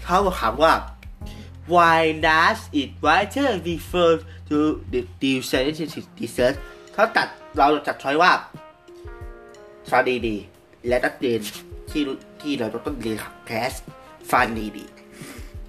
[0.05, 0.73] เขาถามว่า
[1.75, 4.11] why does it matter refer
[4.49, 4.59] to
[4.93, 6.57] the deal scientific research
[6.93, 8.33] เขาตัดเราจัดช้อยว่า
[9.91, 11.41] ฟังดีๆและนักเรียน
[11.91, 12.03] ที่
[12.41, 13.73] ที่เราต้องเรียนแคส
[14.31, 14.47] ฟัง
[14.77, 14.85] ดี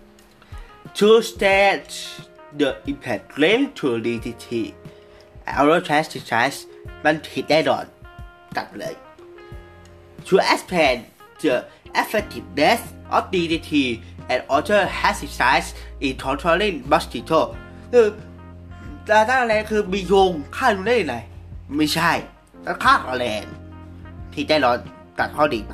[0.08, 1.94] ๆ to state
[2.60, 4.48] the impact linked to DDT
[5.60, 6.58] our pesticides
[7.04, 7.86] มันผิดแน่นอน
[8.58, 8.96] ตัดเลย
[10.28, 10.98] to explain
[11.42, 11.56] the
[12.02, 12.82] effectiveness
[13.16, 13.72] of DDT
[14.32, 15.68] and other pesticides
[16.06, 17.42] in controlling mosquito
[17.94, 18.08] คือ
[19.10, 21.16] ดาต้าแรงคือมียงฆ่ายุงได้ยังไง
[21.76, 22.12] ไม่ใช่
[22.66, 23.44] ต้องฆ่าแรง
[24.34, 24.78] ที่ได้ร้อน
[25.20, 25.72] ตัดข้อดีไป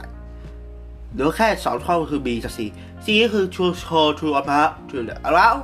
[1.13, 2.59] เหลือแค่สองข้อคือ B กับ C
[3.05, 5.61] C ก็คือ to show to amount to the amount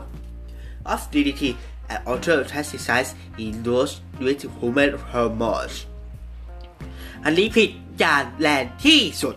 [0.91, 1.43] of DDT
[1.91, 3.11] and other pesticides
[3.43, 3.93] in those
[4.23, 5.75] with human hormones
[7.25, 7.69] อันนี้ผิด
[7.99, 9.35] อย่างแรงที่สุด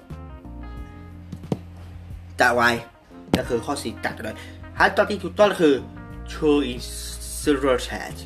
[2.37, 2.71] แต่ไว้
[3.37, 4.37] ก็คือข้อสี่ตัดเลย
[4.77, 5.75] ถ้าตอนที่ถูกต้องคือ
[6.33, 6.79] true in
[7.43, 8.21] zero chance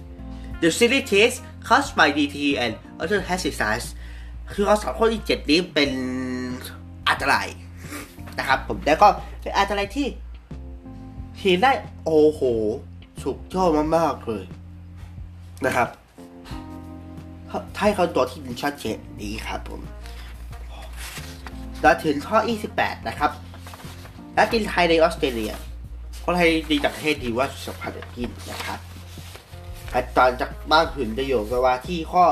[0.62, 1.36] the silly test
[1.68, 2.72] caused by DT and
[3.02, 3.86] other pesticides
[4.52, 5.90] คือข้อสอบข้อที่เจ็ดนี้เป็น
[7.08, 7.48] อันตราย
[8.38, 9.08] นะครับผมแล้วก็
[9.40, 10.06] เป็นอันตรายที่
[11.40, 11.72] เห็นได้
[12.04, 12.40] โอ้โห
[13.22, 14.44] สุดยอดมากๆเลย
[15.64, 15.88] นะครับ
[17.78, 19.80] ให้เขาตัวที่มันชัดเจนนี้ครับผม
[21.82, 22.38] แล้วถึงข้อ
[22.74, 23.30] 28 นะครับ
[24.34, 25.52] และกินไทยในออสเตรเลีย
[26.24, 28.78] คนไทยดีจากประเทศดีว่าสุขภาพดีนนะครับ
[30.16, 32.24] ตอนจากบ้านผืนประโยคว่าที่ข้อ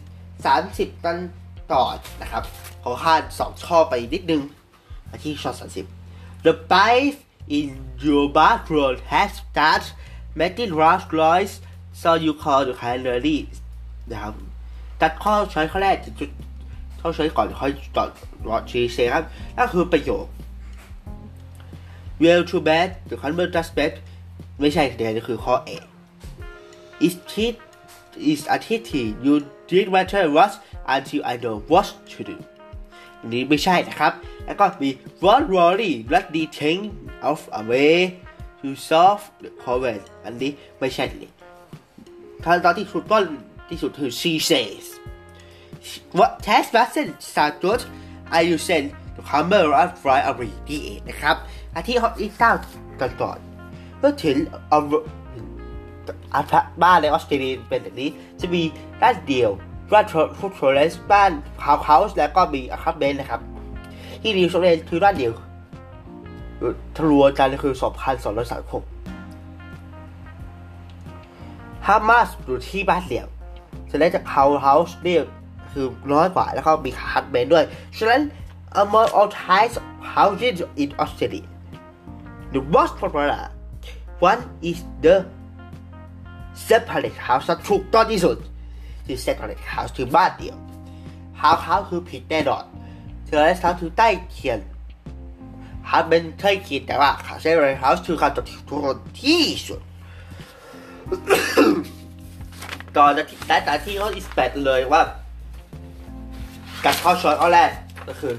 [0.00, 1.18] 20 30ตัน
[1.72, 1.84] ต่อ
[2.22, 2.44] นะครับ
[2.82, 4.42] ขอข้าสองช่อไปนิดนึง
[5.10, 5.52] มาที่ช่อ
[6.00, 7.18] 30 The pipe
[7.58, 7.66] in
[8.04, 9.86] your bathroom has started
[10.40, 11.54] making large noise
[12.00, 13.38] so you call the canary
[14.10, 14.34] นะครับ
[15.04, 16.30] ตัดข้อใช้ข้อแรกจุด
[17.00, 18.04] ข้อใช้ก่อนค่อยต่อ
[18.48, 19.24] รอชีเซครับ
[19.56, 20.24] นั่นคือประโยค
[22.22, 23.92] well to bad the convert does bad
[24.60, 25.70] ไม่ใช่เดี๋ยวนี่คือข้อ A
[27.06, 27.14] is
[27.46, 27.54] it
[28.32, 29.34] is a pity you
[29.70, 30.52] did matter what
[30.94, 32.36] until I know what to do
[33.20, 34.12] อันนี้ไม่ใช่นะครับ
[34.46, 34.90] แล้วก็มี
[35.24, 36.80] what worry let the think
[37.30, 37.94] of a way
[38.60, 41.30] to solve the problem อันนี้ไม่ใช่เลย
[42.44, 43.24] ขั้นตอนที่ถูกต้อง
[43.68, 44.84] ที่สุดคือ she says
[46.18, 47.82] what test wasn't so good
[48.36, 48.86] I you send
[49.16, 51.36] the camera right fly away นี่เองนะครับ
[51.74, 52.52] อันที่ข้อที่เก้า
[53.00, 53.38] ก่อนก่อน
[53.98, 54.36] เมื่อถึง
[54.68, 54.80] เอา
[56.34, 56.52] อาพ
[56.82, 58.62] บ้านในออสเตรเลียเป็นแบบนี้ จะมี
[59.02, 59.50] ด้านเดียว
[59.92, 60.04] ด้าน
[60.38, 61.30] ฟุตโทเลสบ้าน
[61.62, 63.40] คาวเฮาส์แล้วก็มีอาคาเบนนะครับ
[64.22, 65.32] ที่นิวโซเลนคือด้านเดียว
[66.96, 67.74] ทะลวงกันคือ
[69.40, 73.26] 2,236ฮามาสอยู่ที่บ้านเดียว
[73.90, 75.22] ฉะนั้จากคาวเฮาส์เนี่ย
[75.74, 77.64] คือน้อยกว่าแล้วก็มีคาร์เบนด้วย
[77.98, 78.20] ฉะนั้น
[78.82, 79.84] among all types of
[80.14, 81.46] houses in Australia
[82.54, 83.42] the most popular
[84.30, 84.40] one
[84.70, 85.16] is the
[86.68, 88.36] separate house ถูกต้องที่สุด
[89.06, 90.56] คือ separate house คือบ้านเดียว
[91.42, 92.64] house house คือผิดแน่นอน
[93.28, 94.58] terrace house คือใต้เคียง
[95.90, 97.10] house เป็นใกล้เคียงแต่ว่า
[97.44, 99.80] separate house คือคำตอบที่ถูกต้องที่สุด
[102.96, 105.02] ตอนที่แต่ตอนที่เขาอิสเปดเลยว่า
[106.84, 107.70] การเข้าช้อยข้อแรก
[108.08, 108.34] ก็คือ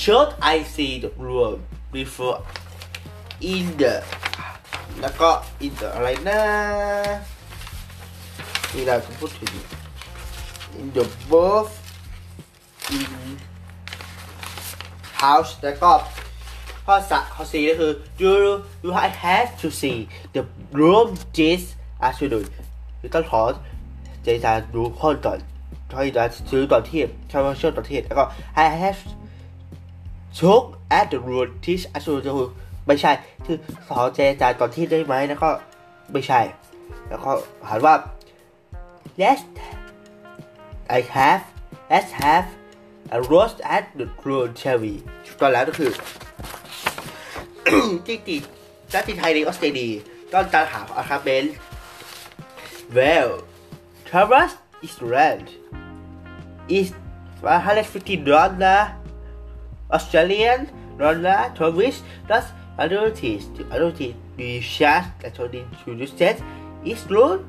[0.00, 1.56] should I see the room
[1.94, 2.38] before
[3.52, 3.94] in the
[5.00, 5.30] แล้วก็
[5.66, 6.40] in the อะไรนะ
[8.74, 9.52] นี่เราจะพูดถึง
[10.80, 11.70] in the both
[12.96, 13.12] in
[15.22, 15.90] house แล้วก็
[16.86, 18.32] ข้อสะข้อสี่ก็คือ you
[18.84, 18.90] you
[19.24, 19.98] have to see
[20.34, 20.42] the
[20.80, 21.62] room this
[22.06, 22.46] afternoon
[23.00, 23.42] คือต้องขอ
[24.22, 25.38] เจจาดูข้อก่อน
[25.92, 28.24] ข้อจะซื้อตอนทียบชาวเชื่อตอนเทียบแล้วก็
[28.64, 29.00] I have
[30.40, 30.64] look
[30.98, 32.48] at the room this afternoon ก็คือ
[32.86, 33.12] ไม่ใช่
[33.46, 33.56] คือ
[33.86, 35.50] ขอเจจาตอนที่ได้ไหมแล้วก็
[36.12, 36.40] ไม่ใช่
[37.08, 37.30] แล้วก็
[37.68, 37.94] ถามว่า
[39.20, 39.42] let's
[40.98, 41.42] I have
[41.90, 42.46] let's have
[43.16, 44.96] a roast at the grown cherry
[45.40, 45.90] ตอนแล้วก็คือ
[48.06, 48.42] ที่ติด
[48.92, 49.92] จัติไทยในออสเตรเลีย
[50.32, 51.44] ต้องการหาอาคาเบน
[52.96, 53.30] well
[54.08, 54.52] Travis
[54.82, 55.50] is rent
[56.68, 56.92] is
[57.40, 58.94] 150 dollar
[59.92, 62.46] Australian dollar Travis plus
[62.78, 66.42] annuities to annuity be charged according to the state
[66.84, 67.44] is loan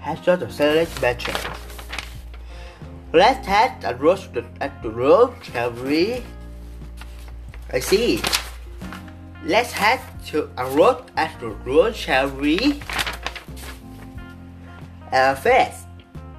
[0.00, 1.56] has just a select measure
[3.16, 4.28] Let's test a roast
[4.60, 6.22] at the road, shall we?
[7.72, 8.20] I see.
[9.44, 12.82] Let's head to a road at the road, shall we?
[15.10, 15.85] Uh, first,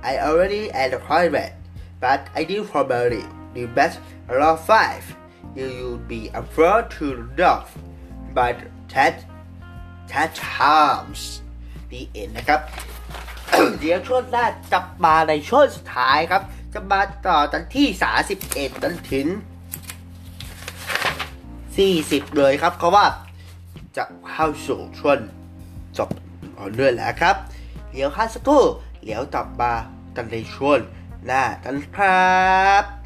[0.08, 1.52] I already had a appointment,
[2.00, 5.04] but I did probably the best around five.
[5.54, 7.78] You will be afraid to enough,
[8.34, 8.58] but
[8.94, 9.16] that
[10.08, 11.22] that harms
[11.92, 12.62] the end นะครับ
[13.80, 16.42] เดี๋ยวช่วงหน้าจะมาในช่วงสุดท้ายครับ
[16.74, 17.88] จะมาต่อกันที่
[18.36, 19.28] 31จนถึง
[21.42, 23.06] 40 เลยครับเพราะว่า
[23.98, 25.18] จะเข้าสู่ช่วง
[25.98, 26.10] จบ
[26.58, 27.36] ของเรื่องแล้วครับ
[27.92, 28.64] เดี๋ยวค่าสักครู่
[29.04, 29.74] เดี๋ยวกลับมา
[30.18, 30.80] กันในช่วง
[31.26, 32.97] หน้ากันครับ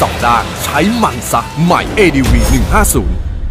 [0.00, 2.32] สองด้านใช้มันซะใหม่ ADV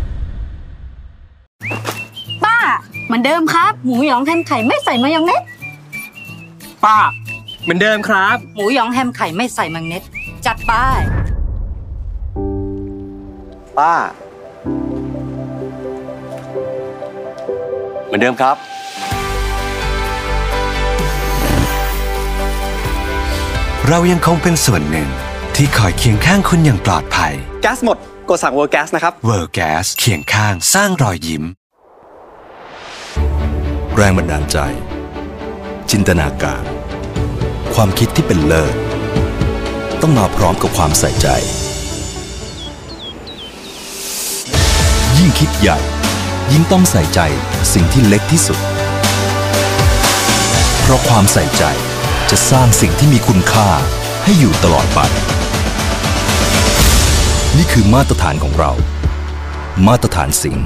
[0.01, 2.57] 150ป้า
[3.05, 5.41] เหมือนเดิมครับ หมูหยองแฮมไข่ไม่ใส่มายองเนส
[6.85, 6.97] ป้า
[7.63, 10.03] เหมือนเดิมครับ หมูหยองแฮมไข่ไม่ใส่มายองเนส
[10.45, 10.73] จัดไป
[13.77, 13.93] ป้า
[18.05, 18.55] เหมือนเดิมครับ
[23.87, 25.09] เรายังคงเป็นส่วนหนึ่ง
[25.61, 27.97] ที่คอยเคียงข้างคุณอย่างปลอดภัย แก๊สหมด
[28.29, 31.43] กดสั่งเวอร์แก๊สนะครับ World Gas เคียงข้างสร้างรอยยิ้ม
[33.95, 34.57] แรงบันดาลใจ
[35.91, 36.63] จินตนาการ
[37.73, 38.75] ความคิดที่เป็นเลิศ
[40.01, 41.27] ต้องมาพร้อมกับความใส่ใจ
[45.17, 45.77] ยิ่งคิดใหญ่
[46.51, 47.19] ยิ่งต้องใส่ใจ
[47.73, 48.59] สิ่งที่เล็กที่สุด
[50.81, 51.63] เพราะความใส่ใจ
[52.29, 53.69] จะสร้างสิ่งที่มีคุณค่า
[54.29, 54.99] ให้อยู่ตลอดไป
[57.57, 58.71] นี่คือมาตรฐานของเรา
[59.87, 60.65] มาตรฐานสิงห์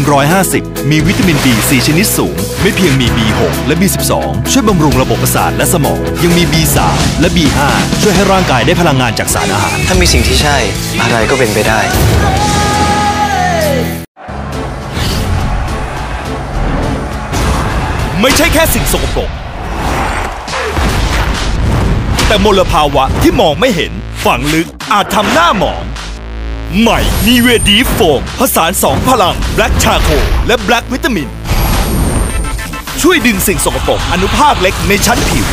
[0.00, 0.54] M150
[0.90, 4.12] มีวิตามิน B 4 ชนิดสูง ไม่เพียงมี B6 และ B12
[4.52, 6.76] ช่วยบำรุงระบบประสาทและสมอง ยังมี B3
[7.20, 7.58] และ B5
[8.02, 10.56] ช่วยให้ร่างกายได้พลังงานจากสารอาหาร ถ้ามีสิ่งที่ใช่
[11.02, 11.80] อะไรก็เป็นไปได้
[18.20, 19.30] ไม่ใช่แค่สิ่งสกปรก
[22.30, 23.92] แต่มลภาวะที่มองไม่เห็น
[24.24, 25.82] ฝังลึกอาจทำหน้าหมอง
[26.80, 30.08] ใหม่นีเวดีโฟมผสานสองพลังแบล็กชาโค
[30.46, 31.28] และแบล็กวิตามิน
[33.02, 35.46] ช่วยดึงสิ่งสกปรกอนุภาคเล็กในชั้นผิว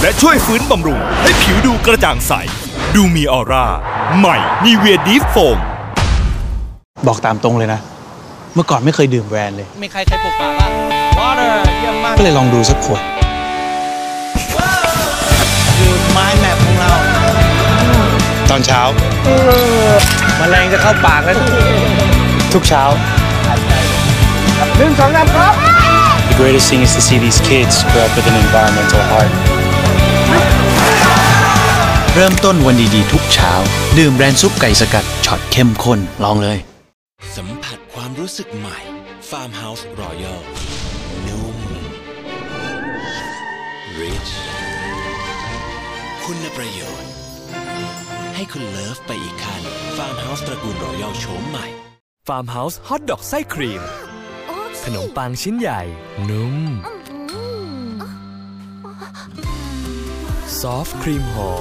[0.00, 2.32] และช่วยฟื้นบำรุงให้ผิวดูกระจ่างใส
[2.94, 3.66] ดูมีออร่า
[4.18, 5.58] ใหม่นีเวียดีโฟม
[7.06, 7.80] บอกตามตรงเลยนะ
[8.54, 10.68] เมื่อก่อนไม่เคยดื่มแบรนด์เลย มีใครเคยปลุกปากป่ะ
[11.18, 13.02] Water เยี่ยมมาก ก็เลยลองดูสักขวด
[16.18, 16.92] ไม้แมปของเรา
[18.50, 18.82] ตอนเช้า
[20.40, 21.36] มแมลงจะเข้าปากแล้ว
[22.52, 22.82] ทุกเช้า
[24.76, 25.52] หนึ่งสองสามครับ
[26.28, 29.30] The greatest thing is to see these kids grow up with an environmental heart
[32.14, 33.52] เริ่มต้นวันดีๆ ทุกเช้า
[33.98, 36.58] ดื่มแบรนด์ซุปไก่สกัดช็อตเข้มข้น ลองเลย
[37.36, 38.78] สัมผัสความรู้สึกใหม่
[39.30, 40.40] Farmhouse Royal
[41.26, 41.56] นุ่ม
[44.00, 44.32] Rich
[46.32, 47.10] คุณประโยชน์
[48.34, 49.62] ให้คุณเลิฟไปอีกขั้น
[49.96, 51.66] Farmhouse ตระกูล Royal โฉมใหม่
[52.28, 53.82] ฟาร์มเฮาส์ฮอทดอกไส้ครีม
[54.84, 55.82] ขนมปังชิ้นใหญ่
[56.30, 56.56] นุ่ม
[60.60, 61.54] ซอฟต์ครีมหอ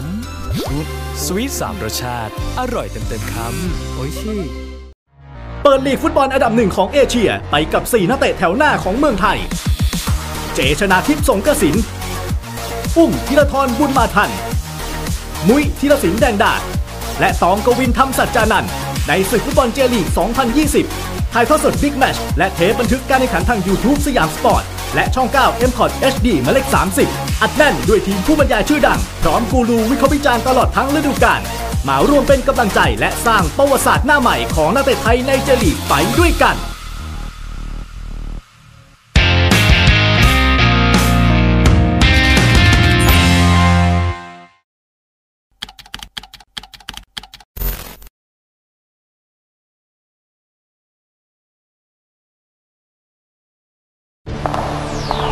[0.00, 0.02] ม
[0.64, 0.86] ชุด
[1.24, 4.40] สวีทสามรสชาติ อร่อยเต็มเต็มๆคำโอ้ยชี่
[5.62, 9.38] เปิดลีกฟุตบอลอันดับหนึ่งของเอเชีย ไปกับ 4 นักเตะแถวหน้าของเมืองไทย
[10.54, 11.76] เจชนาธิปสรงกระสินธ์
[12.96, 14.30] อุ้มธีราทรบุญมาทัน
[15.48, 16.60] มุ้ยธีรศิลป์แดงดา
[17.20, 18.70] และตองกวินทร์ธรรมสัจจานันท์
[19.08, 20.06] ในศึกฟุตบอลเจลีก
[20.70, 26.66] 2020 ถ่ายทอดสดบิ๊กแมตช์และเทปบันทึกการแข่งขันทาง YouTube สยามสปอร์ต และช่อง 9 m c o t HD หมายเลข
[27.04, 31.40] 30 อัดแน่นด้วยทีมผู้บรรยายชื่อดัง พร้อมกูรูวิเคราะห์วิจารณ์ตลอดทั้งฤดูกาล
[31.88, 36.56] มาร่วมเป็นกำลังใจและสร้างประวัติศาสตร์หน้าใหม่ของนักเตะไทยในเจลีกไปด้วยกัน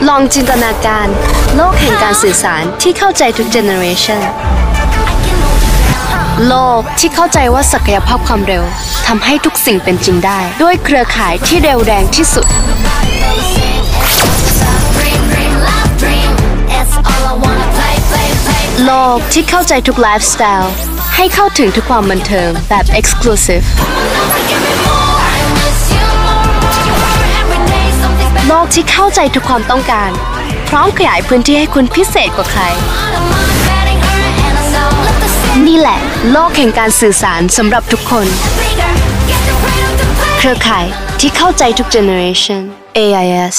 [0.09, 1.07] ลองจินตนาการ
[1.57, 4.23] โลกแห่งการสื่อสารที่เข้าใจทุกเจเนอเรชัน
[6.49, 8.65] โลกที่เข้าใจว่าศักยภาพความเร็ว
[9.07, 12.47] ทำให้ทุกสิ่งเป็นจริงได้ ด้วยเครือข่ายที่เร็วแรงที่สุด
[18.87, 20.73] โลกที่เข้าใจทุกไลฟ์สไตล์
[21.16, 23.65] ให้เข้าถึงทุกความบันเทิงแบบ Exclusive
[28.51, 30.10] โลกที่เข้าใจทุกความต้องการ
[30.68, 32.62] พร้อมขยายพื้นที่ให้คุณพิเศษกว่าใคร
[35.66, 35.98] นี่แหละ
[36.32, 38.27] โลกแห่งการสื่อสารสำหรับทุกคน
[40.39, 40.86] เครือข่าย
[41.20, 42.62] ที่เข้าใจทุกเจเนอเรชัน
[42.98, 43.59] AIS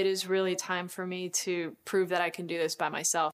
[0.00, 1.52] It is really time for me to
[1.90, 3.30] prove that I can do this by myself.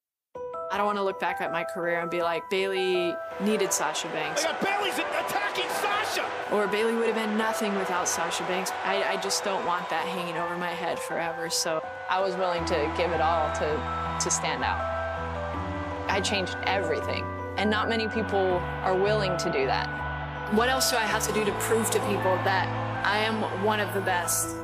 [0.71, 4.07] I don't want to look back at my career and be like, Bailey needed Sasha
[4.09, 4.45] Banks.
[4.47, 6.25] Oh, Bailey's attacking Sasha!
[6.51, 8.71] Or Bailey would have been nothing without Sasha Banks.
[8.83, 11.49] I, I just don't want that hanging over my head forever.
[11.49, 14.79] So I was willing to give it all to, to stand out.
[16.09, 17.23] I changed everything.
[17.57, 19.87] And not many people are willing to do that.
[20.53, 22.67] What else do I have to do to prove to people that
[23.05, 24.55] I am one of the best?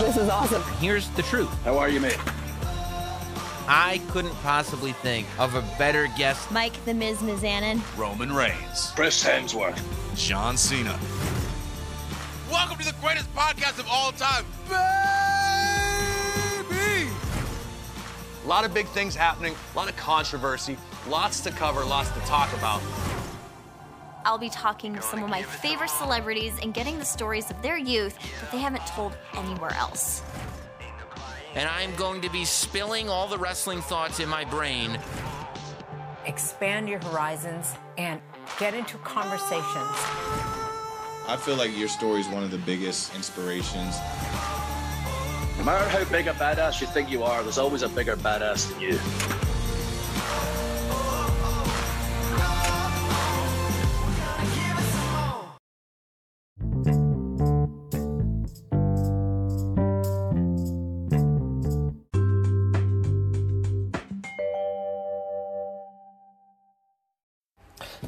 [0.06, 0.62] this is awesome.
[0.78, 1.52] Here's the truth.
[1.62, 2.18] How are you, mate?
[3.68, 6.50] I couldn't possibly think of a better guest.
[6.50, 7.82] Mike the Miz Mizanin.
[7.98, 8.92] Roman Reigns.
[8.96, 9.78] Chris Hemsworth.
[10.16, 10.98] John Cena.
[12.50, 14.46] Welcome to the greatest podcast of all time,
[16.68, 17.10] baby!
[18.42, 20.78] A lot of big things happening, a lot of controversy,
[21.08, 22.80] lots to cover, lots to talk about.
[24.24, 27.78] I'll be talking to some of my favorite celebrities and getting the stories of their
[27.78, 30.22] youth that they haven't told anywhere else.
[31.54, 34.98] And I'm going to be spilling all the wrestling thoughts in my brain.
[36.26, 38.20] Expand your horizons and
[38.58, 39.64] get into conversations.
[41.26, 43.96] I feel like your story is one of the biggest inspirations.
[45.58, 48.70] No matter how big a badass you think you are, there's always a bigger badass
[48.70, 48.98] than you.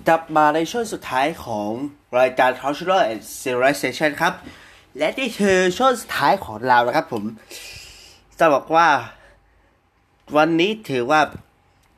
[0.08, 1.70] กลับมาในช่วงสุดท้ายของ
[2.18, 4.34] รายการ Cultural and Civilization ครับ
[4.98, 7.24] และนี่คือช่วงสุดท้ายของเรานะครับผม
[8.38, 8.88] จะบอกว่า
[10.36, 11.20] วันนี้ถือว่า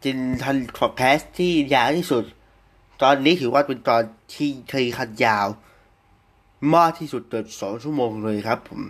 [0.05, 2.25] จินทันพอดแคสต์ที่ยาวที่สุด
[3.03, 4.03] ตอนนี้ถือว่าเป็นตอน
[4.35, 5.47] ที่เคยคันยาว
[6.75, 8.83] มากที่สุดเกินสองชั่วโมงเลยครับผม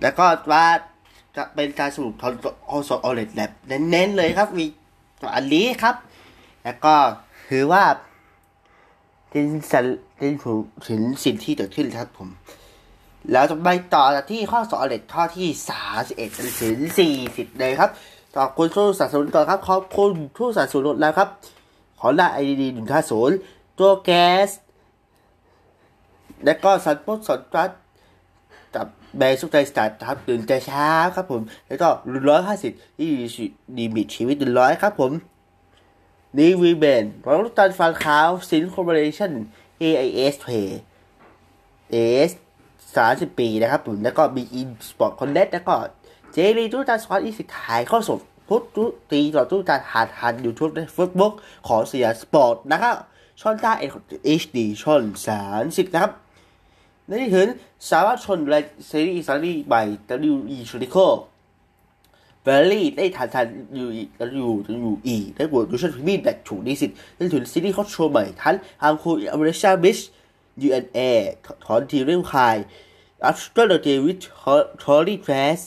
[0.00, 0.66] แล้วก็ว่า
[1.36, 2.34] จะเป็นการสรุปทอน
[2.70, 4.64] ออสออเลตแลบเน้นๆเลยครับ มี
[5.36, 5.96] อันนี้ครับ
[6.66, 6.94] แล้วก็
[7.50, 7.84] ถือว่า
[9.30, 9.84] เป็นสัน
[10.16, 12.28] เป็นถึงถึงสิ่งที่เกิดขึ้นครับผม
[13.32, 17.90] แล้วจะไปต่อที่ข้อสอบเล็กข้อที่สามสิบเอ็ดถึงสี่สิบเลยครับ
[18.36, 21.28] ขอบคุณผู้สนับสนุนก่อนครับ ขอบคุณผู้สนับสนุนแล้วครับ
[22.00, 23.36] ขอหน้าไอดีหนึ่งห้าศูนย์
[23.78, 24.50] ตัวแก๊ส
[26.44, 27.70] แล้วก็สันพุทธสนรัต
[28.74, 28.86] กับ
[29.16, 31.88] แบรนด์สุขใจสตาร์ทครับตื่นแต่เช้าครับผม แล้วก็
[32.28, 33.10] ร้อยห้าสิบที่
[33.76, 35.12] ดีมิตชีวิตหนึ่งร้อยครับผม
[36.38, 39.32] นีวีเบนรองลูกตาลฟันขาวซินคอร์ปอเรชั่น
[39.82, 40.68] AIS Play
[41.92, 42.30] AS
[42.96, 45.76] สามสิบปีนะครับผมแล้วก็มีอินสปอร์ตคอนเนตแล้วก็
[46.32, 51.34] เจลีตู้ตาสควอตอีสิถ่ายข้อสดพุทธุตีต่อตู้ตาหาดหันยูทูบและเฟซบุ๊ก
[51.68, 52.96] ของเสียสปอร์ตนะครับ
[53.40, 53.90] ช่องใต้เอ็น
[54.24, 56.12] เอชดีช่องสามสิบนะครับ
[57.06, 57.48] ในที่ถึง
[57.90, 59.82] สามารถชมรายซีรีส์ซีรีส์ใหม่
[60.32, 61.35] WE c h r o n i c l e
[62.46, 63.46] เบอร์รี่ได้ทันทัน
[63.76, 64.50] อยู่แล้วอยู่
[64.82, 66.86] อยู่อีได้บวกดูชั่นพรีเมียมแบบถูกดีสิ
[67.16, 69.98] ได้ถึงซีรีส์เขาโชว์ใหม่ทั้งฮังคูอเมริกาบิช
[70.66, 70.98] UNA
[71.64, 72.56] ถอนทีเรื่องคาย
[73.24, 74.20] อัสเตอร์เดวิด
[74.82, 75.58] ทอรี่แคส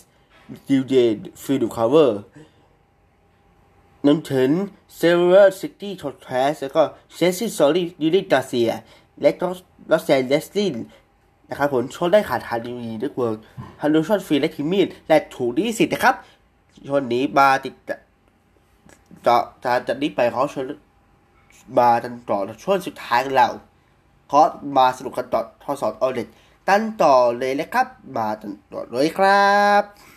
[0.68, 2.22] ดิวเดนฟิลด์คาเวอร์
[4.06, 4.52] นั่นถึง
[4.96, 6.84] เซเวอร์ซิตี้ทอร์แคสแล้วก็
[7.16, 8.72] เซซิสอรี่ยูนิตาเซีย
[9.22, 9.48] และก็
[9.92, 10.74] ลอสแอนเจลิสน
[11.50, 13.38] นะครับผมชนได้ขาดทานดีด้วยเวิร์ก
[13.82, 16.16] ฮันดูชันฟรีและทีมีนและถูกดีสิทธิ์นะครับ
[16.88, 17.76] ชนนี้มาติด
[19.28, 20.66] ต่อจะจะนี้ไปเขาชน
[21.78, 23.50] มาตันต่อช่วงสุดท้ายของเรา
[24.28, 24.42] เขา
[24.78, 26.28] มาสรุปกันต่อทอสอบออเดต
[26.68, 27.88] ตันต่อเลยนะครับ
[28.18, 30.09] มาตันต่อเลยครับ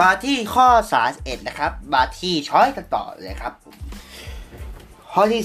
[0.00, 0.68] มาที่ข้อ
[1.08, 3.52] 31นะครับ มาที่ช้อยกันต่อเลยครับ
[5.12, 5.42] ข้อที่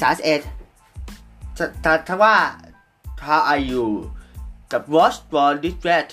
[0.74, 2.36] 31จะจะถ้าว่า
[3.26, 3.86] how are you
[4.72, 6.08] กับ watch for this red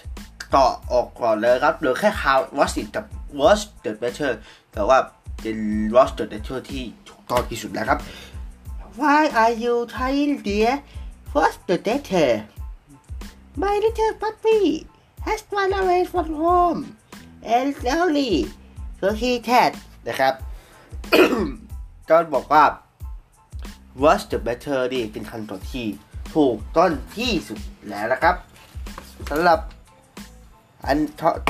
[0.54, 3.04] ต่อออกก่อนเลยครับหรือแค่ how watch it กับ
[3.40, 4.32] watch the better
[4.72, 4.98] แต่ว่า
[5.40, 5.58] เป็น
[5.94, 7.98] watch the better ที่ถูกต้องที่สุดนะครับ
[9.00, 10.74] why are you trying dear
[11.34, 12.28] watch the better
[13.62, 14.62] my little puppy
[15.26, 16.80] has run away from home
[17.55, 18.32] and slowly
[19.01, 19.73] so he had
[20.09, 20.35] นะครับ
[22.09, 22.64] จอนบอกว่า
[24.02, 25.86] what's the better นี่เป็นคำตอบที่
[26.35, 28.36] ถูกต้นที่สุดแล้วนะครับ
[29.31, 29.60] สำหรับ
[30.86, 30.98] อัน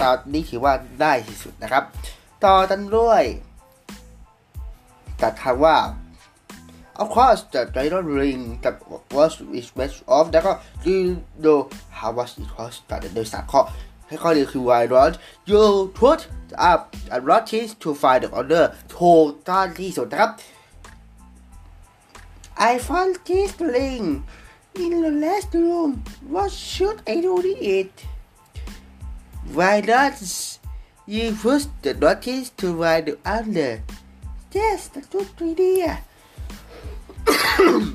[0.01, 1.85] ตอนนี้ถือว่าได้ที่สุดนะครับ
[2.45, 3.23] ต่อกันด้วย
[5.23, 5.77] ตัดคำว่า
[7.03, 8.77] of course the diamond ring that
[9.15, 10.53] was is best of แล้วก็
[10.85, 11.05] do you
[11.43, 11.61] know
[11.99, 13.61] how much it was ตัดโดยสามข้อ
[14.09, 15.13] ให้ข้อดีคือ why not
[15.51, 15.63] you
[16.01, 16.21] put
[16.71, 16.81] up
[17.17, 18.65] a notice to find the order
[18.99, 20.31] ถูกต้องที่สุดนะครับ
[22.71, 24.05] I found this ring
[24.83, 25.91] in the last room
[26.35, 27.95] what should I do with it
[29.57, 30.15] why not
[31.15, 33.73] you put the notice to find the order
[34.57, 35.93] yes that's good idea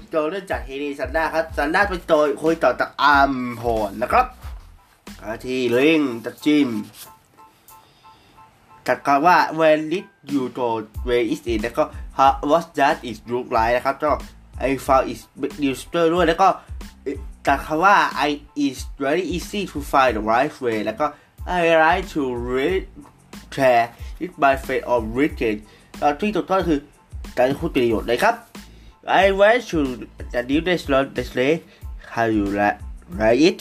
[0.10, 4.26] โจเริ่มจากเฮนีซันด้าครับซันด้าเป็นตัวคุยต่อจากอาร์มโหนนะครับ
[5.46, 6.70] ที่ลิงตัดจิม
[8.88, 10.68] จัดการว่า when did you to
[11.08, 11.84] where is it แล้วก็
[12.18, 14.12] how what that is look like นะครับก็
[14.68, 16.48] I found is register ด้วยแล้วก็
[17.48, 18.30] จัดคำว่า I
[18.66, 21.06] is very easy to find the right way แล้วก็
[21.58, 22.84] I like to read
[23.56, 23.86] share
[24.24, 25.58] it by friend or read it
[26.02, 26.80] ตอนที่ถูกต้องคือ
[27.38, 28.36] การพูดประโยชน์เลยครับ
[29.22, 29.80] I went to
[30.34, 31.54] the new restaurant yesterday
[32.14, 33.60] how you like it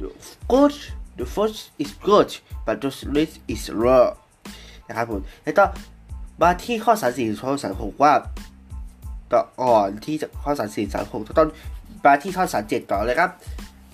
[0.00, 0.08] the
[0.52, 0.74] good
[1.18, 1.52] the food
[1.82, 2.30] is good
[2.66, 4.06] but the rest is raw
[4.88, 5.64] นะครับผมแล้วก็
[6.42, 8.12] มาที่ข้อ34ข้อ36ว่า
[9.32, 11.48] ต่ออ่อนที่ข้อสารสี่สารหกต้น
[12.04, 13.30] มาที่ข้อสารเจ็ดต่อเลยครับ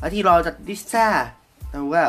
[0.01, 1.07] มาที่รอจากลิซ่า
[1.71, 2.05] แต่ว่า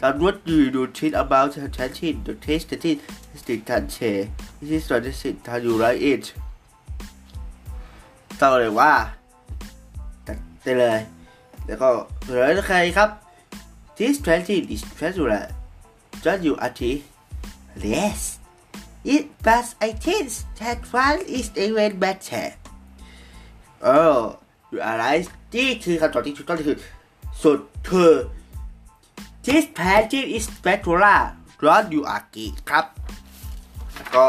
[0.00, 3.00] That what do you do think about the attention the taste the taste
[3.46, 4.28] the taste
[4.60, 6.24] this is what this is how you like it
[8.40, 8.92] ต่อเลยว่า
[10.26, 10.98] ตัดไปเลย
[11.66, 11.88] แล้วก็
[12.24, 13.10] เหลือใครครับ
[13.98, 15.30] This twenty is treasure
[16.24, 16.82] just you a t
[17.94, 18.20] Yes
[19.12, 20.26] it but I think
[20.58, 22.46] that one is even better
[23.92, 24.20] Oh
[24.72, 26.78] you are right นี่คือคำตอบที่ถูกต้องคือ
[27.42, 28.12] สุดคือ
[29.46, 31.20] This pageant is spectacular
[31.62, 32.22] not you are
[32.70, 32.84] ครับ
[33.94, 34.26] แล้วก็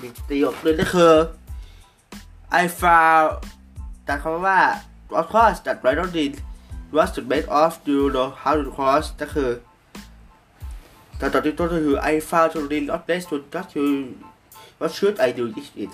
[0.00, 1.14] มีประโยคนึงก็คือ
[2.60, 3.28] I found
[4.04, 4.60] แต่คำว่า
[5.20, 6.34] of course that right on it
[6.94, 9.50] What's the best of you know how to cross ก็คือ
[11.16, 13.88] แต่ตอนที่ต้นก็คือ I found to read not best to got you
[14.78, 15.92] what should I do this it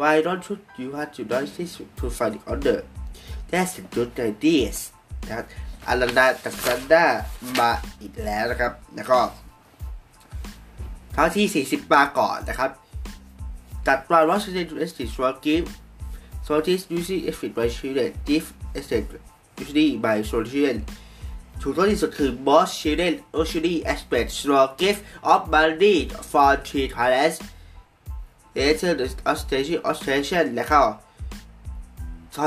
[0.00, 2.78] why don't you you have to do this to find the order
[3.50, 4.66] that's a good idea
[5.28, 5.46] นะครับ
[5.88, 7.04] อารันดาตัดซันดา
[7.58, 7.70] มา
[8.02, 9.20] อีกแล้วนะครับ แล้วก็
[11.12, 12.70] เท่าที่ 40 มาก่อนนะครับ
[13.86, 15.64] จัดวางวัสดุเอสติสวอกิฟ
[16.44, 18.94] โซทิสยูซี่เอฟฟิตไบชิลเลนดิฟเอสเต
[19.56, 20.76] ดยูซี่บายโซลิชัน
[21.62, 24.96] ถูกต้องที่สุดคือบอสชิลเลนโอชิลีแอสเปกสวอกิฟ
[25.26, 25.98] ออฟบาร์ดี้
[26.30, 27.34] ฟอร์ทรีทาร์เลส
[28.54, 28.96] เอเทอร์
[29.26, 30.80] ออสเตชันออสเตชันและก็
[32.34, 32.44] ข้อ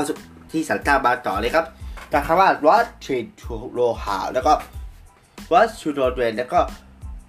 [0.52, 1.66] ที่สังกามาต่อเลยครับ
[2.12, 4.52] จากคำว่า what trade to โลหะแล้วก็
[5.52, 6.60] what to โดเวนแล้วก็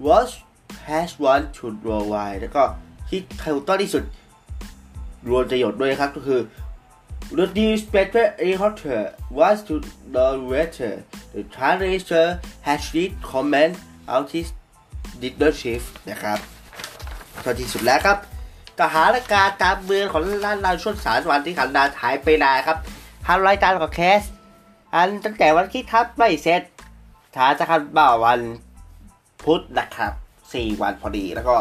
[0.05, 0.27] what
[0.87, 2.63] has one to โลไวแล้วก็
[3.09, 4.03] ที่ใครถูกต้องที่สุด
[5.29, 6.39] รวมประโยชน์ด้วยครับก็คือ
[7.31, 9.81] reduce better a hotter was to
[10.15, 13.77] the weather the translator has read comment
[14.07, 14.53] out his
[15.21, 16.39] leadership นะครับ
[17.43, 18.17] ตอนที่สุดแล้วครับ
[18.79, 22.77] ทหารการตามเมืองของล้านเราช่วงสามวันที่ขันดาหายไปนานครับ
[23.25, 24.21] ทำรายการของแคส
[24.95, 26.61] อันตั้งแต่วันที่ทับไม่เสร็จ
[27.35, 28.39] ท้าจะคันบ่าวัน
[29.43, 30.13] พุธนะครับ
[30.53, 31.57] สี่วันพอดีแล้วก็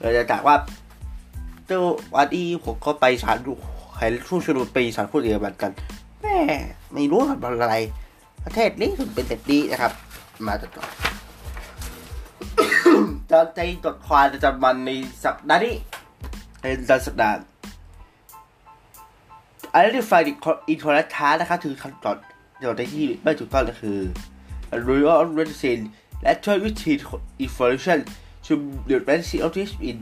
[0.00, 0.56] เราจะจากว่า
[1.66, 1.80] เจ้า
[2.14, 3.54] วันที่ผมก็ไปสารดู
[3.96, 5.72] เห็นช่วงชุดไปสารพูดเยอรมันกัน
[6.22, 6.36] แม่
[6.92, 7.76] ไม่รู้ทำอะไร
[8.44, 9.92] ประเทศนี้ถึงเป็นแบบนี้นะครับ
[10.46, 10.84] มาต่อ
[13.30, 14.90] จะใจจดความประจำวันใน
[15.24, 15.74] สัปดาห์นี้
[16.60, 17.36] เป็นสัปดาห์
[19.76, 20.32] identify the
[20.72, 22.16] incorrect task นะครับคือคำตอบ
[22.58, 23.98] เดี๋ยวที่ไม่ถูกต้องก็คือ
[24.88, 25.82] real medicine
[26.22, 26.92] และช่วยวิธี
[27.44, 27.98] information
[28.46, 28.52] to
[28.88, 29.96] the medicine of this in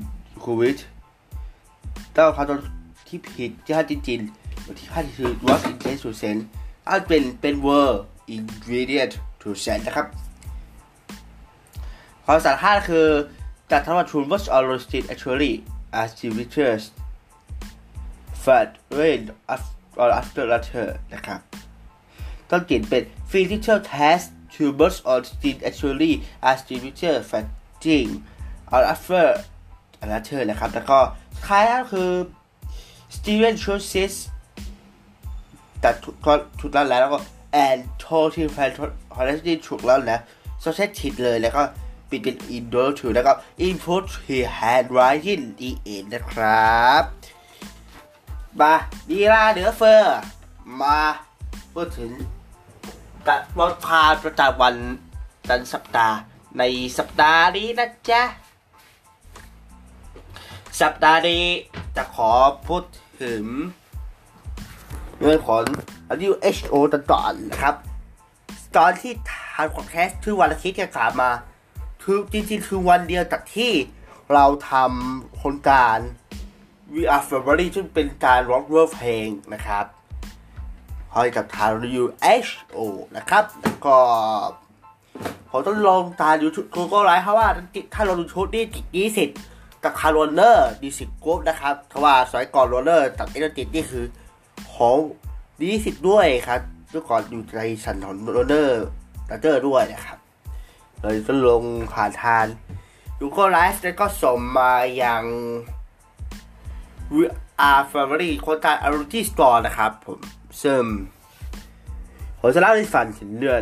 [0.44, 0.78] COVID
[2.16, 2.60] ต้องคำตอบ
[3.12, 6.40] ที่ผิดที่ห้าจริงๆที่ห้าคือ was intended to send
[6.88, 7.92] อันเป็นเป็น were
[8.36, 9.12] ingredient
[9.42, 10.06] to send นะครับ
[12.24, 13.06] ความสารห้าคือ
[13.70, 15.54] จัดทั้งว่า true was all roasted actually
[16.00, 16.82] as the witches
[18.44, 19.20] first rain
[20.02, 21.40] or after later นะครับ
[22.50, 24.24] ต้องเขียนเป็น physical test
[24.54, 26.12] to burst on skin actually
[26.50, 28.08] as the picture fading
[28.72, 29.24] or after
[30.10, 30.98] later นะครับ แล้วก็
[31.46, 32.10] ท้ายก็คือ
[33.14, 34.14] Steven chooses
[35.80, 36.16] แต่ถูก
[36.60, 37.20] ถูกแล้วแล้วก็
[37.66, 38.70] and total fan
[39.14, 40.18] honestly ถูกแล้วนะ
[40.62, 41.62] so set ผิดเลยแล้วก็
[42.10, 43.32] ปิดเป็น indoor to แล้วก็
[43.66, 47.04] input he handwriting the end นะครับ
[48.60, 48.74] มา
[49.08, 50.18] ดีลาเหนือเฟอร์
[50.80, 50.98] มา
[51.74, 52.10] พูดถึง
[53.28, 54.76] ตัดวันพาประจำวัน
[55.48, 56.16] ตันสัปดาห์
[56.58, 56.62] ใน
[56.98, 58.22] สัปดาห์นี้นะจ๊ะ
[60.80, 61.44] สัปดาห์นี้
[61.96, 62.30] จะขอ
[62.66, 62.82] พูด
[63.22, 63.42] ถึง
[65.20, 65.62] เรื่องของ
[66.28, 67.74] WHO ตอนก่อนนะครับ
[68.76, 71.30] ตอนที่ทางของแคสคือวันอาทิตย์ที่ถามมา
[72.02, 73.72] คือจริงๆ คือวันเดียวจากที่
[74.34, 75.96] เราทำโครงการ
[76.94, 79.84] We Are Family ซึ่งเป็นการร้องเวอร์เพลงนะครับ
[81.12, 81.70] คอยกับทาง
[82.02, 82.78] WHO
[83.16, 83.96] นะครับ แล้วก็
[85.50, 87.48] ผมต้องลองตามยูทูบกูก็ไลฟ์เพราะว่า
[87.94, 89.28] ถ้าเราดูชุดนี่ติดยี่สิบ
[89.84, 94.04] กับคาร์โรเนอร์ดีสิกรุ๊ปนะครับเพราะว่าสมัยก่อนโรเนอร์ตัดเอเนติดนี่คือ
[94.74, 94.96] ของ
[95.60, 96.60] ดีสิบด้วยครับ
[96.90, 98.84] เมื่อก่อนอยู่ในชั้นของโรเนอร์
[99.28, 100.18] ตัดเตอร์ด้วยนะครับ
[101.00, 102.46] เลยก็ลงผ่านทาน
[103.20, 105.24] ยูโกไลฟ์แล้วก็ส่งมาอย่าง
[107.16, 107.24] We
[107.68, 110.18] are Family โครงการ a r u t i Store นะครับผม
[110.62, 110.82] ซึ่ง
[112.40, 113.60] ผมจะเล่าให้ฟังถึงเรื่อง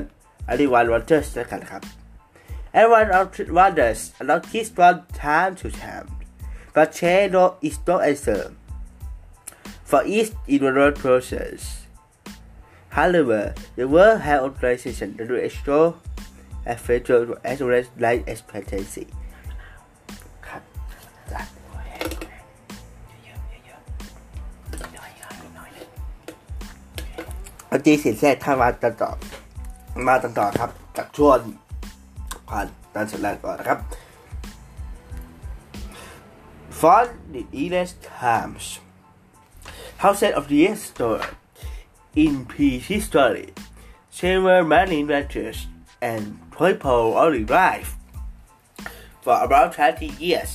[0.51, 1.83] Everyone Wonders แล้วกันครับ
[2.74, 3.10] Everyone
[3.60, 6.07] wonders about this from time to time
[6.74, 8.52] but change no is no answer
[9.84, 11.86] for each individual process
[12.95, 15.95] However, the World Health Organization WHO
[16.64, 19.06] has featured as well as life expectancy
[20.48, 20.62] ครับ
[27.70, 29.12] วันที่สี่แทรกเข้ามาตัดต่อ
[30.07, 31.38] มาตัดต่อครับจากช่วง
[32.51, 33.81] ผ่านการแสดงก่อนนะครับ
[36.81, 37.01] For
[37.35, 38.66] the English Times
[40.02, 41.28] House of the Year story
[42.22, 43.48] in prehistory
[44.18, 45.59] several many ranchers
[46.10, 46.22] and
[46.60, 47.90] people only life
[49.24, 50.52] for about 20 years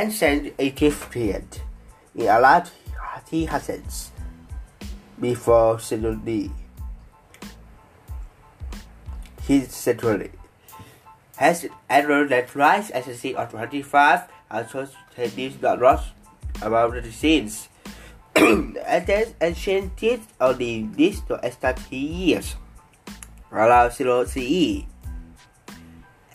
[0.00, 1.44] ancient Egyptian
[2.14, 2.64] in a lot
[3.30, 4.10] he hasn't
[5.20, 6.50] before century
[9.46, 10.30] his century
[11.40, 14.86] has annual that rise as a sea of 25 also
[15.16, 16.12] tennis the loss
[16.60, 17.70] about the scenes
[18.36, 22.56] and then ancient teeth only this to start years.
[23.50, 24.84] Around zero CE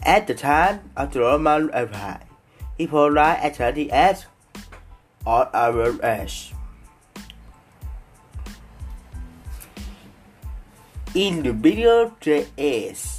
[0.01, 2.25] at the time of the Roman Empire
[2.75, 4.25] people died at 30 as
[5.23, 6.55] on our age
[11.13, 12.11] in the Middle
[12.57, 13.14] Ages,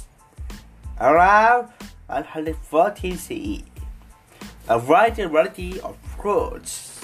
[0.99, 1.69] around
[2.07, 3.63] 114 CE,
[4.69, 7.01] a wide variety of fruits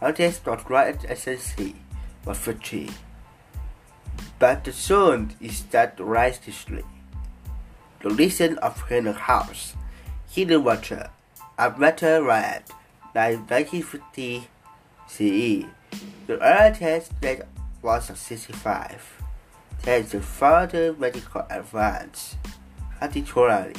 [0.00, 1.76] artists Russia's right expectancy
[2.24, 2.90] was 50.
[4.38, 5.98] But the soon is that
[6.44, 6.84] history.
[8.02, 9.74] The reason of Henry House,
[10.30, 11.10] Hidden Water,
[11.58, 12.20] a matter
[13.14, 14.48] like 1950
[15.08, 15.64] CE.
[16.26, 17.42] The earliest date
[17.80, 19.22] was 65.
[19.80, 22.36] Thanks to further medical advance,
[23.00, 23.74] particularly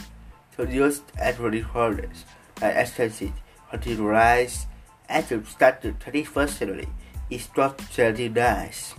[0.56, 2.26] to use antibiotics
[2.62, 3.32] and extensive
[3.70, 4.66] continued rise
[5.10, 6.88] at the start of the 21st century
[7.30, 8.96] is not very nice.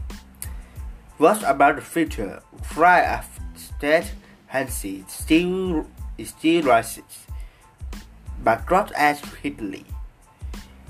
[1.19, 2.43] What about the future?
[2.63, 3.27] Fry of
[3.57, 4.13] state
[4.47, 5.87] Hansi still
[6.25, 7.27] still rises,
[8.45, 9.85] but not as quickly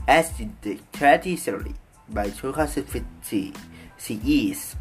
[0.07, 1.75] as in the 20th century.
[2.11, 3.55] By 2050,
[3.97, 4.77] CEs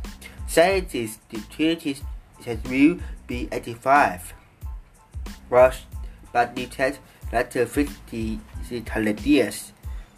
[0.48, 2.04] scientists the 20th
[2.68, 4.34] will be 85.
[5.50, 5.86] Rush,
[6.34, 7.00] but detect
[7.32, 9.72] that the 50 100 years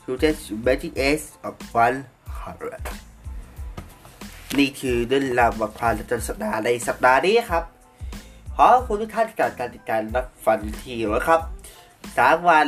[0.07, 3.08] to the magic age of 100
[4.57, 7.63] นี่คือเรื่องราวความประจำสัปดาห์ในสัปดาห์นี้ครับ
[8.55, 11.41] ขอคุณทุกท่านจากการติดตามรับฟังทีนะครับ
[12.17, 12.67] สามวัน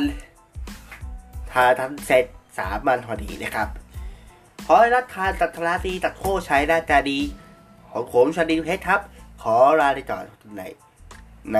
[1.52, 2.24] ทานทำเสร็จ
[2.58, 3.68] สามวันพอดีนะครับ
[4.66, 7.18] ขอให้รัฐทานตัดทราดีตัดโคใช้หน้าตาดี
[7.90, 9.00] ของผมชาดีเพชรครับ
[9.42, 10.24] ขอลาไปก่อน
[10.56, 10.62] ใน
[11.54, 11.58] ใน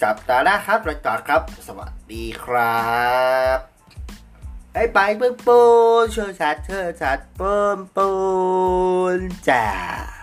[0.00, 2.78] สัปดาห์หน้าครับไปก่อครับ สวัสดีครั
[3.58, 3.77] บ
[4.72, 5.60] ไปไปเปิ้ลปู
[6.02, 8.10] นเชิญชัดเชิญชัดเปิ้ลปู
[9.18, 10.17] นจ้า